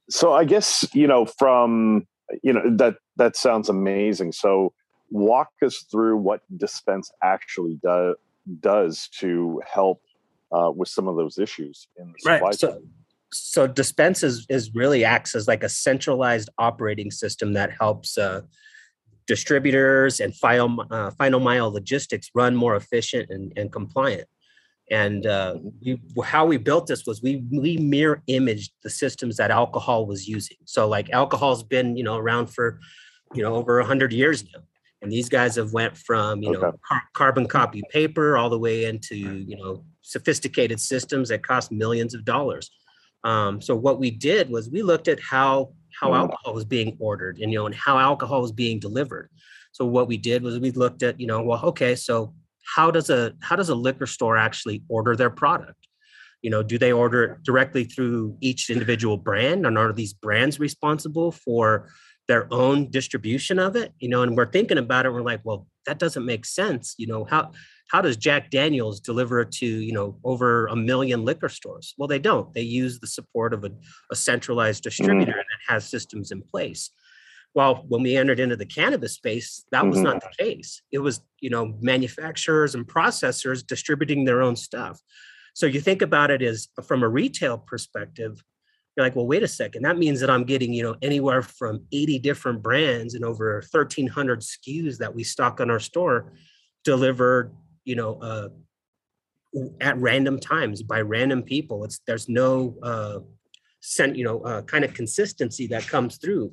So 0.10 0.34
I 0.34 0.44
guess, 0.44 0.86
you 0.94 1.08
know, 1.08 1.26
from, 1.26 2.06
you 2.44 2.52
know, 2.52 2.62
that 2.76 2.98
that 3.18 3.36
sounds 3.36 3.70
amazing. 3.70 4.32
So 4.32 4.74
walk 5.10 5.50
us 5.64 5.86
through 5.92 6.18
what 6.18 6.42
Dyspense 6.58 7.10
actually 7.24 7.80
do, 7.84 8.16
does 8.60 9.10
to 9.20 9.62
help 9.72 10.02
uh, 10.52 10.72
with 10.74 10.90
some 10.90 11.08
of 11.08 11.16
those 11.16 11.38
issues 11.38 11.88
in 11.98 12.12
the 12.12 12.20
supply 12.20 12.40
Right. 12.40 12.60
So, 12.60 12.74
chain. 12.74 12.90
so 13.32 13.68
Dyspense 13.68 14.24
is, 14.24 14.46
is 14.50 14.74
really 14.74 15.04
acts 15.04 15.36
as 15.36 15.48
like 15.48 15.64
a 15.64 15.70
centralized 15.70 16.50
operating 16.58 17.12
system 17.12 17.54
that 17.54 17.72
helps 17.72 18.18
uh, 18.18 18.42
distributors 19.28 20.20
and 20.20 20.36
final, 20.36 20.86
uh, 20.90 21.12
final 21.12 21.40
mile 21.40 21.72
logistics 21.72 22.30
run 22.34 22.56
more 22.56 22.76
efficient 22.76 23.30
and, 23.30 23.52
and 23.58 23.72
compliant. 23.72 24.28
And 24.90 25.26
uh, 25.26 25.58
we, 25.82 26.00
how 26.24 26.46
we 26.46 26.56
built 26.56 26.88
this 26.88 27.06
was 27.06 27.22
we 27.22 27.44
we 27.52 27.76
mirror 27.76 28.24
imaged 28.28 28.72
the 28.84 28.90
systems 28.90 29.36
that 29.36 29.52
alcohol 29.52 30.06
was 30.06 30.30
using. 30.30 30.56
So 30.64 30.88
like 30.88 31.10
alcohol's 31.10 31.62
been 31.62 31.98
you 31.98 32.06
know 32.06 32.16
around 32.16 32.48
for 32.48 32.80
you 33.34 33.44
know 33.44 33.56
over 33.56 33.80
a 33.80 33.86
hundred 33.86 34.14
years 34.14 34.44
now, 34.44 34.62
and 35.02 35.12
these 35.12 35.30
guys 35.30 35.56
have 35.56 35.74
went 35.74 35.98
from 35.98 36.42
you 36.42 36.52
know 36.52 36.60
Okay. 36.60 36.78
car- 36.88 37.04
carbon 37.14 37.48
copy 37.48 37.84
paper 37.92 38.38
all 38.38 38.50
the 38.50 38.60
way 38.60 38.86
into 38.86 39.16
you 39.16 39.58
know 39.58 39.84
sophisticated 40.02 40.80
systems 40.80 41.30
that 41.30 41.44
cost 41.44 41.72
millions 41.72 42.14
of 42.14 42.24
dollars. 42.26 42.72
Um, 43.24 43.62
so 43.62 43.76
what 43.76 44.00
we 44.00 44.12
did 44.12 44.50
was 44.50 44.70
we 44.70 44.82
looked 44.82 45.08
at 45.08 45.20
how 45.20 45.74
how 46.00 46.12
Mm. 46.12 46.18
alcohol 46.18 46.54
was 46.54 46.66
being 46.66 46.96
ordered 47.00 47.40
and 47.40 47.52
you 47.52 47.60
know 47.60 47.66
and 47.66 47.76
how 47.76 47.98
alcohol 47.98 48.42
was 48.42 48.52
being 48.52 48.80
delivered. 48.80 49.30
So 49.72 49.86
what 49.86 50.08
we 50.08 50.18
did 50.18 50.42
was 50.44 50.60
we 50.60 50.72
looked 50.72 51.04
at 51.04 51.20
you 51.20 51.28
know 51.28 51.42
well 51.44 51.64
okay 51.66 51.96
so 51.96 52.34
how 52.76 52.92
does 52.92 53.10
a 53.10 53.34
how 53.42 53.56
does 53.56 53.70
a 53.70 53.76
liquor 53.76 54.06
store 54.08 54.38
actually 54.38 54.84
order 54.90 55.16
their 55.16 55.30
product? 55.30 55.88
You 56.44 56.52
know, 56.52 56.62
do 56.62 56.78
they 56.78 56.92
order 56.92 57.24
it 57.24 57.44
directly 57.44 57.84
through 57.86 58.38
each 58.42 58.70
individual 58.70 59.18
brand, 59.18 59.66
and 59.66 59.78
are 59.78 59.92
these 59.92 60.14
brands 60.14 60.60
responsible 60.60 61.32
for 61.32 61.90
their 62.28 62.52
own 62.52 62.90
distribution 62.92 63.60
of 63.60 63.76
it? 63.76 63.94
You 64.00 64.10
know, 64.10 64.22
and 64.24 64.36
we're 64.36 64.52
thinking 64.52 64.78
about 64.78 65.06
it. 65.06 65.12
We're 65.14 65.22
like, 65.22 65.42
well, 65.44 65.68
that 65.86 66.00
doesn't 66.00 66.26
make 66.26 66.46
sense. 66.46 66.96
You 66.98 67.08
know, 67.08 67.26
how 67.26 67.52
how 67.90 68.02
does 68.02 68.18
Jack 68.18 68.50
Daniels 68.52 69.00
deliver 69.00 69.40
it 69.42 69.52
to 69.54 69.66
you 69.66 69.94
know 69.94 70.18
over 70.24 70.68
a 70.68 70.76
million 70.76 71.24
liquor 71.26 71.50
stores? 71.50 71.94
Well, 71.98 72.08
they 72.08 72.20
don't. 72.20 72.54
They 72.54 72.62
use 72.62 73.00
the 73.00 73.08
support 73.08 73.54
of 73.54 73.64
a, 73.64 73.72
a 74.12 74.16
centralized 74.16 74.84
distributor 74.84 75.32
that 75.34 75.74
has 75.74 75.88
systems 75.88 76.32
in 76.32 76.42
place. 76.42 76.90
Well, 77.54 77.86
when 77.88 78.04
we 78.04 78.16
entered 78.18 78.40
into 78.40 78.56
the 78.58 78.66
cannabis 78.66 79.14
space, 79.14 79.66
that 79.72 79.88
was 79.88 80.00
Mhm. 80.00 80.04
not 80.04 80.22
the 80.22 80.44
case. 80.44 80.82
It 80.92 81.00
was 81.00 81.22
you 81.40 81.50
know 81.50 81.78
manufacturers 81.80 82.76
and 82.76 82.86
processors 82.86 83.66
distributing 83.66 84.26
their 84.26 84.42
own 84.42 84.56
stuff. 84.56 85.00
So 85.56 85.66
you 85.66 85.80
think 85.82 86.02
about 86.04 86.30
it 86.30 86.42
as 86.44 86.68
from 86.86 87.02
a 87.04 87.10
retail 87.10 87.58
perspective, 87.58 88.44
you're 88.98 89.06
like, 89.06 89.16
well, 89.16 89.28
wait 89.28 89.44
a 89.44 89.48
second. 89.48 89.84
That 89.84 90.00
means 90.00 90.20
that 90.22 90.30
I'm 90.32 90.44
getting, 90.44 90.74
you 90.74 90.82
know, 90.82 90.96
anywhere 91.04 91.44
from 91.44 91.86
80 91.92 92.18
different 92.18 92.64
brands 92.64 93.14
and 93.14 93.24
over 93.24 93.64
1,300 93.72 94.42
SKUs 94.42 94.98
that 94.98 95.14
we 95.14 95.24
stock 95.24 95.62
on 95.62 95.70
our 95.70 95.80
store 95.80 96.34
delivered, 96.84 97.56
you 97.86 97.96
know, 97.96 98.20
uh, 98.20 98.50
at 99.80 99.98
random 100.00 100.40
times 100.40 100.82
by 100.82 101.02
random 101.02 101.44
people. 101.44 101.84
It's 101.84 102.00
there's 102.08 102.28
no 102.28 102.76
uh, 102.82 103.20
sent, 103.82 104.16
you 104.16 104.24
know, 104.24 104.42
uh, 104.42 104.64
kind 104.64 104.84
of 104.84 104.96
consistency 104.96 105.68
that 105.68 105.88
comes 105.88 106.18
through, 106.18 106.52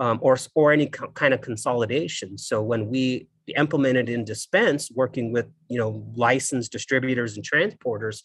um, 0.00 0.18
or 0.22 0.36
or 0.56 0.72
any 0.72 0.86
co- 0.86 1.12
kind 1.12 1.32
of 1.32 1.40
consolidation. 1.40 2.36
So 2.36 2.62
when 2.62 2.88
we 2.88 3.28
implemented 3.56 4.08
in 4.08 4.24
Dyspense, 4.24 4.90
working 4.94 5.32
with 5.32 5.46
you 5.68 5.78
know 5.78 6.04
licensed 6.16 6.72
distributors 6.72 7.36
and 7.36 7.48
transporters, 7.48 8.22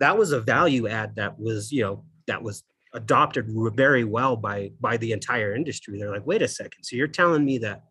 that 0.00 0.18
was 0.18 0.32
a 0.32 0.40
value 0.40 0.88
add 0.88 1.14
that 1.16 1.38
was 1.38 1.72
you 1.72 1.82
know 1.82 2.04
that 2.26 2.42
was 2.42 2.64
adopted 2.94 3.46
very 3.74 4.04
well 4.04 4.36
by 4.36 4.70
by 4.80 4.96
the 4.96 5.12
entire 5.12 5.54
industry. 5.54 5.98
They're 5.98 6.10
like, 6.10 6.26
wait 6.26 6.42
a 6.42 6.48
second, 6.48 6.84
so 6.84 6.96
you're 6.96 7.06
telling 7.06 7.44
me 7.44 7.58
that 7.58 7.82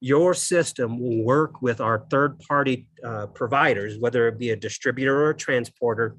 your 0.00 0.32
system 0.32 0.98
will 0.98 1.22
work 1.24 1.60
with 1.60 1.80
our 1.80 2.06
third 2.10 2.40
party 2.40 2.88
uh, 3.04 3.26
providers, 3.26 3.98
whether 3.98 4.28
it 4.28 4.38
be 4.38 4.50
a 4.50 4.56
distributor 4.56 5.24
or 5.24 5.30
a 5.30 5.36
transporter, 5.36 6.16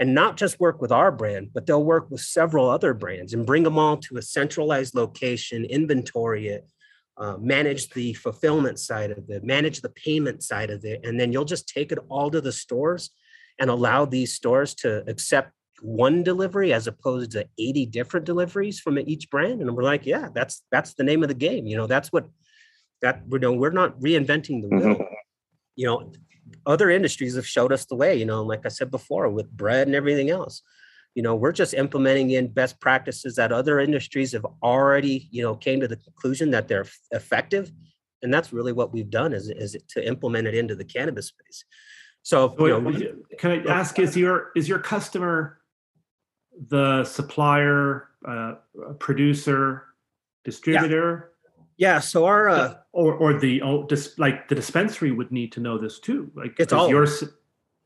and 0.00 0.14
not 0.14 0.36
just 0.36 0.58
work 0.58 0.80
with 0.80 0.90
our 0.90 1.12
brand, 1.12 1.50
but 1.54 1.66
they'll 1.66 1.84
work 1.84 2.10
with 2.10 2.20
several 2.20 2.68
other 2.68 2.92
brands 2.92 3.32
and 3.32 3.46
bring 3.46 3.62
them 3.62 3.78
all 3.78 3.96
to 3.98 4.16
a 4.16 4.22
centralized 4.22 4.94
location, 4.96 5.64
inventory 5.64 6.48
it, 6.48 6.66
uh, 7.18 7.36
manage 7.38 7.90
the 7.90 8.14
fulfillment 8.14 8.80
side 8.80 9.10
of 9.12 9.28
it, 9.28 9.44
manage 9.44 9.80
the 9.80 9.90
payment 9.90 10.42
side 10.42 10.70
of 10.70 10.84
it, 10.84 11.00
and 11.04 11.20
then 11.20 11.32
you'll 11.32 11.44
just 11.44 11.68
take 11.68 11.92
it 11.92 11.98
all 12.08 12.30
to 12.30 12.40
the 12.40 12.50
stores 12.50 13.10
and 13.60 13.70
allow 13.70 14.04
these 14.04 14.34
stores 14.34 14.74
to 14.74 15.04
accept 15.06 15.52
one 15.82 16.22
delivery 16.22 16.72
as 16.72 16.86
opposed 16.86 17.32
to 17.32 17.46
80 17.58 17.86
different 17.86 18.26
deliveries 18.26 18.80
from 18.80 18.98
each 18.98 19.30
brand 19.30 19.60
and 19.60 19.74
we're 19.76 19.82
like 19.82 20.06
yeah 20.06 20.28
that's 20.34 20.62
that's 20.70 20.94
the 20.94 21.04
name 21.04 21.22
of 21.22 21.28
the 21.28 21.34
game 21.34 21.66
you 21.66 21.76
know 21.76 21.86
that's 21.86 22.12
what 22.12 22.28
that 23.02 23.22
we 23.28 23.38
know 23.38 23.52
we're 23.52 23.70
not 23.70 23.98
reinventing 24.00 24.62
the 24.62 24.68
wheel. 24.68 24.96
Mhm. 24.96 25.06
you 25.76 25.86
know 25.86 26.12
other 26.66 26.90
industries 26.90 27.36
have 27.36 27.46
showed 27.46 27.72
us 27.72 27.84
the 27.86 27.96
way 27.96 28.16
you 28.16 28.24
know 28.26 28.42
like 28.42 28.66
i 28.66 28.68
said 28.68 28.90
before 28.90 29.28
with 29.28 29.50
bread 29.50 29.86
and 29.86 29.96
everything 29.96 30.30
else. 30.30 30.62
You 31.16 31.22
know 31.24 31.34
we're 31.34 31.52
just 31.52 31.74
implementing 31.74 32.30
in 32.30 32.52
best 32.52 32.80
practices 32.80 33.34
that 33.34 33.50
other 33.50 33.80
industries 33.80 34.32
have 34.32 34.46
already 34.62 35.28
you 35.32 35.42
know 35.42 35.56
came 35.56 35.80
to 35.80 35.88
the 35.88 35.96
conclusion 35.96 36.52
that 36.52 36.68
they're 36.68 36.86
effective 37.10 37.72
and 38.22 38.32
that's 38.32 38.52
really 38.52 38.72
what 38.72 38.92
we've 38.92 39.10
done 39.10 39.32
is, 39.32 39.48
is 39.48 39.76
to 39.88 40.06
implement 40.06 40.46
it 40.46 40.54
into 40.54 40.74
the 40.74 40.84
cannabis 40.84 41.28
space. 41.28 41.64
So 42.22 42.54
you 42.58 42.68
know, 42.68 43.14
can 43.38 43.50
I 43.50 43.72
ask 43.72 43.98
is 43.98 44.16
your 44.16 44.50
is 44.54 44.68
your 44.68 44.78
customer 44.78 45.59
the 46.68 47.04
supplier, 47.04 48.08
uh, 48.26 48.54
producer, 48.98 49.84
distributor, 50.44 51.32
yeah 51.78 51.94
yeah 51.94 51.98
so 52.00 52.26
our 52.26 52.48
uh, 52.48 52.74
or 52.92 53.14
or 53.14 53.38
the 53.38 53.62
oh, 53.62 53.84
dis, 53.86 54.18
like 54.18 54.48
the 54.48 54.54
dispensary 54.54 55.10
would 55.12 55.30
need 55.32 55.52
to 55.52 55.60
know 55.60 55.78
this 55.78 55.98
too? 55.98 56.30
Like 56.34 56.54
It's 56.58 56.72
all 56.72 56.84
of 56.84 56.90
your 56.90 57.06
them. 57.06 57.30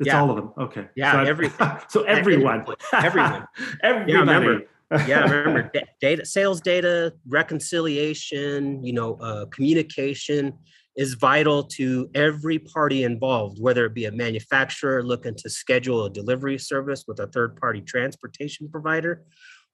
It's 0.00 0.08
Yeah. 0.08 0.20
all 0.20 0.30
of 0.30 0.36
them. 0.36 0.52
Okay. 0.58 0.88
Yeah, 0.96 1.12
So, 1.12 1.18
I- 1.18 1.26
every- 1.26 1.50
so 1.88 2.02
everyone. 2.04 2.64
everyone. 2.92 3.46
Everybody. 3.82 4.18
remember. 4.18 4.62
yeah 5.08 5.22
remember 5.22 5.70
data 6.00 6.24
sales 6.26 6.60
data 6.60 7.12
reconciliation 7.26 8.84
you 8.84 8.92
know 8.92 9.14
uh, 9.16 9.46
communication 9.46 10.52
is 10.96 11.14
vital 11.14 11.64
to 11.64 12.08
every 12.14 12.58
party 12.58 13.02
involved 13.02 13.60
whether 13.60 13.84
it 13.86 13.94
be 13.94 14.04
a 14.04 14.12
manufacturer 14.12 15.02
looking 15.02 15.34
to 15.34 15.50
schedule 15.50 16.04
a 16.04 16.10
delivery 16.10 16.58
service 16.58 17.04
with 17.08 17.18
a 17.20 17.26
third 17.28 17.56
party 17.56 17.80
transportation 17.80 18.68
provider 18.68 19.24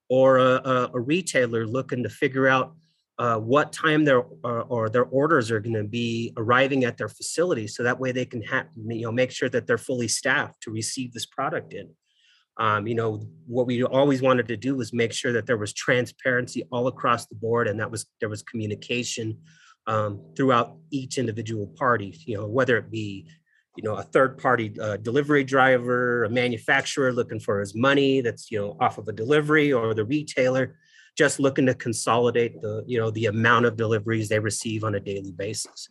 or 0.09 0.39
a, 0.39 0.61
a, 0.65 0.91
a 0.95 1.01
retailer 1.01 1.67
looking 1.67 2.03
to 2.03 2.09
figure 2.09 2.49
out 2.49 2.75
uh, 3.21 3.37
what 3.37 3.71
time 3.71 4.03
their 4.05 4.23
uh, 4.45 4.63
or 4.69 4.89
their 4.89 5.05
orders 5.05 5.51
are 5.51 5.61
going 5.61 5.75
to 5.75 5.85
be 5.85 6.33
arriving 6.39 6.85
at 6.85 6.97
their 6.97 7.09
facility 7.09 7.67
so 7.67 7.83
that 7.83 8.01
way 8.01 8.13
they 8.13 8.25
can 8.25 8.41
have 8.43 8.67
you 8.75 9.03
know 9.03 9.13
make 9.13 9.31
sure 9.31 9.51
that 9.51 9.67
they're 9.67 9.77
fully 9.77 10.09
staffed 10.09 10.63
to 10.63 10.71
receive 10.71 11.13
this 11.13 11.27
product 11.27 11.75
in. 11.75 11.91
Um, 12.57 12.87
you 12.87 12.95
know 12.95 13.23
what 13.47 13.67
we 13.67 13.85
always 13.85 14.23
wanted 14.23 14.49
to 14.49 14.57
do 14.57 14.75
was 14.75 14.95
make 14.95 15.13
sure 15.13 15.33
that 15.33 15.47
there 15.47 15.59
was 15.59 15.75
transparency 15.75 16.67
all 16.73 16.87
across 16.87 17.27
the 17.27 17.35
board 17.35 17.69
and 17.69 17.79
that 17.79 17.91
was 17.91 18.07
there 18.21 18.31
was 18.31 18.43
communication 18.43 19.37
um, 19.91 20.21
throughout 20.37 20.77
each 20.91 21.19
individual 21.19 21.67
party 21.79 22.17
you 22.27 22.37
know 22.37 22.47
whether 22.47 22.77
it 22.77 22.91
be 22.91 23.27
you 23.77 23.85
know 23.85 23.97
a 23.97 24.03
third 24.03 24.39
party 24.39 24.67
uh, 24.81 24.97
delivery 24.97 25.45
driver 25.45 26.25
a 26.25 26.31
manufacturer 26.31 27.13
looking 27.13 27.41
for 27.41 27.61
his 27.61 27.75
money 27.75 28.21
that's 28.21 28.51
you 28.51 28.59
know 28.59 28.77
off 28.81 28.99
of 28.99 29.09
a 29.09 29.13
delivery 29.13 29.73
or 29.73 29.95
the 29.95 30.05
retailer 30.05 30.77
just 31.17 31.41
looking 31.41 31.67
to 31.67 31.75
consolidate 31.75 32.61
the 32.61 32.85
you 32.87 32.99
know 32.99 33.11
the 33.11 33.27
amount 33.27 33.67
of 33.67 33.77
deliveries 33.77 34.29
they 34.29 34.39
receive 34.39 34.85
on 34.85 34.95
a 34.95 35.01
daily 35.01 35.33
basis. 35.33 35.89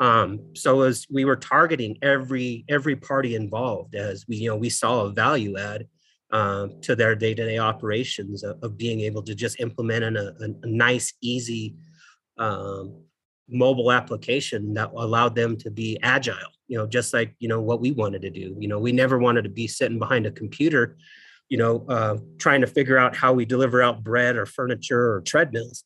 Um, 0.00 0.40
so 0.54 0.80
as 0.82 1.06
we 1.10 1.24
were 1.24 1.36
targeting 1.36 1.98
every 2.02 2.64
every 2.68 2.96
party 2.96 3.34
involved, 3.34 3.94
as 3.94 4.24
we 4.28 4.36
you 4.36 4.48
know 4.48 4.56
we 4.56 4.70
saw 4.70 5.02
a 5.02 5.12
value 5.12 5.58
add 5.58 5.86
um, 6.32 6.80
to 6.80 6.96
their 6.96 7.14
day-to-day 7.14 7.58
operations 7.58 8.42
of, 8.42 8.58
of 8.62 8.78
being 8.78 9.00
able 9.00 9.22
to 9.22 9.34
just 9.34 9.60
implement 9.60 10.02
in 10.02 10.16
a, 10.16 10.32
a 10.40 10.66
nice, 10.66 11.12
easy 11.20 11.76
um, 12.38 13.04
mobile 13.48 13.92
application 13.92 14.74
that 14.74 14.90
allowed 14.96 15.34
them 15.34 15.56
to 15.58 15.70
be 15.70 15.98
agile. 16.02 16.36
You 16.68 16.78
know, 16.78 16.86
just 16.86 17.12
like 17.12 17.34
you 17.38 17.48
know 17.48 17.60
what 17.60 17.80
we 17.80 17.92
wanted 17.92 18.22
to 18.22 18.30
do. 18.30 18.56
You 18.58 18.68
know, 18.68 18.78
we 18.78 18.92
never 18.92 19.18
wanted 19.18 19.42
to 19.42 19.50
be 19.50 19.66
sitting 19.66 19.98
behind 19.98 20.26
a 20.26 20.30
computer, 20.30 20.96
you 21.48 21.58
know, 21.58 21.84
uh, 21.88 22.18
trying 22.38 22.62
to 22.62 22.66
figure 22.66 22.98
out 22.98 23.16
how 23.16 23.32
we 23.32 23.44
deliver 23.44 23.82
out 23.82 24.02
bread 24.02 24.36
or 24.36 24.46
furniture 24.46 25.12
or 25.12 25.20
treadmills. 25.22 25.84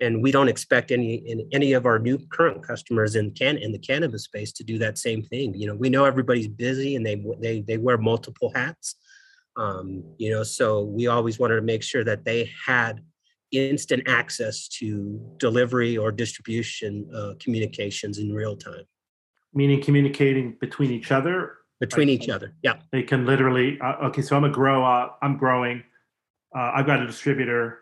And 0.00 0.22
we 0.22 0.32
don't 0.32 0.48
expect 0.48 0.90
any 0.90 1.14
in 1.14 1.48
any 1.52 1.72
of 1.72 1.86
our 1.86 2.00
new 2.00 2.18
current 2.32 2.66
customers 2.66 3.14
in 3.14 3.30
can 3.30 3.58
in 3.58 3.70
the 3.70 3.78
cannabis 3.78 4.24
space 4.24 4.52
to 4.52 4.64
do 4.64 4.78
that 4.78 4.98
same 4.98 5.22
thing. 5.22 5.54
You 5.54 5.68
know, 5.68 5.74
we 5.76 5.88
know 5.88 6.04
everybody's 6.04 6.48
busy 6.48 6.96
and 6.96 7.06
they 7.06 7.24
they 7.40 7.60
they 7.60 7.78
wear 7.78 7.96
multiple 7.96 8.50
hats 8.54 8.96
um, 9.56 10.04
you 10.18 10.30
know, 10.30 10.42
so 10.42 10.82
we 10.82 11.06
always 11.06 11.38
wanted 11.38 11.56
to 11.56 11.62
make 11.62 11.82
sure 11.82 12.04
that 12.04 12.24
they 12.24 12.50
had 12.66 13.00
instant 13.58 14.02
access 14.06 14.68
to 14.68 15.20
delivery 15.38 15.96
or 15.96 16.10
distribution 16.12 17.08
uh, 17.14 17.34
communications 17.38 18.18
in 18.18 18.32
real 18.32 18.56
time 18.56 18.84
Meaning 19.52 19.80
communicating 19.82 20.56
between 20.60 20.90
each 20.90 21.12
other. 21.12 21.58
between 21.78 22.08
each 22.08 22.28
other. 22.28 22.54
Yeah. 22.62 22.74
They 22.90 23.02
can 23.04 23.24
literally, 23.24 23.78
uh, 23.80 24.06
okay, 24.08 24.22
so 24.22 24.36
I'm 24.36 24.44
a 24.44 24.48
grow, 24.50 24.84
uh, 24.84 25.10
I'm 25.22 25.36
growing. 25.36 25.82
Uh, 26.56 26.72
I've 26.74 26.86
got 26.86 27.00
a 27.00 27.06
distributor. 27.06 27.80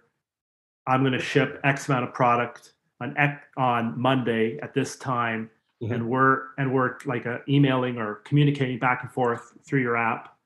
I'm 0.86 1.00
going 1.00 1.12
to 1.14 1.18
ship 1.20 1.60
X 1.64 1.88
amount 1.88 2.04
of 2.08 2.12
product 2.14 2.74
on 3.00 3.16
X, 3.16 3.42
on 3.56 3.98
Monday 3.98 4.58
at 4.60 4.74
this 4.74 4.96
time. 4.96 5.50
Mhm. 5.82 5.94
And 5.94 6.08
we're, 6.08 6.48
and 6.58 6.72
we're 6.74 6.98
like 7.06 7.26
uh, 7.26 7.38
emailing 7.48 7.96
or 7.98 8.16
communicating 8.24 8.78
back 8.78 9.02
and 9.02 9.10
forth 9.10 9.52
through 9.66 9.80
your 9.80 9.96
app. 9.96 10.36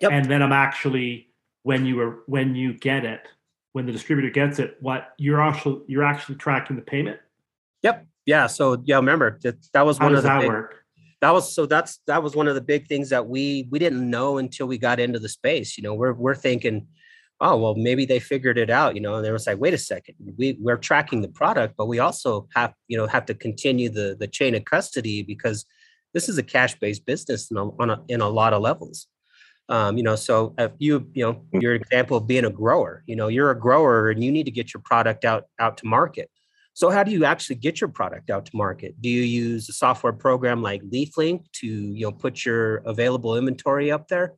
Yep. 0.00 0.12
And 0.12 0.24
then 0.30 0.42
I'm 0.42 0.52
actually, 0.52 1.28
when 1.64 1.84
you 1.86 1.96
were, 1.96 2.22
when 2.26 2.54
you 2.54 2.72
get 2.74 3.04
it, 3.04 3.26
when 3.72 3.86
the 3.86 3.92
distributor 3.92 4.30
gets 4.30 4.58
it, 4.58 4.76
what 4.80 5.14
you're 5.18 5.40
actually 5.40 5.80
you're 5.86 6.04
actually 6.04 6.36
tracking 6.36 6.76
the 6.76 6.82
payment. 6.82 7.18
Yep. 7.82 8.06
Yeah. 8.26 8.46
So 8.46 8.82
yeah, 8.84 8.96
remember 8.96 9.38
that 9.42 9.56
that 9.72 9.84
was 9.86 9.98
How 9.98 10.06
one 10.06 10.12
does 10.12 10.18
of 10.20 10.22
the 10.24 10.28
that 10.28 10.40
big, 10.40 10.48
work? 10.48 10.84
that 11.20 11.32
was 11.32 11.54
so 11.54 11.66
that's 11.66 12.00
that 12.06 12.22
was 12.22 12.36
one 12.36 12.48
of 12.48 12.54
the 12.54 12.60
big 12.60 12.86
things 12.86 13.08
that 13.10 13.26
we 13.26 13.66
we 13.70 13.78
didn't 13.78 14.08
know 14.08 14.38
until 14.38 14.66
we 14.66 14.78
got 14.78 15.00
into 15.00 15.18
the 15.18 15.28
space. 15.28 15.76
You 15.78 15.84
know, 15.84 15.94
we're 15.94 16.12
we're 16.12 16.34
thinking, 16.34 16.86
oh 17.40 17.56
well, 17.56 17.74
maybe 17.74 18.04
they 18.04 18.18
figured 18.18 18.58
it 18.58 18.70
out. 18.70 18.94
You 18.94 19.00
know, 19.00 19.14
and 19.14 19.24
they 19.24 19.32
was 19.32 19.46
like, 19.46 19.58
wait 19.58 19.74
a 19.74 19.78
second, 19.78 20.16
we 20.36 20.56
we're 20.60 20.76
tracking 20.76 21.22
the 21.22 21.28
product, 21.28 21.74
but 21.76 21.86
we 21.86 21.98
also 21.98 22.48
have 22.54 22.74
you 22.88 22.96
know 22.98 23.06
have 23.06 23.26
to 23.26 23.34
continue 23.34 23.88
the 23.88 24.16
the 24.18 24.26
chain 24.28 24.54
of 24.54 24.64
custody 24.64 25.22
because 25.22 25.64
this 26.12 26.28
is 26.28 26.36
a 26.38 26.42
cash 26.42 26.74
based 26.78 27.06
business 27.06 27.50
in 27.50 27.56
a, 27.56 27.68
on 27.80 27.90
a, 27.90 28.02
in 28.08 28.20
a 28.20 28.28
lot 28.28 28.52
of 28.52 28.60
levels. 28.60 29.06
Um, 29.68 29.96
you 29.96 30.02
know, 30.02 30.16
so 30.16 30.54
if 30.58 30.72
you 30.78 31.08
you 31.14 31.24
know 31.24 31.42
your 31.52 31.74
example 31.74 32.16
of 32.16 32.26
being 32.26 32.44
a 32.44 32.50
grower, 32.50 33.02
you 33.06 33.16
know, 33.16 33.28
you're 33.28 33.50
a 33.50 33.58
grower 33.58 34.10
and 34.10 34.22
you 34.22 34.30
need 34.30 34.44
to 34.44 34.50
get 34.50 34.74
your 34.74 34.82
product 34.84 35.24
out 35.24 35.44
out 35.58 35.76
to 35.78 35.86
market. 35.86 36.30
So 36.74 36.90
how 36.90 37.02
do 37.02 37.10
you 37.10 37.24
actually 37.24 37.56
get 37.56 37.80
your 37.80 37.88
product 37.88 38.30
out 38.30 38.46
to 38.46 38.56
market? 38.56 38.94
Do 39.00 39.08
you 39.08 39.22
use 39.22 39.68
a 39.68 39.72
software 39.72 40.12
program 40.12 40.62
like 40.62 40.82
LeafLink 40.82 41.44
to 41.60 41.66
you 41.66 42.02
know 42.02 42.12
put 42.12 42.44
your 42.44 42.76
available 42.78 43.36
inventory 43.36 43.90
up 43.90 44.08
there, 44.08 44.34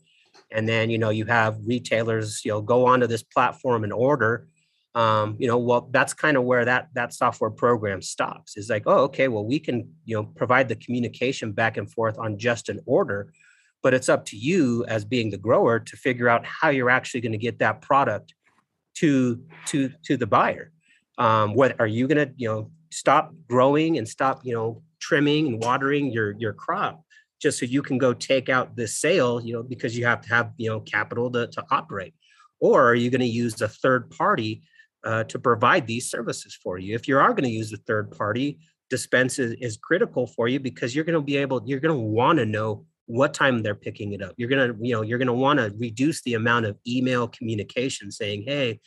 and 0.51 0.69
then 0.69 0.91
you 0.91 0.99
know 0.99 1.11
you 1.11 1.25
have 1.27 1.59
retailers 1.65 2.45
you 2.45 2.51
know 2.51 2.61
go 2.61 2.87
onto 2.87 3.07
this 3.07 3.23
platform 3.23 3.85
and 3.85 3.93
order? 3.93 4.49
Um, 4.95 5.37
you 5.41 5.49
know, 5.49 5.59
well 5.59 5.89
that's 5.91 6.15
kind 6.15 6.37
of 6.37 6.45
where 6.45 6.65
that 6.65 6.89
that 6.95 7.13
software 7.13 7.51
program 7.51 8.03
stops. 8.03 8.57
Is 8.57 8.69
like, 8.69 8.85
oh, 8.87 9.05
okay, 9.05 9.29
well 9.29 9.45
we 9.45 9.59
can 9.59 9.93
you 10.05 10.17
know 10.17 10.25
provide 10.25 10.69
the 10.69 10.77
communication 10.77 11.53
back 11.53 11.77
and 11.77 11.91
forth 11.91 12.19
on 12.19 12.39
just 12.39 12.69
an 12.69 12.81
order, 12.85 13.33
but 13.85 13.93
it's 13.93 14.09
up 14.09 14.25
to 14.25 14.37
you 14.37 14.83
as 14.89 15.05
being 15.05 15.31
the 15.31 15.37
grower 15.37 15.79
to 15.79 15.97
figure 15.97 16.27
out 16.27 16.45
how 16.45 16.71
you're 16.71 16.91
actually 16.91 17.21
going 17.21 17.33
to 17.33 17.39
get 17.39 17.59
that 17.59 17.83
product 17.83 18.35
to 18.95 19.41
to 19.67 19.91
to 20.05 20.17
the 20.17 20.27
buyer. 20.27 20.73
Um, 21.19 21.55
what 21.55 21.79
are 21.79 21.87
you 21.87 22.09
going 22.09 22.27
to 22.27 22.35
you 22.37 22.49
know 22.49 22.71
stop 22.91 23.33
growing 23.49 23.99
and 23.99 24.09
stop 24.09 24.41
you 24.43 24.55
know 24.55 24.83
trimming 25.01 25.47
and 25.47 25.63
watering 25.63 26.11
your 26.11 26.33
your 26.33 26.55
crop 26.55 27.05
just 27.41 27.59
so 27.59 27.67
you 27.67 27.83
can 27.83 27.99
go 27.99 28.15
take 28.15 28.49
out 28.49 28.75
this 28.75 28.97
sale 28.97 29.41
you 29.45 29.53
know 29.53 29.63
because 29.63 29.97
you 29.97 30.07
have 30.07 30.23
to 30.23 30.29
have 30.31 30.53
you 30.57 30.71
know 30.71 30.81
capital 30.81 31.31
to, 31.31 31.47
to 31.49 31.63
operate? 31.71 32.15
Or 32.61 32.89
are 32.89 32.95
you 32.95 33.11
going 33.11 33.21
to 33.21 33.27
use 33.27 33.61
a 33.61 33.69
third 33.69 34.11
party 34.11 34.63
uh, 35.05 35.25
to 35.25 35.39
provide 35.39 35.87
these 35.87 36.09
services 36.09 36.59
for 36.63 36.79
you? 36.79 36.95
If 36.95 37.07
you 37.07 37.19
are 37.19 37.35
going 37.35 37.45
to 37.45 37.51
use 37.51 37.71
a 37.73 37.77
third 37.77 38.17
party 38.17 38.59
Dyspense 38.91 39.39
is, 39.39 39.53
is 39.61 39.77
critical 39.77 40.27
for 40.27 40.47
you 40.47 40.61
because 40.61 40.95
you're 40.95 41.05
going 41.05 41.15
to 41.15 41.21
be 41.21 41.37
able 41.37 41.63
you're 41.67 41.81
going 41.81 41.95
to 41.95 42.01
want 42.01 42.39
to 42.39 42.47
know 42.47 42.87
what 43.07 43.35
time 43.35 43.63
they're 43.63 43.75
picking 43.75 44.13
it 44.13 44.23
up 44.23 44.33
you're 44.37 44.49
to 44.75 44.85
you 44.85 44.95
know 44.95 45.03
you're 45.03 45.19
to 45.27 45.33
want 45.33 45.59
to 45.59 45.73
reduce 45.77 46.23
the 46.23 46.35
amount 46.35 46.65
of 46.65 46.79
email 46.87 47.29
communication 47.29 48.11
saying 48.11 48.43
hey 48.47 48.81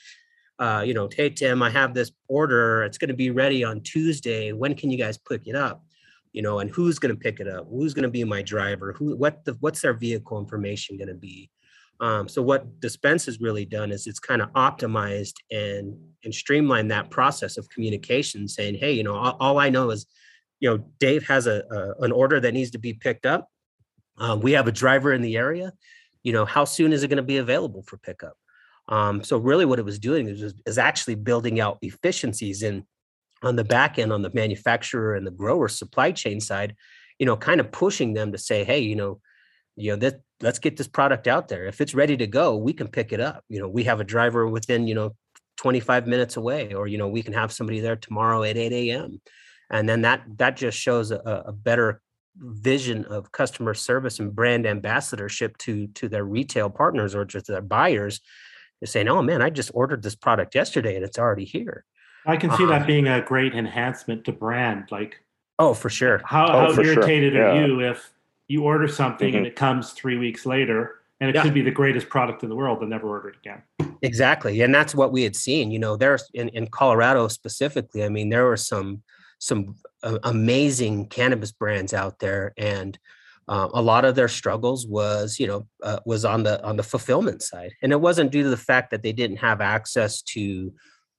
uh, 0.59 0.84
you 0.86 0.93
know, 0.93 1.07
hey 1.13 1.30
Tim, 1.30 1.61
I 1.61 1.70
have 1.70 1.93
this 1.93 2.11
order. 2.28 2.84
It's 2.84 2.97
to 3.09 3.15
be 3.15 3.30
ready 3.30 3.63
on 3.63 3.82
Tuesday. 3.82 4.53
When 4.53 4.74
can 4.74 4.89
you 4.89 4.97
guys 4.97 5.18
pick 5.18 5.45
it 5.45 5.55
up? 5.55 5.84
You 6.34 6.41
know, 6.41 6.59
and 6.59 6.70
who's 6.70 6.99
to 7.13 7.20
pick 7.20 7.39
it 7.39 7.47
up? 7.47 7.68
Who's 7.70 7.93
to 8.03 8.09
be 8.09 8.24
my 8.24 8.41
driver? 8.41 8.93
Who? 8.93 9.15
What? 9.15 9.45
The, 9.45 9.55
what's 9.59 9.82
their 9.82 9.93
vehicle 9.93 10.39
information 10.39 10.97
going 10.97 11.07
to 11.07 11.13
be? 11.13 11.49
Um, 11.99 12.28
so 12.28 12.43
what 12.43 12.80
Dyspense 12.80 13.26
has 13.26 13.39
really 13.39 13.65
done 13.65 13.91
is 13.91 14.05
it's 14.05 14.20
kind 14.20 14.41
of 14.41 14.51
optimized 14.53 15.36
and 15.51 15.95
and 16.24 16.34
streamlined 16.34 16.91
that 16.91 17.11
process 17.11 17.57
of 17.57 17.70
communication, 17.70 18.47
saying, 18.47 18.76
hey, 18.76 18.93
you 18.93 19.03
know, 19.03 19.15
all, 19.15 19.38
all 19.39 19.59
I 19.59 19.70
know 19.70 19.91
is, 19.91 20.05
you 20.59 20.70
know, 20.70 20.84
Dave 20.99 21.28
has 21.28 21.47
a, 21.47 21.63
a 21.72 22.03
an 22.03 22.11
order 22.11 22.39
that 22.39 22.53
needs 22.53 22.72
to 22.72 22.80
be 22.80 22.93
picked 22.93 23.26
up. 23.26 23.49
Um, 24.18 24.39
we 24.39 24.53
have 24.53 24.68
a 24.68 24.72
driver 24.72 25.13
in 25.13 25.22
the 25.22 25.38
area. 25.38 25.74
You 26.24 26.34
know, 26.34 26.45
how 26.45 26.65
soon 26.65 26.93
is 26.93 27.03
it 27.03 27.07
going 27.07 27.18
to 27.18 27.24
be 27.24 27.38
available 27.38 27.84
for 27.84 27.97
pickup? 27.97 28.36
Um, 28.89 29.24
so 29.24 29.38
really 29.38 29.65
what 29.65 29.80
it 29.80 29.86
was 29.86 29.99
doing 29.99 30.28
is, 30.28 30.53
is 30.65 30.78
actually 30.78 31.15
building 31.15 31.59
out 31.59 31.78
efficiencies 31.82 32.63
in 32.63 32.86
on 33.43 33.55
the 33.55 33.63
back 33.63 33.99
end 33.99 34.11
on 34.11 34.22
the 34.22 34.32
manufacturer 34.34 35.15
and 35.15 35.28
the 35.28 35.32
grower 35.32 35.68
supply 35.68 36.11
chain 36.11 36.39
side, 36.39 36.76
you 37.20 37.26
know, 37.26 37.38
kind 37.38 37.59
of 37.59 37.72
pushing 37.72 38.13
them 38.13 38.32
to 38.32 38.38
say, 38.38 38.63
hey, 38.63 38.80
you 38.80 38.95
know, 38.95 39.20
you 39.76 39.91
know, 39.91 39.97
that 39.97 40.22
let's 40.41 40.59
get 40.59 40.76
this 40.78 40.88
product 40.88 41.28
out 41.28 41.47
there. 41.47 41.65
If 41.65 41.80
it's 41.82 41.93
ready 41.93 42.18
to 42.18 42.28
go, 42.28 42.55
we 42.55 42.74
can 42.74 42.88
pick 42.88 43.13
it 43.13 43.20
up. 43.20 43.43
You 43.47 43.59
know, 43.59 43.68
we 43.68 43.84
have 43.84 43.99
a 43.99 44.03
driver 44.03 44.47
within, 44.47 44.88
you 44.88 44.95
know, 44.95 45.15
25 45.57 46.07
minutes 46.07 46.38
away, 46.38 46.74
or 46.74 46.88
you 46.88 46.97
know, 46.97 47.07
we 47.07 47.24
can 47.24 47.34
have 47.34 47.51
somebody 47.51 47.80
there 47.80 47.95
tomorrow 47.95 48.43
at 48.43 48.57
8 48.57 48.72
a.m. 48.72 49.22
And 49.70 49.88
then 49.88 50.01
that 50.01 50.24
that 50.38 50.57
just 50.57 50.78
shows 50.78 51.11
a, 51.11 51.18
a 51.20 51.51
better 51.51 52.01
vision 52.39 53.05
of 53.05 53.31
customer 53.31 53.73
service 53.73 54.19
and 54.19 54.35
brand 54.35 54.65
ambassadorship 54.67 55.57
to 55.59 55.88
to 55.88 56.07
their 56.07 56.23
retail 56.23 56.69
partners 56.69 57.15
or 57.15 57.25
just 57.25 57.47
their 57.47 57.61
buyers 57.61 58.21
is 58.81 58.91
saying, 58.91 59.07
"Oh 59.07 59.21
man, 59.21 59.41
I 59.41 59.49
just 59.49 59.71
ordered 59.73 60.03
this 60.03 60.15
product 60.15 60.53
yesterday 60.55 60.95
and 60.95 61.03
it's 61.03 61.17
already 61.19 61.45
here." 61.45 61.83
I 62.25 62.38
can 62.38 62.49
see 62.51 62.63
Uh-huh. 62.63 62.79
that 62.79 62.88
being 62.88 63.07
a 63.07 63.21
great 63.21 63.53
enhancement 63.55 64.25
to 64.25 64.31
brand. 64.33 64.85
Like, 64.91 65.21
Oh, 65.59 65.73
for 65.73 65.89
sure. 65.89 66.21
how, 66.25 66.45
Oh, 66.47 66.59
how 66.59 66.73
for 66.73 66.83
sure. 66.83 66.93
irritated 66.95 67.35
are 67.35 67.55
Yeah. 67.55 67.65
you 67.65 67.79
if 67.81 68.11
you 68.47 68.63
order 68.63 68.88
something 68.88 69.33
and 69.33 69.45
it 69.47 69.55
comes 69.55 69.91
three 69.93 70.17
weeks 70.17 70.45
later 70.45 70.99
and 71.19 71.29
it 71.29 71.35
Yeah. 71.35 71.41
could 71.43 71.53
be 71.53 71.61
the 71.63 71.71
greatest 71.71 72.09
product 72.09 72.43
in 72.43 72.49
the 72.49 72.55
world 72.55 72.81
and 72.81 72.89
never 72.89 73.07
order 73.07 73.29
it 73.29 73.35
again? 73.38 73.63
Exactly, 74.03 74.61
and 74.61 74.75
that's 74.75 74.93
what 74.93 75.11
we 75.11 75.23
had 75.23 75.35
seen. 75.35 75.71
You 75.71 75.79
know, 75.79 75.95
there's 75.95 76.29
in, 76.33 76.49
in 76.49 76.67
Colorado 76.67 77.27
specifically. 77.29 78.03
I 78.03 78.09
mean, 78.09 78.29
there 78.29 78.45
were 78.45 78.57
some 78.57 79.01
some 79.39 79.75
uh, 80.03 80.19
amazing 80.23 81.07
cannabis 81.07 81.51
brands 81.51 81.93
out 81.93 82.19
there, 82.19 82.53
and 82.57 82.97
uh, 83.47 83.69
a 83.73 83.81
lot 83.81 84.05
of 84.05 84.15
their 84.15 84.27
struggles 84.27 84.85
was, 84.88 85.39
you 85.39 85.47
know, 85.47 85.67
uh, 85.83 85.99
was 86.05 86.25
on 86.25 86.43
the 86.43 86.63
on 86.63 86.75
the 86.75 86.83
fulfillment 86.83 87.41
side, 87.41 87.71
and 87.81 87.91
it 87.91 88.01
wasn't 88.01 88.31
due 88.31 88.43
to 88.43 88.49
the 88.49 88.57
fact 88.57 88.91
that 88.91 89.03
they 89.03 89.13
didn't 89.13 89.38
have 89.38 89.61
access 89.61 90.21
to, 90.21 90.73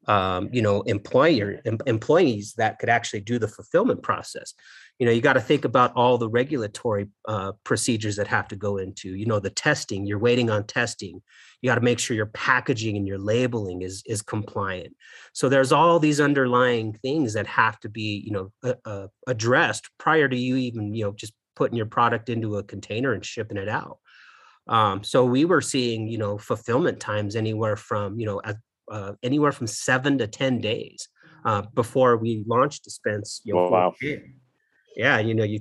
um, 0.07 0.49
you 0.53 0.61
know, 0.61 0.83
employer 0.83 1.61
em- 1.65 1.79
employees 1.87 2.55
that 2.59 2.79
could 2.79 2.91
actually 2.91 3.21
do 3.21 3.39
the 3.39 3.49
fulfillment 3.49 4.03
process. 4.03 4.55
You 4.99 5.07
know, 5.07 5.13
you 5.13 5.21
got 5.21 5.35
to 5.35 5.41
think 5.41 5.65
about 5.65 5.93
all 5.95 6.19
the 6.19 6.29
regulatory 6.29 7.09
uh, 7.27 7.53
procedures 7.65 8.17
that 8.17 8.27
have 8.27 8.49
to 8.49 8.57
go 8.57 8.79
into, 8.79 9.15
you 9.15 9.27
know, 9.27 9.39
the 9.39 9.51
testing. 9.51 10.07
You're 10.07 10.19
waiting 10.19 10.51
on 10.51 10.67
testing 10.67 11.23
you 11.61 11.69
got 11.69 11.77
to 11.77 11.81
make 11.81 11.99
sure 11.99 12.17
your 12.17 12.27
packaging 12.27 12.97
and 12.97 13.07
your 13.07 13.19
labeling 13.19 13.83
is 13.83 14.03
is 14.07 14.23
compliant 14.23 14.95
so 15.33 15.49
there's 15.49 15.73
all 15.73 15.99
these 15.99 16.21
underlying 16.21 16.93
things 16.93 17.35
that 17.35 17.47
have 17.47 17.79
to 17.81 17.89
be 17.89 18.23
you 18.25 18.33
know 18.33 18.53
uh, 18.63 18.75
uh, 18.85 19.07
addressed 19.27 19.89
prior 19.99 20.29
to 20.29 20.37
you 20.37 20.57
even 20.57 20.95
you 20.95 21.05
know 21.05 21.13
just 21.13 21.33
putting 21.57 21.77
your 21.77 21.87
product 21.87 22.29
into 22.29 22.57
a 22.57 22.63
container 22.63 23.13
and 23.13 23.25
shipping 23.25 23.57
it 23.57 23.69
out 23.69 23.99
um, 24.69 25.03
so 25.03 25.25
we 25.25 25.45
were 25.45 25.61
seeing 25.61 26.09
you 26.09 26.19
know 26.19 26.39
fulfillment 26.39 27.01
times 27.01 27.37
anywhere 27.37 27.77
from 27.77 28.19
you 28.19 28.27
know 28.27 28.41
uh, 28.91 29.13
anywhere 29.23 29.53
from 29.53 29.67
seven 29.67 30.19
to 30.19 30.27
ten 30.27 30.61
days 30.61 31.09
uh, 31.45 31.63
before 31.75 32.17
we 32.17 32.45
launched 32.47 32.89
Dyspense 32.89 33.41
you 33.45 33.55
know, 33.55 33.67
Oh, 33.67 33.71
wow. 33.71 33.95
Yeah 34.99 35.19
you 35.19 35.35
know 35.35 35.45
you 35.45 35.61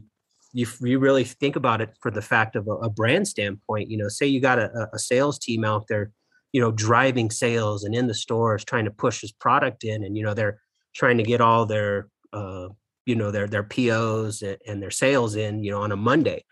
you, 0.54 0.68
you 0.82 1.00
really 1.00 1.24
think 1.24 1.56
about 1.56 1.80
it 1.82 1.96
for 2.02 2.12
the 2.12 2.22
fact 2.22 2.56
of 2.58 2.68
a, 2.68 2.72
a 2.72 2.90
brand 2.90 3.26
standpoint 3.28 3.90
you 3.90 3.98
know 3.98 4.10
say 4.10 4.26
you 4.26 4.42
got 4.42 4.60
a, 4.60 4.90
a- 4.92 5.00
sales 5.00 5.40
team 5.40 5.64
out 5.64 5.86
there 5.88 6.12
you 6.54 6.62
know, 6.62 6.72
driving 6.72 7.30
sales 7.30 7.84
and 7.84 7.94
in 7.94 8.08
the 8.08 8.14
stores 8.14 8.64
trying 8.64 8.86
to 8.86 8.92
push 8.92 9.22
his 9.22 9.32
product 9.32 9.84
in, 9.84 10.04
and 10.04 10.18
you 10.18 10.24
know, 10.24 10.34
they're 10.34 10.60
trying 10.96 11.18
to 11.18 11.24
get 11.24 11.42
all 11.42 11.66
their, 11.66 12.08
uh, 12.34 12.70
you 13.06 13.16
know, 13.16 13.32
their 13.32 13.48
their 13.48 13.64
POs 13.64 14.44
and 14.66 14.82
their 14.82 14.92
sales 14.92 15.36
in, 15.36 15.64
you 15.64 15.72
know, 15.72 15.82
on 15.82 15.92
a 15.92 15.96
Monday. 15.96 16.44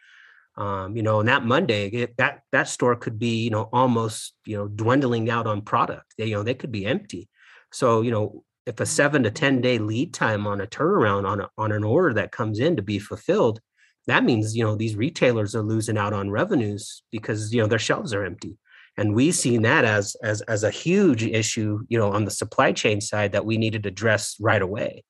Um, 0.57 0.95
you 0.95 1.03
know, 1.03 1.19
and 1.19 1.27
that 1.27 1.43
Monday, 1.43 1.87
it, 1.87 2.17
that 2.17 2.41
that 2.51 2.69
store 2.69 2.95
could 2.95 3.19
be, 3.19 3.43
you 3.43 3.49
know, 3.49 3.67
almost, 3.73 4.35
you 4.45 4.55
know, 4.57 4.67
dwindling 4.67 5.29
out 5.29 5.47
on 5.47 5.61
product. 5.61 6.13
They, 6.17 6.27
you 6.27 6.35
know, 6.35 6.43
they 6.43 6.53
could 6.53 6.71
be 6.71 6.85
empty. 6.85 7.27
So, 7.71 8.01
you 8.01 8.11
know, 8.11 8.43
if 8.65 8.79
a 8.79 8.85
seven 8.85 9.23
to 9.23 9.31
ten 9.31 9.61
day 9.61 9.77
lead 9.77 10.13
time 10.13 10.47
on 10.47 10.61
a 10.61 10.67
turnaround 10.67 11.25
on 11.27 11.41
a, 11.41 11.49
on 11.57 11.71
an 11.71 11.83
order 11.83 12.13
that 12.13 12.31
comes 12.31 12.59
in 12.59 12.75
to 12.75 12.81
be 12.81 12.99
fulfilled, 12.99 13.59
that 14.07 14.23
means 14.23 14.55
you 14.55 14.63
know 14.63 14.75
these 14.75 14.95
retailers 14.95 15.55
are 15.55 15.61
losing 15.61 15.97
out 15.97 16.13
on 16.13 16.31
revenues 16.31 17.03
because 17.11 17.53
you 17.53 17.61
know 17.61 17.67
their 17.67 17.79
shelves 17.79 18.13
are 18.13 18.25
empty. 18.25 18.57
And 18.97 19.13
we've 19.13 19.35
seen 19.35 19.63
that 19.63 19.85
as 19.85 20.15
as 20.23 20.41
as 20.41 20.63
a 20.63 20.71
huge 20.71 21.23
issue 21.23 21.79
you 21.89 21.97
know 21.97 22.11
on 22.11 22.25
the 22.25 22.31
supply 22.31 22.71
chain 22.71 23.01
side 23.01 23.33
that 23.33 23.45
we 23.45 23.57
needed 23.57 23.83
to 23.83 23.89
address 23.89 24.35
right 24.39 24.61
away. 24.61 25.03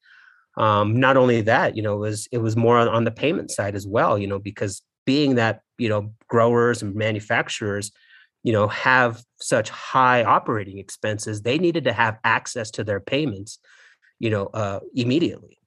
Um, 0.57 0.99
not 0.99 1.17
only 1.17 1.41
that 1.41 1.75
you 1.75 1.83
know 1.83 1.95
it 1.95 1.99
was 1.99 2.27
it 2.31 2.37
was 2.39 2.55
more 2.55 2.77
on, 2.77 2.87
on 2.87 3.03
the 3.03 3.11
payment 3.11 3.51
side 3.51 3.75
as 3.75 3.85
well 3.85 4.17
you 4.17 4.27
know 4.27 4.39
because 4.39 4.81
being 5.05 5.35
that 5.35 5.61
you 5.77 5.89
know 5.89 6.13
growers 6.27 6.81
and 6.81 6.95
manufacturers 6.95 7.91
you 8.45 8.53
know 8.53 8.67
have 8.67 9.23
such 9.41 9.69
high 9.71 10.23
operating 10.23 10.77
expenses 10.77 11.41
they 11.41 11.57
needed 11.57 11.83
to 11.85 11.91
have 11.91 12.19
access 12.23 12.69
to 12.71 12.83
their 12.83 12.99
payments 12.99 13.59
you 14.19 14.29
know 14.29 14.45
uh, 14.53 14.79
immediately. 14.93 15.57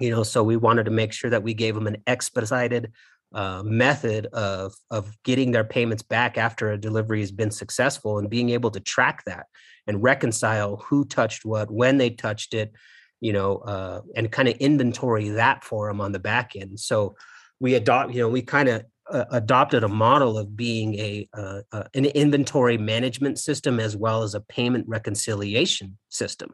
You 0.00 0.10
know 0.10 0.22
so 0.22 0.42
we 0.42 0.56
wanted 0.56 0.84
to 0.84 0.90
make 0.90 1.12
sure 1.12 1.30
that 1.30 1.42
we 1.42 1.54
gave 1.54 1.74
them 1.74 1.86
an 1.86 1.98
expedited 2.06 2.92
uh, 3.32 3.62
method 3.64 4.26
of 4.26 4.74
of 4.90 5.16
getting 5.22 5.52
their 5.52 5.64
payments 5.64 6.02
back 6.02 6.36
after 6.36 6.72
a 6.72 6.80
delivery 6.80 7.20
has 7.20 7.32
been 7.32 7.50
successful 7.50 8.18
and 8.18 8.28
being 8.28 8.50
able 8.50 8.70
to 8.72 8.80
track 8.80 9.22
that 9.24 9.46
and 9.86 10.02
reconcile 10.02 10.76
who 10.76 11.04
touched 11.04 11.44
what 11.44 11.70
when 11.70 11.98
they 11.98 12.10
touched 12.10 12.54
it 12.54 12.72
you 13.20 13.32
know 13.32 13.56
uh, 13.58 14.00
and 14.16 14.32
kind 14.32 14.48
of 14.48 14.56
inventory 14.56 15.28
that 15.28 15.62
for 15.62 15.88
them 15.88 16.00
on 16.00 16.12
the 16.12 16.18
back 16.18 16.56
end. 16.56 16.80
So 16.80 17.14
we 17.60 17.74
adopt 17.74 18.12
you 18.14 18.22
know 18.22 18.28
we 18.28 18.42
kind 18.42 18.68
of 18.68 18.84
uh, 19.10 19.24
adopted 19.30 19.84
a 19.84 19.88
model 19.88 20.38
of 20.38 20.56
being 20.56 20.94
a 20.94 21.28
uh, 21.34 21.60
uh, 21.72 21.84
an 21.94 22.06
inventory 22.06 22.78
management 22.78 23.38
system 23.38 23.80
as 23.80 23.96
well 23.96 24.22
as 24.22 24.34
a 24.34 24.40
payment 24.40 24.86
reconciliation 24.88 25.98
system. 26.08 26.52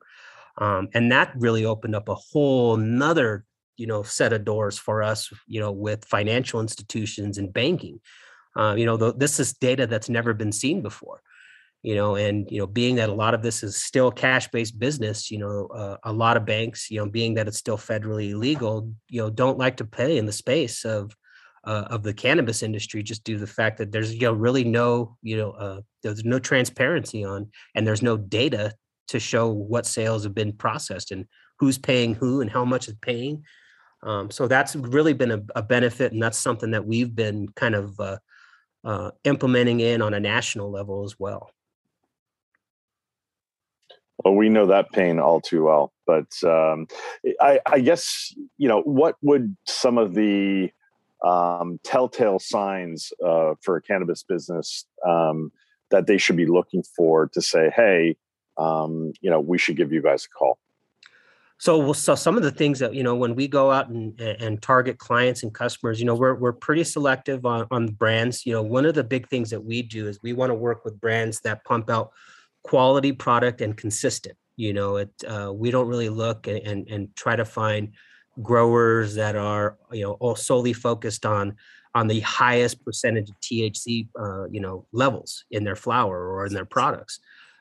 Um, 0.58 0.88
and 0.94 1.12
that 1.12 1.32
really 1.36 1.64
opened 1.64 1.94
up 1.94 2.08
a 2.08 2.14
whole 2.14 2.76
nother 2.76 3.44
you 3.76 3.86
know 3.86 4.02
set 4.02 4.32
of 4.32 4.44
doors 4.44 4.78
for 4.78 5.02
us 5.02 5.30
you 5.46 5.60
know 5.60 5.70
with 5.70 6.04
financial 6.04 6.60
institutions 6.60 7.38
and 7.38 7.52
banking. 7.52 8.00
Uh, 8.56 8.74
you 8.74 8.86
know 8.86 8.96
th- 8.96 9.14
this 9.18 9.38
is 9.38 9.52
data 9.52 9.86
that's 9.86 10.08
never 10.08 10.32
been 10.32 10.52
seen 10.52 10.80
before 10.80 11.20
you 11.82 11.94
know 11.94 12.16
and 12.16 12.50
you 12.50 12.58
know 12.58 12.66
being 12.66 12.96
that 12.96 13.08
a 13.08 13.14
lot 13.14 13.34
of 13.34 13.42
this 13.42 13.62
is 13.62 13.76
still 13.76 14.10
cash 14.10 14.48
based 14.48 14.78
business 14.78 15.30
you 15.30 15.38
know 15.38 15.66
uh, 15.66 15.96
a 16.04 16.12
lot 16.12 16.36
of 16.36 16.44
banks 16.44 16.90
you 16.90 16.98
know 16.98 17.08
being 17.08 17.34
that 17.34 17.46
it's 17.46 17.58
still 17.58 17.76
federally 17.76 18.30
illegal 18.30 18.90
you 19.08 19.20
know 19.20 19.30
don't 19.30 19.58
like 19.58 19.76
to 19.76 19.84
pay 19.84 20.18
in 20.18 20.26
the 20.26 20.32
space 20.32 20.84
of 20.84 21.14
uh, 21.66 21.86
of 21.90 22.02
the 22.02 22.14
cannabis 22.14 22.62
industry 22.62 23.02
just 23.02 23.24
due 23.24 23.34
to 23.34 23.40
the 23.40 23.46
fact 23.46 23.76
that 23.78 23.92
there's 23.92 24.14
you 24.14 24.20
know 24.20 24.32
really 24.32 24.64
no 24.64 25.16
you 25.22 25.36
know 25.36 25.50
uh, 25.52 25.80
there's 26.02 26.24
no 26.24 26.38
transparency 26.38 27.24
on 27.24 27.50
and 27.74 27.86
there's 27.86 28.02
no 28.02 28.16
data 28.16 28.72
to 29.08 29.20
show 29.20 29.48
what 29.48 29.86
sales 29.86 30.24
have 30.24 30.34
been 30.34 30.52
processed 30.52 31.10
and 31.10 31.26
who's 31.58 31.78
paying 31.78 32.14
who 32.14 32.40
and 32.40 32.50
how 32.50 32.64
much 32.64 32.88
is 32.88 32.94
paying. 33.00 33.44
Um, 34.02 34.30
so 34.30 34.46
that's 34.46 34.76
really 34.76 35.14
been 35.14 35.30
a, 35.30 35.42
a, 35.54 35.62
benefit, 35.62 36.12
and 36.12 36.22
that's 36.22 36.38
something 36.38 36.70
that 36.72 36.86
we've 36.86 37.14
been 37.14 37.48
kind 37.56 37.74
of 37.74 37.98
uh, 37.98 38.18
uh, 38.84 39.10
implementing 39.24 39.80
in 39.80 40.02
on 40.02 40.14
a 40.14 40.20
national 40.20 40.70
level 40.70 41.04
as 41.04 41.16
well. 41.18 41.50
Well, 44.24 44.34
we 44.34 44.48
know 44.48 44.66
that 44.66 44.92
pain 44.92 45.18
all 45.18 45.40
too 45.40 45.64
well, 45.64 45.92
but 46.06 46.30
um, 46.44 46.86
I, 47.40 47.60
I, 47.66 47.80
guess 47.80 48.34
you 48.58 48.68
know 48.68 48.80
what 48.82 49.16
would 49.22 49.56
some 49.66 49.98
of 49.98 50.14
the 50.14 50.70
um, 51.26 51.80
telltale 51.82 52.38
signs 52.38 53.12
uh, 53.24 53.54
for 53.60 53.76
a 53.76 53.82
cannabis 53.82 54.22
business 54.22 54.86
um, 55.06 55.50
that 55.90 56.06
they 56.06 56.18
should 56.18 56.36
be 56.36 56.46
looking 56.46 56.82
for 56.96 57.26
to 57.28 57.40
say, 57.40 57.70
"Hey, 57.74 58.16
um, 58.58 59.12
you 59.20 59.30
know, 59.30 59.40
we 59.40 59.58
should 59.58 59.76
give 59.76 59.92
you 59.92 60.02
guys 60.02 60.24
a 60.24 60.28
call. 60.28 60.58
So, 61.58 61.94
so 61.94 62.14
some 62.14 62.36
of 62.36 62.42
the 62.42 62.50
things 62.50 62.78
that 62.80 62.94
you 62.94 63.02
know, 63.02 63.14
when 63.14 63.34
we 63.34 63.48
go 63.48 63.70
out 63.70 63.88
and, 63.88 64.20
and 64.20 64.60
target 64.60 64.98
clients 64.98 65.42
and 65.42 65.54
customers, 65.54 65.98
you 65.98 66.04
know, 66.04 66.14
we're 66.14 66.34
we're 66.34 66.52
pretty 66.52 66.84
selective 66.84 67.46
on 67.46 67.66
on 67.70 67.88
brands. 67.88 68.44
You 68.44 68.52
know, 68.52 68.62
one 68.62 68.84
of 68.84 68.94
the 68.94 69.04
big 69.04 69.28
things 69.28 69.50
that 69.50 69.64
we 69.64 69.82
do 69.82 70.06
is 70.06 70.22
we 70.22 70.34
want 70.34 70.50
to 70.50 70.54
work 70.54 70.84
with 70.84 71.00
brands 71.00 71.40
that 71.40 71.64
pump 71.64 71.88
out 71.88 72.10
quality 72.62 73.12
product 73.12 73.62
and 73.62 73.76
consistent. 73.76 74.36
You 74.56 74.74
know, 74.74 74.96
it 74.96 75.10
uh, 75.26 75.50
we 75.54 75.70
don't 75.70 75.88
really 75.88 76.10
look 76.10 76.46
and, 76.46 76.58
and 76.58 76.88
and 76.88 77.16
try 77.16 77.36
to 77.36 77.44
find 77.44 77.94
growers 78.42 79.14
that 79.14 79.36
are 79.36 79.76
you 79.92 80.02
know 80.02 80.12
all 80.12 80.36
solely 80.36 80.72
focused 80.72 81.24
on 81.26 81.56
on 81.96 82.08
the 82.08 82.20
highest 82.20 82.84
percentage 82.84 83.30
of 83.30 83.40
THC, 83.40 84.06
uh, 84.20 84.46
you 84.50 84.60
know, 84.60 84.84
levels 84.92 85.44
in 85.50 85.64
their 85.64 85.74
flower 85.74 86.30
or 86.30 86.44
in 86.44 86.52
their 86.52 86.66
products. 86.66 87.20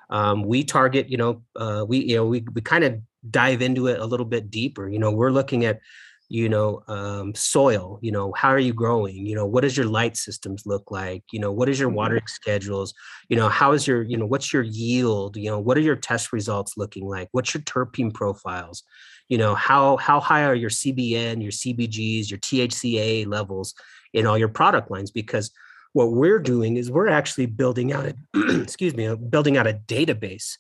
Um, 0.10 0.44
we 0.44 0.64
target 0.64 1.10
you 1.10 1.18
know 1.18 1.42
uh, 1.56 1.86
we 1.88 2.00
you 2.00 2.18
know 2.18 2.26
we, 2.26 2.46
we 2.54 2.62
kind 2.62 2.84
of 2.84 3.00
dive 3.32 3.62
into 3.62 3.88
it 3.88 4.00
a 4.00 4.06
little 4.06 4.26
bit 4.26 4.52
deeper. 4.52 4.88
You 4.90 5.00
know 5.00 5.12
we're 5.12 5.32
looking 5.32 5.66
at 5.66 5.80
you 6.28 6.50
know 6.50 6.82
um, 6.88 7.36
soil 7.36 8.00
you 8.02 8.12
know 8.12 8.34
how 8.34 8.50
are 8.50 8.60
you 8.60 8.74
growing? 8.74 9.26
You 9.26 9.36
know 9.36 9.46
what 9.46 9.62
does 9.62 9.76
your 9.78 9.88
light 9.88 10.18
systems 10.18 10.64
look 10.66 10.92
like? 10.92 11.24
You 11.32 11.40
know 11.40 11.52
what 11.52 11.70
is 11.70 11.80
your 11.80 11.90
mm-hmm. 11.90 11.98
watering 11.98 12.28
schedules? 12.28 12.94
You 13.30 13.38
know 13.38 13.50
how 13.50 13.72
is 13.72 13.88
your 13.88 14.04
you 14.04 14.18
know 14.18 14.28
what's 14.28 14.54
your 14.54 14.64
yield? 14.64 15.38
You 15.38 15.50
know 15.50 15.60
what 15.60 15.78
are 15.78 15.82
your 15.82 15.96
test 15.96 16.32
results 16.34 16.74
looking 16.78 17.08
like? 17.08 17.30
What's 17.32 17.54
your 17.54 17.64
terpene 17.64 18.14
profiles 18.14 18.84
you 19.30 19.38
know 19.38 19.56
how 19.56 19.98
how 19.98 20.20
high 20.20 20.44
are 20.44 20.56
your 20.56 20.70
cbn 20.70 21.42
your 21.42 21.52
cbgs 21.52 22.30
your 22.30 22.40
thca 22.40 23.26
levels 23.28 23.74
in 24.16 24.26
all 24.26 24.38
your 24.38 24.50
product 24.50 24.90
lines? 24.90 25.12
Because 25.12 25.52
what 25.94 26.12
we're 26.12 26.40
doing 26.40 26.78
is 26.78 26.90
we're 26.90 27.08
actually 27.08 27.46
building 27.46 27.94
out 27.94 28.06
a 28.06 28.16
excuse 28.62 28.96
me 28.96 29.14
building 29.16 29.58
out 29.58 29.68
a 29.68 29.74
database 29.88 30.58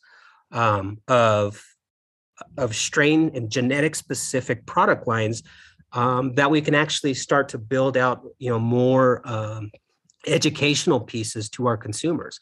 um, 0.51 0.99
of 1.07 1.63
of 2.57 2.75
strain 2.75 3.31
and 3.33 3.49
genetic 3.49 3.95
specific 3.95 4.65
product 4.65 5.07
lines 5.07 5.41
um, 5.93 6.35
that 6.35 6.51
we 6.51 6.61
can 6.61 6.75
actually 6.75 7.13
start 7.13 7.49
to 7.49 7.57
build 7.57 7.97
out 7.97 8.21
you 8.37 8.49
know 8.49 8.59
more 8.59 9.21
um, 9.25 9.71
educational 10.27 10.99
pieces 10.99 11.49
to 11.49 11.65
our 11.65 11.77
consumers. 11.77 12.39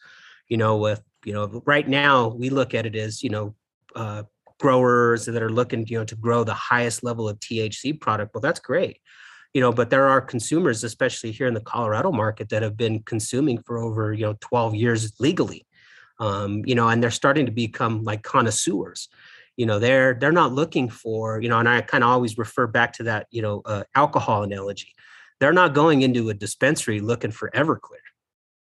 You 0.50 0.58
know 0.58 0.78
with 0.78 1.02
you 1.24 1.34
know 1.34 1.62
right 1.66 1.88
now 1.88 2.28
we 2.28 2.50
look 2.50 2.74
at 2.74 2.86
it 2.86 2.96
as 2.96 3.24
you 3.24 3.30
know 3.30 3.56
uh, 3.96 4.24
growers 4.64 5.26
that 5.26 5.43
are 5.43 5.49
looking 5.49 5.86
you 5.88 5.97
know 5.97 6.05
to 6.05 6.16
grow 6.16 6.45
the 6.45 6.53
highest 6.53 7.03
level 7.03 7.28
of 7.28 7.38
thc 7.41 7.99
product 7.99 8.34
well 8.34 8.39
that's 8.39 8.61
great. 8.61 8.95
You 9.53 9.59
know 9.59 9.74
but 9.74 9.89
there 9.89 10.07
are 10.07 10.22
consumers 10.22 10.86
especially 10.86 11.32
here 11.34 11.47
in 11.47 11.53
the 11.53 11.68
colorado 11.74 12.14
market 12.14 12.47
that 12.49 12.64
have 12.64 12.78
been 12.78 13.03
consuming 13.03 13.57
for 13.66 13.78
over 13.78 14.14
you 14.14 14.26
know 14.26 14.36
12 14.39 14.76
years 14.76 15.01
legally. 15.20 15.66
Um, 16.22 16.61
you 16.66 16.76
know 16.76 16.88
and 16.88 17.03
they're 17.03 17.22
starting 17.24 17.45
to 17.45 17.51
become 17.51 18.05
like 18.05 18.24
connoisseurs. 18.24 19.09
You 19.57 19.66
know 19.66 19.80
they're 19.80 20.14
they're 20.14 20.39
not 20.41 20.53
looking 20.53 20.88
for 20.89 21.41
you 21.41 21.49
know 21.49 21.59
and 21.59 21.68
i 21.68 21.82
kind 21.82 22.03
of 22.05 22.09
always 22.09 22.38
refer 22.38 22.66
back 22.66 22.93
to 22.93 23.03
that 23.09 23.28
you 23.32 23.41
know 23.41 23.61
uh, 23.66 23.84
alcohol 23.95 24.43
analogy. 24.43 24.91
They're 25.39 25.59
not 25.61 25.74
going 25.82 26.03
into 26.03 26.30
a 26.30 26.34
dispensary 26.45 27.01
looking 27.01 27.32
for 27.32 27.51
everclear. 27.61 28.07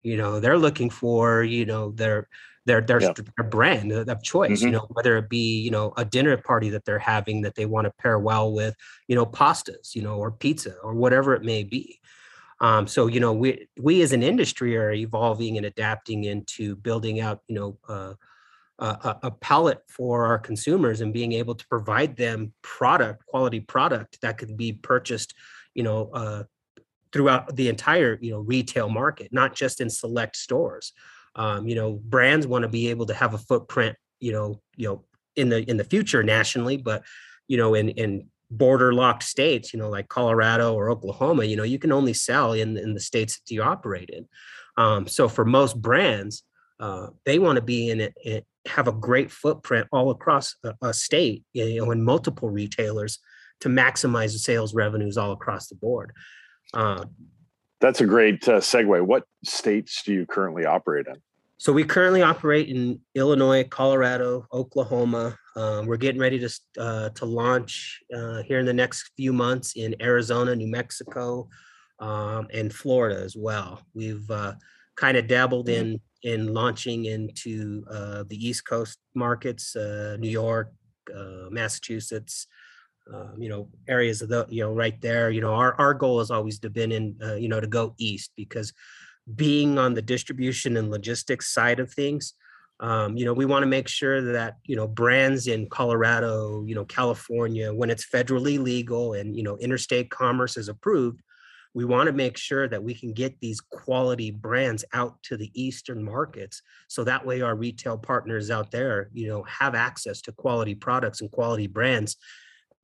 You 0.09 0.17
know 0.17 0.41
they're 0.41 0.63
looking 0.65 0.89
for 0.89 1.43
you 1.43 1.65
know 1.65 1.91
their 1.91 2.27
their 2.65 2.81
their, 2.81 3.01
yeah. 3.01 3.13
their 3.37 3.47
brand 3.47 3.91
of 3.91 4.23
choice 4.23 4.59
mm-hmm. 4.59 4.67
you 4.67 4.71
know 4.71 4.87
whether 4.89 5.17
it 5.17 5.29
be 5.29 5.59
you 5.59 5.71
know 5.71 5.93
a 5.97 6.05
dinner 6.05 6.35
party 6.37 6.69
that 6.69 6.85
they're 6.85 6.99
having 6.99 7.41
that 7.41 7.55
they 7.55 7.65
want 7.65 7.85
to 7.85 7.91
pair 7.99 8.19
well 8.19 8.51
with 8.51 8.75
you 9.07 9.15
know 9.15 9.25
pastas 9.25 9.95
you 9.95 10.01
know 10.01 10.15
or 10.15 10.31
pizza 10.31 10.75
or 10.83 10.93
whatever 10.93 11.33
it 11.33 11.43
may 11.43 11.63
be 11.63 11.99
um, 12.61 12.87
so 12.87 13.07
you 13.07 13.19
know 13.19 13.33
we 13.33 13.67
we 13.79 14.01
as 14.01 14.13
an 14.13 14.23
industry 14.23 14.77
are 14.77 14.91
evolving 14.91 15.57
and 15.57 15.65
adapting 15.65 16.23
into 16.23 16.75
building 16.77 17.19
out 17.19 17.41
you 17.47 17.55
know 17.55 17.77
uh, 17.87 18.13
a, 18.79 19.17
a 19.23 19.31
palette 19.31 19.81
for 19.87 20.25
our 20.25 20.39
consumers 20.39 21.01
and 21.01 21.13
being 21.13 21.31
able 21.33 21.55
to 21.55 21.67
provide 21.67 22.15
them 22.15 22.53
product 22.61 23.25
quality 23.25 23.59
product 23.59 24.19
that 24.21 24.37
could 24.37 24.57
be 24.57 24.73
purchased 24.73 25.33
you 25.73 25.83
know 25.83 26.09
uh, 26.13 26.43
throughout 27.11 27.55
the 27.55 27.69
entire 27.69 28.17
you 28.21 28.31
know 28.31 28.39
retail 28.39 28.89
market 28.89 29.31
not 29.31 29.53
just 29.53 29.81
in 29.81 29.89
select 29.89 30.35
stores 30.35 30.93
um, 31.35 31.67
you 31.67 31.75
know, 31.75 31.93
brands 31.93 32.47
want 32.47 32.63
to 32.63 32.69
be 32.69 32.89
able 32.89 33.05
to 33.07 33.13
have 33.13 33.33
a 33.33 33.39
footprint, 33.39 33.95
you 34.19 34.31
know, 34.31 34.61
you 34.75 34.87
know, 34.87 35.03
in 35.35 35.49
the 35.49 35.67
in 35.69 35.77
the 35.77 35.83
future 35.83 36.23
nationally, 36.23 36.77
but 36.77 37.03
you 37.47 37.57
know, 37.57 37.73
in 37.73 37.89
in 37.89 38.27
border 38.51 38.93
locked 38.93 39.23
states, 39.23 39.73
you 39.73 39.79
know, 39.79 39.89
like 39.89 40.07
Colorado 40.07 40.75
or 40.75 40.89
Oklahoma, 40.89 41.45
you 41.45 41.55
know, 41.55 41.63
you 41.63 41.79
can 41.79 41.91
only 41.91 42.13
sell 42.13 42.53
in 42.53 42.77
in 42.77 42.93
the 42.93 42.99
states 42.99 43.39
that 43.39 43.53
you 43.53 43.63
operate 43.63 44.09
in. 44.09 44.27
Um, 44.77 45.07
so 45.07 45.27
for 45.27 45.45
most 45.45 45.81
brands, 45.81 46.43
uh, 46.79 47.07
they 47.25 47.39
want 47.39 47.55
to 47.57 47.61
be 47.61 47.89
in 47.89 48.01
it, 48.01 48.13
it, 48.23 48.45
have 48.65 48.87
a 48.87 48.93
great 48.93 49.29
footprint 49.29 49.87
all 49.91 50.09
across 50.09 50.55
a, 50.63 50.73
a 50.81 50.93
state, 50.93 51.43
you 51.53 51.77
know, 51.77 51.91
in 51.91 52.03
multiple 52.03 52.49
retailers 52.49 53.19
to 53.59 53.69
maximize 53.69 54.33
the 54.33 54.39
sales 54.39 54.73
revenues 54.73 55.17
all 55.17 55.31
across 55.31 55.67
the 55.67 55.75
board. 55.75 56.11
Uh, 56.73 57.05
that's 57.83 57.99
a 57.99 58.05
great 58.05 58.47
uh, 58.47 58.61
segue. 58.61 59.05
What 59.05 59.25
states 59.43 60.03
do 60.05 60.13
you 60.13 60.25
currently 60.25 60.65
operate 60.65 61.05
in? 61.05 61.15
So 61.57 61.73
we 61.73 61.83
currently 61.83 62.21
operate 62.21 62.69
in 62.69 63.01
Illinois, 63.13 63.65
Colorado, 63.65 64.47
Oklahoma. 64.53 65.37
Um, 65.57 65.85
we're 65.85 65.97
getting 65.97 66.21
ready 66.21 66.39
to 66.39 66.49
uh, 66.79 67.09
to 67.09 67.25
launch 67.25 68.01
uh, 68.15 68.41
here 68.43 68.59
in 68.59 68.65
the 68.65 68.73
next 68.73 69.11
few 69.17 69.33
months 69.33 69.73
in 69.75 69.95
Arizona, 70.01 70.55
New 70.55 70.71
Mexico, 70.71 71.49
um, 71.99 72.47
and 72.53 72.73
Florida 72.73 73.21
as 73.21 73.35
well. 73.35 73.81
We've 73.93 74.31
uh, 74.31 74.53
kind 74.95 75.17
of 75.17 75.27
dabbled 75.27 75.67
in 75.67 75.99
in 76.21 76.53
launching 76.53 77.03
into 77.05 77.83
uh, 77.91 78.23
the 78.29 78.47
East 78.47 78.65
Coast 78.65 78.97
markets, 79.13 79.75
uh, 79.75 80.15
New 80.21 80.29
York, 80.29 80.71
uh, 81.13 81.49
Massachusetts, 81.49 82.47
um, 83.11 83.35
you 83.37 83.49
know, 83.49 83.67
areas 83.87 84.21
of 84.21 84.29
the, 84.29 84.45
you 84.49 84.63
know, 84.63 84.71
right 84.71 84.99
there. 85.01 85.29
You 85.29 85.41
know, 85.41 85.53
our, 85.53 85.73
our 85.75 85.93
goal 85.93 86.19
has 86.19 86.31
always 86.31 86.59
been 86.59 86.91
in, 86.91 87.17
uh, 87.23 87.35
you 87.35 87.49
know, 87.49 87.59
to 87.59 87.67
go 87.67 87.95
east 87.97 88.31
because 88.35 88.73
being 89.35 89.77
on 89.77 89.93
the 89.93 90.01
distribution 90.01 90.77
and 90.77 90.91
logistics 90.91 91.53
side 91.53 91.79
of 91.79 91.91
things, 91.91 92.33
um, 92.79 93.15
you 93.15 93.25
know, 93.25 93.33
we 93.33 93.45
want 93.45 93.63
to 93.63 93.67
make 93.67 93.87
sure 93.87 94.33
that, 94.33 94.57
you 94.65 94.75
know, 94.75 94.87
brands 94.87 95.47
in 95.47 95.69
Colorado, 95.69 96.63
you 96.65 96.75
know, 96.75 96.85
California, 96.85 97.73
when 97.73 97.89
it's 97.89 98.05
federally 98.05 98.59
legal 98.59 99.13
and, 99.13 99.35
you 99.35 99.43
know, 99.43 99.57
interstate 99.57 100.09
commerce 100.09 100.57
is 100.57 100.67
approved, 100.67 101.21
we 101.73 101.85
want 101.85 102.07
to 102.07 102.13
make 102.13 102.37
sure 102.37 102.67
that 102.67 102.83
we 102.83 102.93
can 102.93 103.13
get 103.13 103.39
these 103.39 103.59
quality 103.59 104.31
brands 104.31 104.85
out 104.93 105.21
to 105.23 105.37
the 105.37 105.51
eastern 105.53 106.03
markets 106.03 106.61
so 106.87 107.03
that 107.03 107.25
way 107.25 107.41
our 107.41 107.55
retail 107.55 107.97
partners 107.97 108.51
out 108.51 108.71
there 108.71 109.09
you 109.13 109.27
know 109.27 109.43
have 109.43 109.75
access 109.75 110.21
to 110.21 110.31
quality 110.31 110.75
products 110.75 111.21
and 111.21 111.31
quality 111.31 111.67
brands 111.67 112.17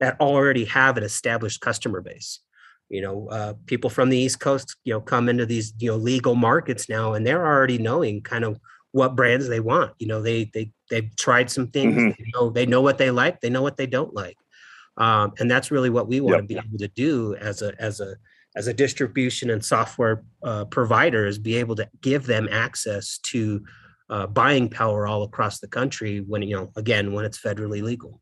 that 0.00 0.20
already 0.20 0.64
have 0.64 0.96
an 0.96 1.04
established 1.04 1.60
customer 1.60 2.00
base. 2.00 2.40
You 2.88 3.02
know 3.02 3.28
uh, 3.28 3.54
people 3.66 3.88
from 3.90 4.08
the 4.10 4.18
east 4.18 4.40
coast 4.40 4.76
you 4.84 4.92
know 4.92 5.00
come 5.00 5.28
into 5.28 5.46
these 5.46 5.72
you 5.78 5.90
know 5.90 5.96
legal 5.96 6.34
markets 6.34 6.88
now 6.88 7.12
and 7.14 7.24
they're 7.24 7.46
already 7.46 7.78
knowing 7.78 8.20
kind 8.22 8.44
of 8.44 8.58
what 8.92 9.14
brands 9.14 9.46
they 9.48 9.60
want. 9.60 9.92
You 10.00 10.08
know 10.08 10.20
they 10.20 10.50
they 10.52 10.72
they've 10.90 11.14
tried 11.16 11.50
some 11.50 11.68
things. 11.68 11.94
Mhm. 12.02 12.16
they 12.18 12.24
know 12.34 12.50
they 12.50 12.66
know 12.66 12.80
what 12.80 12.98
they 12.98 13.10
like 13.12 13.40
they 13.40 13.50
know 13.50 13.62
what 13.62 13.76
they 13.76 13.86
don't 13.86 14.12
like. 14.14 14.36
Um, 14.96 15.32
and 15.38 15.48
that's 15.50 15.70
really 15.70 15.88
what 15.90 16.08
we 16.08 16.20
want 16.20 16.34
Yep. 16.38 16.40
to 16.42 16.46
be 16.54 16.58
able 16.58 16.78
to 16.78 16.88
do 16.88 17.36
as 17.36 17.62
a 17.62 17.80
as 17.80 18.00
a 18.00 18.16
as 18.56 18.66
a 18.66 18.74
distribution 18.74 19.50
and 19.50 19.64
software 19.64 20.24
uh, 20.42 20.64
provider 20.64 21.24
is 21.26 21.38
be 21.38 21.54
able 21.56 21.76
to 21.76 21.88
give 22.00 22.26
them 22.26 22.48
access 22.50 23.18
to 23.18 23.64
uh, 24.10 24.26
buying 24.26 24.68
power 24.68 25.06
all 25.06 25.22
across 25.22 25.60
the 25.60 25.68
country 25.68 26.18
when 26.20 26.42
you 26.42 26.56
know 26.56 26.72
again 26.74 27.12
when 27.12 27.24
it's 27.24 27.38
federally 27.38 27.80
legal 27.80 28.20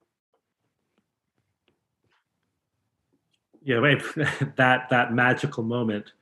Yeah, 3.69 3.81
wait, 3.81 4.03
that 4.57 4.89
that 4.89 5.13
magical 5.13 5.63
moment. 5.63 6.13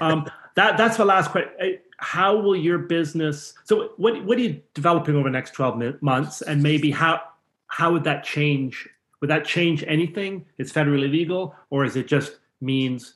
Um, 0.00 0.28
that 0.56 0.76
that's 0.76 0.96
the 0.96 1.04
last 1.04 1.30
question. 1.30 1.78
How 1.98 2.36
will 2.36 2.56
your 2.56 2.78
business? 2.78 3.54
So, 3.62 3.92
what 3.98 4.24
what 4.24 4.36
are 4.36 4.40
you 4.40 4.60
developing 4.74 5.14
over 5.14 5.28
the 5.28 5.32
next 5.32 5.52
twelve 5.52 5.80
months, 6.02 6.42
and 6.42 6.60
maybe 6.60 6.90
how 6.90 7.20
how 7.68 7.92
would 7.92 8.02
that 8.02 8.24
change? 8.24 8.88
Would 9.20 9.30
that 9.30 9.44
change 9.44 9.84
anything? 9.86 10.44
It's 10.58 10.72
federally 10.72 11.08
legal, 11.08 11.54
or 11.70 11.84
is 11.84 11.94
it 11.94 12.08
just 12.08 12.40
means 12.60 13.14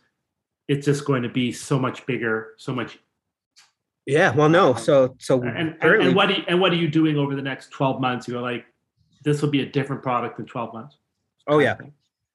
it's 0.69 0.87
just 0.87 1.05
going 1.05 1.25
to 1.25 1.29
be 1.29 1.51
so 1.51 1.77
much 1.77 2.07
bigger, 2.07 2.55
so 2.59 2.73
much? 2.73 2.99
yeah 4.05 4.35
well 4.35 4.49
no 4.49 4.75
so 4.75 5.15
so 5.21 5.41
And 5.43 5.77
and, 5.81 6.03
and 6.03 6.17
what 6.17 6.29
are 6.29 6.33
you, 6.33 6.43
and 6.49 6.61
what 6.61 6.73
are 6.73 6.77
you 6.77 6.89
doing 6.89 7.17
over 7.19 7.35
the 7.35 7.43
next 7.43 7.71
twelve 7.71 8.01
months? 8.01 8.29
You're 8.29 8.43
like, 8.43 8.65
this 9.25 9.43
will 9.43 9.51
be 9.51 9.63
a 9.63 9.67
different 9.67 10.03
product 10.05 10.39
in 10.39 10.47
twelve 10.47 10.73
months. 10.73 10.99
oh 11.49 11.59
yeah 11.59 11.77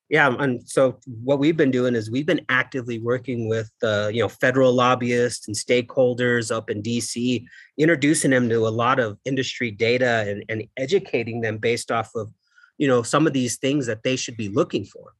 Yeah, 0.09 0.33
and 0.39 0.67
so 0.67 0.99
what 1.21 1.37
we've 1.37 1.57
been 1.57 1.71
doing 1.71 1.93
is 1.93 2.09
we've 2.09 2.25
been 2.25 2.45
actively 2.47 2.97
working 2.97 3.49
with 3.49 3.69
uh, 3.83 4.09
you 4.13 4.21
know 4.21 4.29
federal 4.29 4.71
lobbyists 4.71 5.47
and 5.47 5.55
stakeholders 5.55 6.55
up 6.55 6.69
in 6.69 6.81
DC, 6.81 7.45
introducing 7.77 8.31
them 8.31 8.47
to 8.47 8.67
a 8.67 8.69
lot 8.69 8.99
of 8.99 9.17
industry 9.25 9.69
data 9.69 10.23
and, 10.27 10.45
and 10.47 10.63
educating 10.77 11.41
them 11.41 11.57
based 11.57 11.91
off 11.91 12.11
of 12.15 12.31
you 12.77 12.87
know 12.87 13.03
some 13.03 13.27
of 13.27 13.33
these 13.33 13.57
things 13.57 13.85
that 13.87 14.03
they 14.03 14.15
should 14.15 14.37
be 14.37 14.47
looking 14.47 14.85
for. 14.85 15.13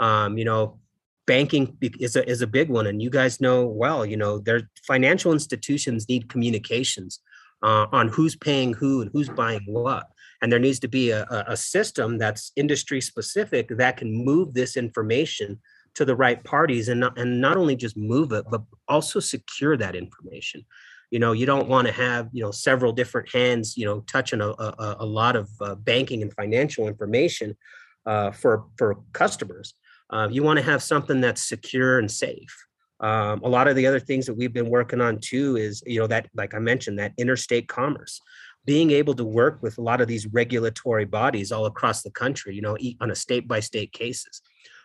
Um, 0.00 0.36
you 0.36 0.44
know, 0.44 0.80
banking 1.24 1.76
is 2.00 2.16
a 2.16 2.28
is 2.28 2.42
a 2.42 2.46
big 2.48 2.68
one, 2.68 2.88
and 2.88 3.00
you 3.00 3.10
guys 3.10 3.40
know 3.40 3.64
well. 3.64 4.04
You 4.04 4.16
know, 4.16 4.38
their 4.40 4.68
financial 4.84 5.32
institutions 5.32 6.08
need 6.08 6.28
communications 6.28 7.20
uh, 7.62 7.86
on 7.92 8.08
who's 8.08 8.34
paying 8.34 8.72
who 8.72 9.02
and 9.02 9.10
who's 9.12 9.28
buying 9.28 9.62
what 9.66 10.08
and 10.42 10.50
there 10.50 10.58
needs 10.58 10.80
to 10.80 10.88
be 10.88 11.10
a, 11.10 11.24
a, 11.46 11.56
system 11.56 12.18
that's 12.18 12.50
industry 12.56 13.00
specific 13.00 13.68
that 13.68 13.96
can 13.96 14.12
move 14.12 14.52
this 14.52 14.76
information 14.76 15.60
to 15.94 16.04
the 16.04 16.16
right 16.16 16.42
parties 16.42 16.88
and 16.88 17.00
not, 17.00 17.16
and 17.16 17.40
not 17.40 17.56
only 17.56 17.76
just 17.76 17.96
move 17.96 18.32
it 18.32 18.44
but 18.50 18.62
also 18.88 19.20
secure 19.20 19.76
that 19.76 19.94
information. 19.94 20.64
You 21.10 21.20
know 21.20 21.32
you 21.32 21.46
don't 21.46 21.68
want 21.68 21.86
to 21.86 21.92
have 21.92 22.28
you 22.32 22.42
know 22.42 22.50
several 22.50 22.92
different 22.92 23.32
hands 23.32 23.76
you 23.76 23.86
know 23.86 24.00
touching 24.00 24.40
a, 24.40 24.48
a, 24.48 24.96
a 25.00 25.06
lot 25.06 25.36
of 25.36 25.48
uh, 25.60 25.76
banking 25.76 26.22
and 26.22 26.32
financial 26.34 26.88
information 26.88 27.56
uh, 28.04 28.32
for 28.32 28.64
for 28.76 28.96
customers. 29.12 29.74
Uh, 30.10 30.28
you 30.30 30.42
want 30.42 30.58
to 30.58 30.64
have 30.64 30.82
something 30.82 31.20
that's 31.20 31.48
secure 31.48 31.98
and 31.98 32.10
safe. 32.10 32.54
Um, 33.00 33.40
a 33.42 33.48
lot 33.48 33.66
of 33.66 33.76
the 33.76 33.86
other 33.86 33.98
things 33.98 34.26
that 34.26 34.34
we've 34.34 34.52
been 34.52 34.70
working 34.70 35.00
on 35.00 35.18
too 35.20 35.56
is 35.56 35.82
you 35.86 36.00
know 36.00 36.06
that 36.06 36.28
like 36.34 36.54
i 36.54 36.58
mentioned 36.60 36.98
that 37.00 37.12
interstate 37.18 37.68
commerce 37.68 38.20
being 38.64 38.90
able 38.90 39.14
to 39.14 39.24
work 39.24 39.58
with 39.62 39.78
a 39.78 39.82
lot 39.82 40.00
of 40.00 40.08
these 40.08 40.26
regulatory 40.26 41.04
bodies 41.04 41.50
all 41.50 41.66
across 41.66 42.02
the 42.02 42.10
country, 42.10 42.54
you 42.54 42.62
know, 42.62 42.76
on 43.00 43.10
a 43.10 43.14
state 43.14 43.48
by 43.48 43.60
state 43.60 43.92
cases, 43.92 44.40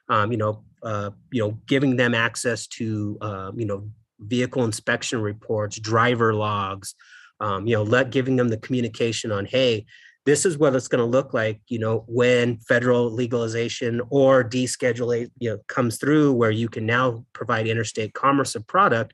um, 0.09 0.32
you 0.32 0.38
know, 0.38 0.63
uh, 0.84 1.11
you 1.32 1.43
know, 1.43 1.57
giving 1.67 1.95
them 1.95 2.13
access 2.13 2.67
to, 2.67 3.17
uh, 3.21 3.51
you 3.55 3.65
know, 3.65 3.89
vehicle 4.19 4.63
inspection 4.63 5.21
reports, 5.21 5.80
driver 5.80 6.34
logs, 6.34 6.95
um, 7.39 7.67
you 7.67 7.75
know, 7.75 7.84
let 7.84 8.09
giving 8.09 8.36
them 8.36 8.47
the 8.47 8.57
communication 8.57 9.32
on, 9.32 9.45
hey, 9.45 9.86
this 10.25 10.45
is 10.45 10.57
what 10.57 10.75
it's 10.75 10.89
going 10.89 10.99
to 10.99 11.09
look 11.09 11.34
like, 11.34 11.61
you 11.67 11.80
know, 11.80 12.03
when 12.07 12.57
federal 12.57 13.09
legalization 13.09 14.01
or 14.09 14.43
deschedule, 14.43 15.30
you 15.38 15.49
know, 15.49 15.57
comes 15.67 15.97
through, 15.97 16.34
where 16.34 16.51
you 16.51 16.67
can 16.67 16.86
now 16.86 17.23
provide 17.32 17.67
interstate 17.67 18.13
commerce 18.13 18.55
of 18.55 18.65
product. 18.67 19.13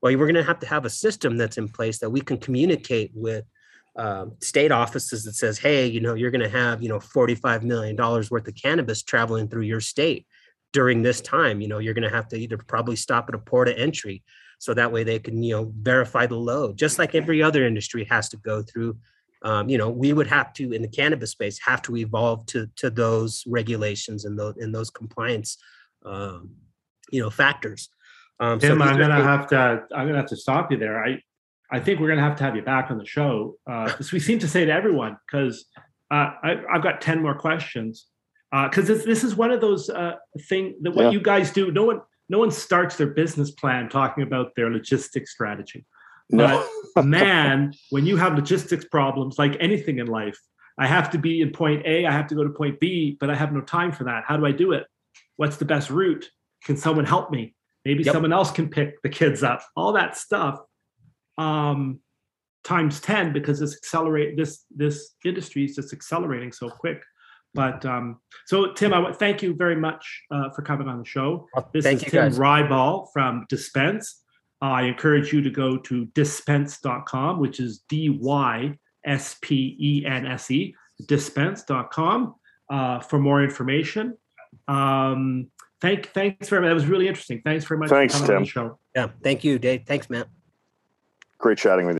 Well, 0.00 0.16
we're 0.16 0.26
going 0.26 0.34
to 0.34 0.44
have 0.44 0.60
to 0.60 0.68
have 0.68 0.84
a 0.84 0.90
system 0.90 1.36
that's 1.36 1.58
in 1.58 1.68
place 1.68 1.98
that 1.98 2.10
we 2.10 2.20
can 2.20 2.36
communicate 2.36 3.10
with 3.14 3.44
um, 3.96 4.32
state 4.40 4.72
offices 4.72 5.24
that 5.24 5.34
says, 5.34 5.58
hey, 5.58 5.86
you 5.86 6.00
know, 6.00 6.14
you're 6.14 6.30
going 6.30 6.42
to 6.42 6.48
have, 6.48 6.82
you 6.82 6.88
know, 6.88 6.98
$45 6.98 7.62
million 7.62 7.96
worth 7.96 8.32
of 8.32 8.54
cannabis 8.54 9.02
traveling 9.02 9.48
through 9.48 9.62
your 9.62 9.80
state 9.80 10.26
during 10.72 11.02
this 11.02 11.20
time. 11.20 11.60
You 11.60 11.68
know, 11.68 11.78
you're 11.78 11.94
going 11.94 12.08
to 12.08 12.14
have 12.14 12.28
to 12.28 12.36
either 12.36 12.56
probably 12.56 12.96
stop 12.96 13.28
at 13.28 13.34
a 13.34 13.38
port 13.38 13.68
of 13.68 13.76
entry 13.76 14.22
so 14.58 14.72
that 14.74 14.92
way 14.92 15.04
they 15.04 15.18
can, 15.18 15.42
you 15.42 15.56
know, 15.56 15.72
verify 15.80 16.26
the 16.26 16.36
load, 16.36 16.78
just 16.78 16.98
like 16.98 17.14
every 17.14 17.42
other 17.42 17.66
industry 17.66 18.04
has 18.04 18.28
to 18.30 18.36
go 18.38 18.62
through. 18.62 18.96
Um, 19.42 19.68
you 19.68 19.76
know, 19.76 19.90
we 19.90 20.12
would 20.12 20.28
have 20.28 20.52
to, 20.54 20.72
in 20.72 20.82
the 20.82 20.88
cannabis 20.88 21.32
space, 21.32 21.58
have 21.58 21.82
to 21.82 21.96
evolve 21.96 22.46
to 22.46 22.68
to 22.76 22.88
those 22.88 23.42
regulations 23.48 24.24
and 24.24 24.38
those 24.38 24.56
and 24.58 24.72
those 24.72 24.88
compliance, 24.88 25.58
um, 26.06 26.50
you 27.10 27.20
know, 27.20 27.28
factors. 27.28 27.88
Um, 28.38 28.60
Tim, 28.60 28.78
these 28.78 28.86
I'm 28.86 28.98
gonna 28.98 29.22
have 29.22 29.48
to 29.48 29.82
I'm 29.92 30.06
gonna 30.06 30.18
have 30.18 30.26
to 30.26 30.36
stop 30.36 30.70
you 30.70 30.78
there. 30.78 31.04
I 31.04 31.20
I 31.72 31.80
think 31.80 32.00
we're 32.00 32.08
gonna 32.08 32.20
have 32.20 32.36
to 32.36 32.44
have 32.44 32.54
you 32.54 32.62
back 32.62 32.90
on 32.90 32.98
the 32.98 33.06
show 33.06 33.56
because 33.66 34.12
we 34.12 34.20
seem 34.20 34.38
to 34.40 34.48
say 34.48 34.64
to 34.66 34.72
everyone 34.72 35.16
because 35.26 35.64
uh, 36.10 36.30
I, 36.42 36.62
I've 36.70 36.82
got 36.82 37.00
ten 37.00 37.22
more 37.22 37.34
questions 37.34 38.06
because 38.52 38.86
this 38.86 39.04
this 39.04 39.24
is 39.24 39.34
one 39.34 39.50
of 39.50 39.60
those 39.62 39.88
uh, 39.88 40.16
thing 40.48 40.74
that 40.82 40.90
what 40.92 41.04
Yeah. 41.04 41.10
you 41.12 41.20
guys 41.20 41.50
do. 41.50 41.72
No 41.72 41.84
one 41.84 42.00
no 42.28 42.38
one 42.38 42.50
starts 42.50 42.96
their 42.96 43.08
business 43.08 43.50
plan 43.50 43.88
talking 43.88 44.22
about 44.22 44.54
their 44.54 44.70
logistics 44.70 45.32
strategy. 45.32 45.84
No. 46.30 46.66
But 46.94 47.06
man, 47.06 47.72
when 47.90 48.04
you 48.06 48.16
have 48.16 48.34
logistics 48.34 48.84
problems, 48.84 49.38
like 49.38 49.56
anything 49.60 49.98
in 49.98 50.06
life, 50.06 50.38
I 50.78 50.86
have 50.86 51.10
to 51.10 51.18
be 51.18 51.40
in 51.40 51.50
point 51.52 51.84
A, 51.86 52.06
I 52.06 52.12
have 52.12 52.26
to 52.28 52.34
go 52.34 52.44
to 52.44 52.50
point 52.50 52.80
B, 52.80 53.16
but 53.18 53.30
I 53.30 53.34
have 53.34 53.52
no 53.52 53.60
time 53.62 53.92
for 53.92 54.04
that. 54.04 54.24
How 54.26 54.36
do 54.36 54.44
I 54.46 54.52
do 54.52 54.72
it? 54.72 54.86
What's 55.36 55.56
the 55.56 55.64
best 55.64 55.90
route? 55.90 56.30
Can 56.64 56.76
someone 56.76 57.04
help 57.06 57.30
me? 57.30 57.54
Maybe 57.84 58.02
Yep. 58.04 58.12
someone 58.12 58.32
else 58.32 58.50
can 58.50 58.68
pick 58.68 59.00
the 59.02 59.08
kids 59.08 59.42
up. 59.42 59.62
All 59.76 59.92
that 59.94 60.16
stuff 60.16 60.60
um, 61.38 62.00
times 62.64 63.00
10 63.00 63.32
because 63.32 63.58
this 63.60 63.76
accelerate 63.76 64.36
this 64.36 64.64
this 64.74 65.14
industry 65.24 65.64
is 65.64 65.74
just 65.76 65.92
accelerating 65.92 66.52
so 66.52 66.68
quick. 66.68 67.02
But 67.54 67.84
um, 67.84 68.18
so 68.46 68.72
Tim, 68.72 68.94
I 68.94 68.98
want 68.98 69.18
thank 69.18 69.42
you 69.42 69.54
very 69.54 69.76
much 69.76 70.22
uh, 70.30 70.50
for 70.50 70.62
coming 70.62 70.88
on 70.88 70.98
the 70.98 71.04
show. 71.04 71.46
Well, 71.54 71.68
This 71.72 71.84
Thank 71.84 71.98
is 71.98 72.04
you 72.04 72.10
Tim 72.10 72.28
guys. 72.30 72.38
Ryball 72.38 73.08
from 73.12 73.46
Dyspense. 73.52 74.06
I 74.62 74.82
encourage 74.84 75.32
you 75.32 75.42
to 75.42 75.50
go 75.50 75.76
to 75.76 76.06
dyspense.com, 76.14 77.40
which 77.40 77.60
is 77.60 77.82
D 77.88 78.16
Y 78.20 78.78
S 79.04 79.36
P 79.42 79.76
E 79.78 80.06
N 80.06 80.26
S 80.26 80.50
E, 80.50 80.74
dyspense.com 81.02 82.34
uh, 82.70 83.00
for 83.00 83.18
more 83.18 83.42
information. 83.42 84.16
Um, 84.68 85.50
thank, 85.80 86.06
thanks 86.12 86.48
very 86.48 86.62
much. 86.62 86.70
That 86.70 86.74
was 86.74 86.86
really 86.86 87.08
interesting. 87.08 87.42
Thanks 87.44 87.64
very 87.64 87.80
much 87.80 87.90
Thanks, 87.90 88.14
for 88.14 88.20
coming 88.20 88.36
on 88.36 88.42
the 88.44 88.48
show. 88.48 88.78
Yeah. 88.94 89.08
Thank 89.22 89.44
you, 89.44 89.58
Dave. 89.58 89.82
Thanks, 89.84 90.08
Matt. 90.08 90.28
Great 91.42 91.58
chatting 91.58 91.86
with 91.86 91.94
you. 91.94 91.98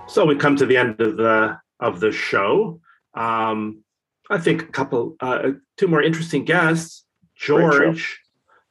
So 0.08 0.26
we 0.26 0.34
come 0.36 0.56
to 0.56 0.66
the 0.66 0.76
end 0.76 1.00
of 1.00 1.16
the 1.16 1.56
of 1.78 2.00
the 2.00 2.10
show. 2.10 2.80
Um, 3.14 3.84
I 4.30 4.38
think 4.38 4.62
a 4.62 4.66
couple, 4.66 5.14
uh, 5.20 5.50
two 5.76 5.86
more 5.86 6.02
interesting 6.02 6.44
guests. 6.44 7.04
George, 7.36 8.23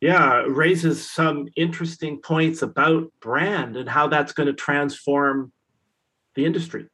yeah, 0.04 0.44
raises 0.50 1.10
some 1.10 1.48
interesting 1.56 2.20
points 2.20 2.62
about 2.62 3.10
brand 3.22 3.78
and 3.78 3.88
how 3.88 4.10
that's 4.10 4.34
going 4.34 4.48
to 4.48 4.54
transform 4.54 5.54
the 6.36 6.46
industry. 6.46 6.90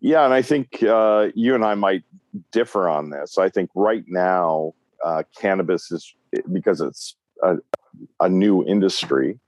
Yeah, 0.00 0.26
and 0.26 0.34
I 0.34 0.42
think 0.42 0.82
uh, 0.82 1.28
you 1.34 1.54
and 1.54 1.64
I 1.64 1.74
might 1.74 2.02
differ 2.50 2.86
on 2.86 3.08
this. 3.08 3.38
I 3.38 3.48
think 3.48 3.70
right 3.74 4.04
now, 4.06 4.74
uh, 5.02 5.22
cannabis 5.34 5.90
is 5.90 6.14
because 6.52 6.82
it's 6.82 7.16
a, 7.42 7.56
a 8.20 8.28
new 8.28 8.62
industry. 8.66 9.40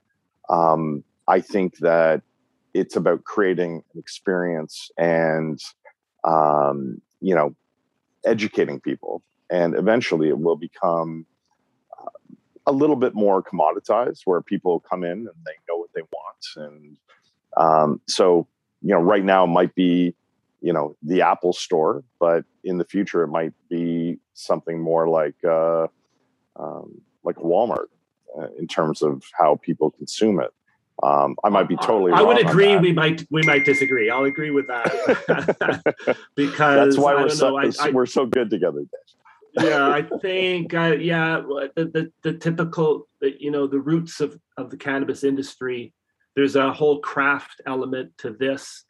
Um, 0.49 1.03
I 1.27 1.39
think 1.39 1.77
that 1.81 2.23
it's 2.73 2.95
about 2.95 3.25
creating 3.25 3.83
an 3.93 3.99
experience 3.99 4.89
and 4.97 5.59
um, 6.23 6.99
you 7.21 7.35
know 7.35 7.55
educating 8.25 8.79
people 8.79 9.21
and 9.51 9.75
eventually 9.75 10.29
it 10.29 10.39
will 10.39 10.55
become 10.55 11.27
a 12.67 12.71
little 12.71 12.95
bit 12.95 13.13
more 13.13 13.43
commoditized 13.43 14.21
where 14.25 14.41
people 14.41 14.79
come 14.79 15.03
in 15.03 15.11
and 15.11 15.35
they 15.45 15.53
know 15.69 15.77
what 15.77 15.89
they 15.93 16.01
want 16.01 16.71
and 16.73 16.97
um, 17.57 18.01
so 18.07 18.47
you 18.81 18.89
know 18.89 18.99
right 18.99 19.23
now 19.23 19.43
it 19.43 19.47
might 19.47 19.73
be 19.75 20.13
you 20.61 20.73
know 20.73 20.95
the 21.03 21.21
apple 21.21 21.53
store 21.53 22.03
but 22.19 22.43
in 22.63 22.77
the 22.77 22.85
future 22.85 23.23
it 23.23 23.27
might 23.27 23.53
be 23.69 24.17
something 24.33 24.79
more 24.79 25.07
like 25.07 25.35
uh, 25.43 25.87
um, 26.57 27.01
like 27.23 27.35
walmart 27.37 27.87
uh, 28.37 28.47
in 28.57 28.67
terms 28.67 29.01
of 29.01 29.23
how 29.37 29.55
people 29.63 29.91
consume 29.91 30.39
it 30.39 30.51
um, 31.03 31.35
I 31.43 31.49
might 31.49 31.67
be 31.67 31.75
totally. 31.75 32.13
I 32.13 32.21
would 32.21 32.39
agree. 32.39 32.77
We 32.77 32.93
might 32.93 33.25
we 33.29 33.41
might 33.43 33.65
disagree. 33.65 34.09
I'll 34.09 34.23
agree 34.23 34.51
with 34.51 34.67
that 34.67 36.17
because 36.35 36.95
that's 36.95 36.97
why 36.97 37.15
we're 37.15 37.29
so, 37.29 37.57
I, 37.57 37.69
I, 37.81 37.89
we're 37.89 38.05
so 38.05 38.25
good 38.25 38.49
together. 38.49 38.85
Yeah, 39.61 39.87
I 39.87 40.01
think 40.21 40.73
uh, 40.73 40.95
yeah 40.99 41.41
the, 41.75 41.85
the 41.85 42.11
the 42.23 42.37
typical 42.37 43.07
you 43.21 43.51
know 43.51 43.67
the 43.67 43.79
roots 43.79 44.19
of 44.19 44.39
of 44.57 44.69
the 44.69 44.77
cannabis 44.77 45.23
industry. 45.23 45.93
There's 46.35 46.55
a 46.55 46.73
whole 46.73 46.99
craft 46.99 47.61
element 47.65 48.17
to 48.19 48.31
this. 48.31 48.83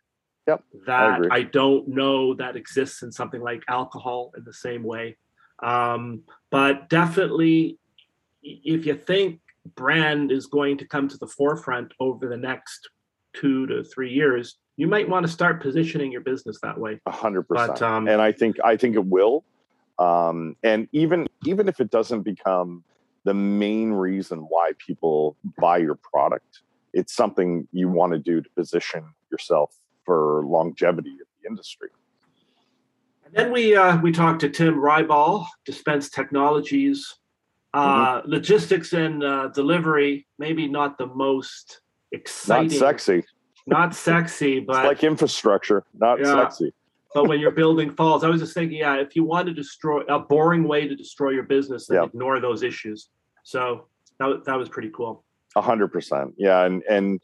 Yep, 0.48 0.64
that 0.86 1.22
I, 1.32 1.38
I 1.38 1.44
don't 1.44 1.88
know 1.88 2.36
that 2.36 2.56
exists 2.56 3.04
in 3.04 3.12
something 3.12 3.42
like 3.42 3.64
alcohol 3.68 4.32
in 4.38 4.44
the 4.44 4.54
same 4.54 4.84
way. 4.84 5.18
Um, 5.62 6.24
but 6.52 6.90
definitely, 6.90 7.80
if 8.44 8.86
you 8.86 8.96
think 8.96 9.40
brand 9.76 10.32
is 10.32 10.46
going 10.46 10.78
to 10.78 10.88
come 10.88 11.08
to 11.08 11.18
the 11.18 11.28
forefront 11.28 11.94
over 12.00 12.28
the 12.28 12.38
next 12.38 12.90
two 13.34 13.66
to 13.68 13.84
three 13.84 14.12
years, 14.12 14.58
you 14.78 14.88
might 14.88 15.08
want 15.10 15.26
to 15.26 15.32
start 15.32 15.62
positioning 15.62 16.12
your 16.12 16.22
business 16.22 16.60
that 16.62 16.78
way. 16.78 17.00
A 17.06 17.12
hundred 17.12 17.48
percent. 17.48 17.82
Um, 17.82 18.08
and 18.08 18.22
I 18.22 18.32
think 18.32 18.58
I 18.64 18.78
think 18.78 18.96
it 18.96 19.06
will. 19.06 19.44
Um, 19.98 20.56
and 20.64 20.88
even 20.92 21.28
even 21.46 21.68
if 21.68 21.80
it 21.80 21.90
doesn't 21.90 22.24
become 22.24 22.84
the 23.24 23.34
main 23.34 23.92
reason 23.92 24.40
why 24.50 24.72
people 24.78 25.36
buy 25.58 25.78
your 25.78 25.96
product, 25.96 26.62
it's 26.94 27.14
something 27.14 27.68
you 27.72 27.90
want 27.90 28.14
to 28.14 28.20
do 28.20 28.42
to 28.42 28.50
position 28.52 29.04
yourself 29.32 29.76
for 30.06 30.44
longevity 30.46 31.10
in 31.10 31.18
the 31.42 31.50
industry. 31.50 31.90
And 33.26 33.34
then 33.34 33.52
we 33.52 33.76
uh, 33.76 34.00
we 34.02 34.12
talked 34.12 34.42
to 34.42 34.50
Tim 34.50 34.76
Ryball, 34.76 35.48
Dyspense 35.68 36.12
Technologies, 36.12 37.16
uh, 37.74 38.22
mm-hmm. 38.22 38.30
Logistics 38.32 38.94
and 38.94 39.24
uh, 39.24 39.48
delivery, 39.50 40.28
maybe 40.38 40.68
not 40.68 40.98
the 40.98 41.08
most 41.08 41.82
exciting. 42.12 42.80
Not 42.80 42.80
sexy. 42.80 43.24
Not 43.68 43.96
sexy, 43.96 44.60
but 44.68 44.78
it's 44.78 44.88
like 44.88 45.04
infrastructure, 45.04 45.84
not 45.94 46.20
yeah, 46.20 46.34
sexy. 46.34 46.74
But 47.16 47.30
when 47.30 47.40
you're 47.40 47.50
building 47.50 47.90
falls, 47.96 48.26
I 48.26 48.28
was 48.28 48.42
just 48.42 48.54
thinking, 48.54 48.78
yeah, 48.78 48.98
if 48.98 49.16
you 49.16 49.24
want 49.24 49.48
to 49.48 49.54
destroy 49.54 50.02
a 50.02 50.20
boring 50.20 50.68
way 50.68 50.86
to 50.86 50.96
destroy 50.96 51.30
your 51.30 51.44
business, 51.44 51.88
then 51.88 52.04
ignore 52.04 52.42
those 52.42 52.62
issues. 52.62 53.10
So 53.44 53.88
that, 54.20 54.44
that 54.46 54.58
was 54.58 54.68
pretty 54.68 54.92
cool. 54.94 55.24
A 55.56 55.62
hundred 55.62 55.88
percent. 55.88 56.34
Yeah. 56.38 56.66
And, 56.66 56.84
and, 56.90 57.22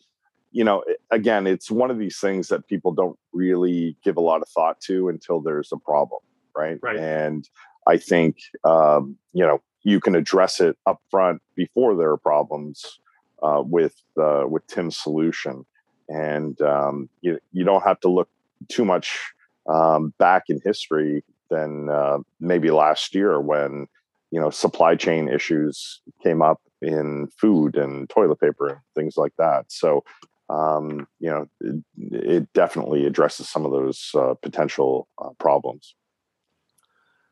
you 0.52 0.64
know, 0.64 0.84
again, 1.12 1.46
it's 1.46 1.70
one 1.70 1.92
of 1.92 2.00
these 2.00 2.18
things 2.20 2.48
that 2.48 2.68
people 2.68 2.94
don't 2.94 3.20
really 3.34 3.98
give 4.02 4.16
a 4.16 4.22
lot 4.22 4.42
of 4.42 4.48
thought 4.48 4.80
to 4.88 5.10
until 5.10 5.42
there's 5.42 5.74
a 5.74 5.78
problem. 5.78 6.22
Right. 6.56 6.80
Right. 6.82 6.98
And 6.98 7.48
I 7.86 7.98
think, 7.98 8.38
um, 8.64 9.18
you 9.34 9.46
know, 9.46 9.62
you 9.84 10.00
can 10.00 10.16
address 10.16 10.62
it 10.62 10.78
up 10.86 11.02
front 11.10 11.42
before 11.56 11.96
there 11.96 12.12
are 12.12 12.18
problems 12.18 13.00
uh, 13.44 13.62
with 13.66 13.96
uh, 14.18 14.44
with 14.48 14.66
Tim's 14.68 14.96
solution, 14.96 15.66
and 16.08 16.62
um, 16.62 17.10
you 17.22 17.40
you 17.52 17.64
don't 17.64 17.82
have 17.82 18.00
to 18.02 18.08
look 18.08 18.30
too 18.68 18.86
much 18.86 19.34
um, 19.68 20.14
back 20.18 20.44
in 20.50 20.60
history 20.64 21.24
than 21.50 21.90
uh, 21.90 22.20
maybe 22.40 22.72
last 22.72 23.14
year 23.14 23.40
when 23.40 23.88
you 24.32 24.40
know 24.40 24.50
supply 24.50 24.96
chain 24.96 25.28
issues 25.28 26.02
came 26.24 26.42
up 26.42 26.62
in 26.82 27.28
food 27.38 27.76
and 27.76 28.10
toilet 28.10 28.40
paper 28.40 28.70
and 28.70 28.80
things 28.96 29.18
like 29.18 29.34
that. 29.38 29.66
So 29.70 30.04
um, 30.50 31.08
you 31.20 31.30
know 31.30 31.48
it, 31.60 31.84
it, 31.98 32.54
definitely 32.54 33.06
addresses 33.06 33.50
some 33.50 33.66
of 33.66 33.72
those 33.72 34.12
uh, 34.16 34.34
potential 34.42 35.08
uh, 35.22 35.30
problems. 35.40 35.96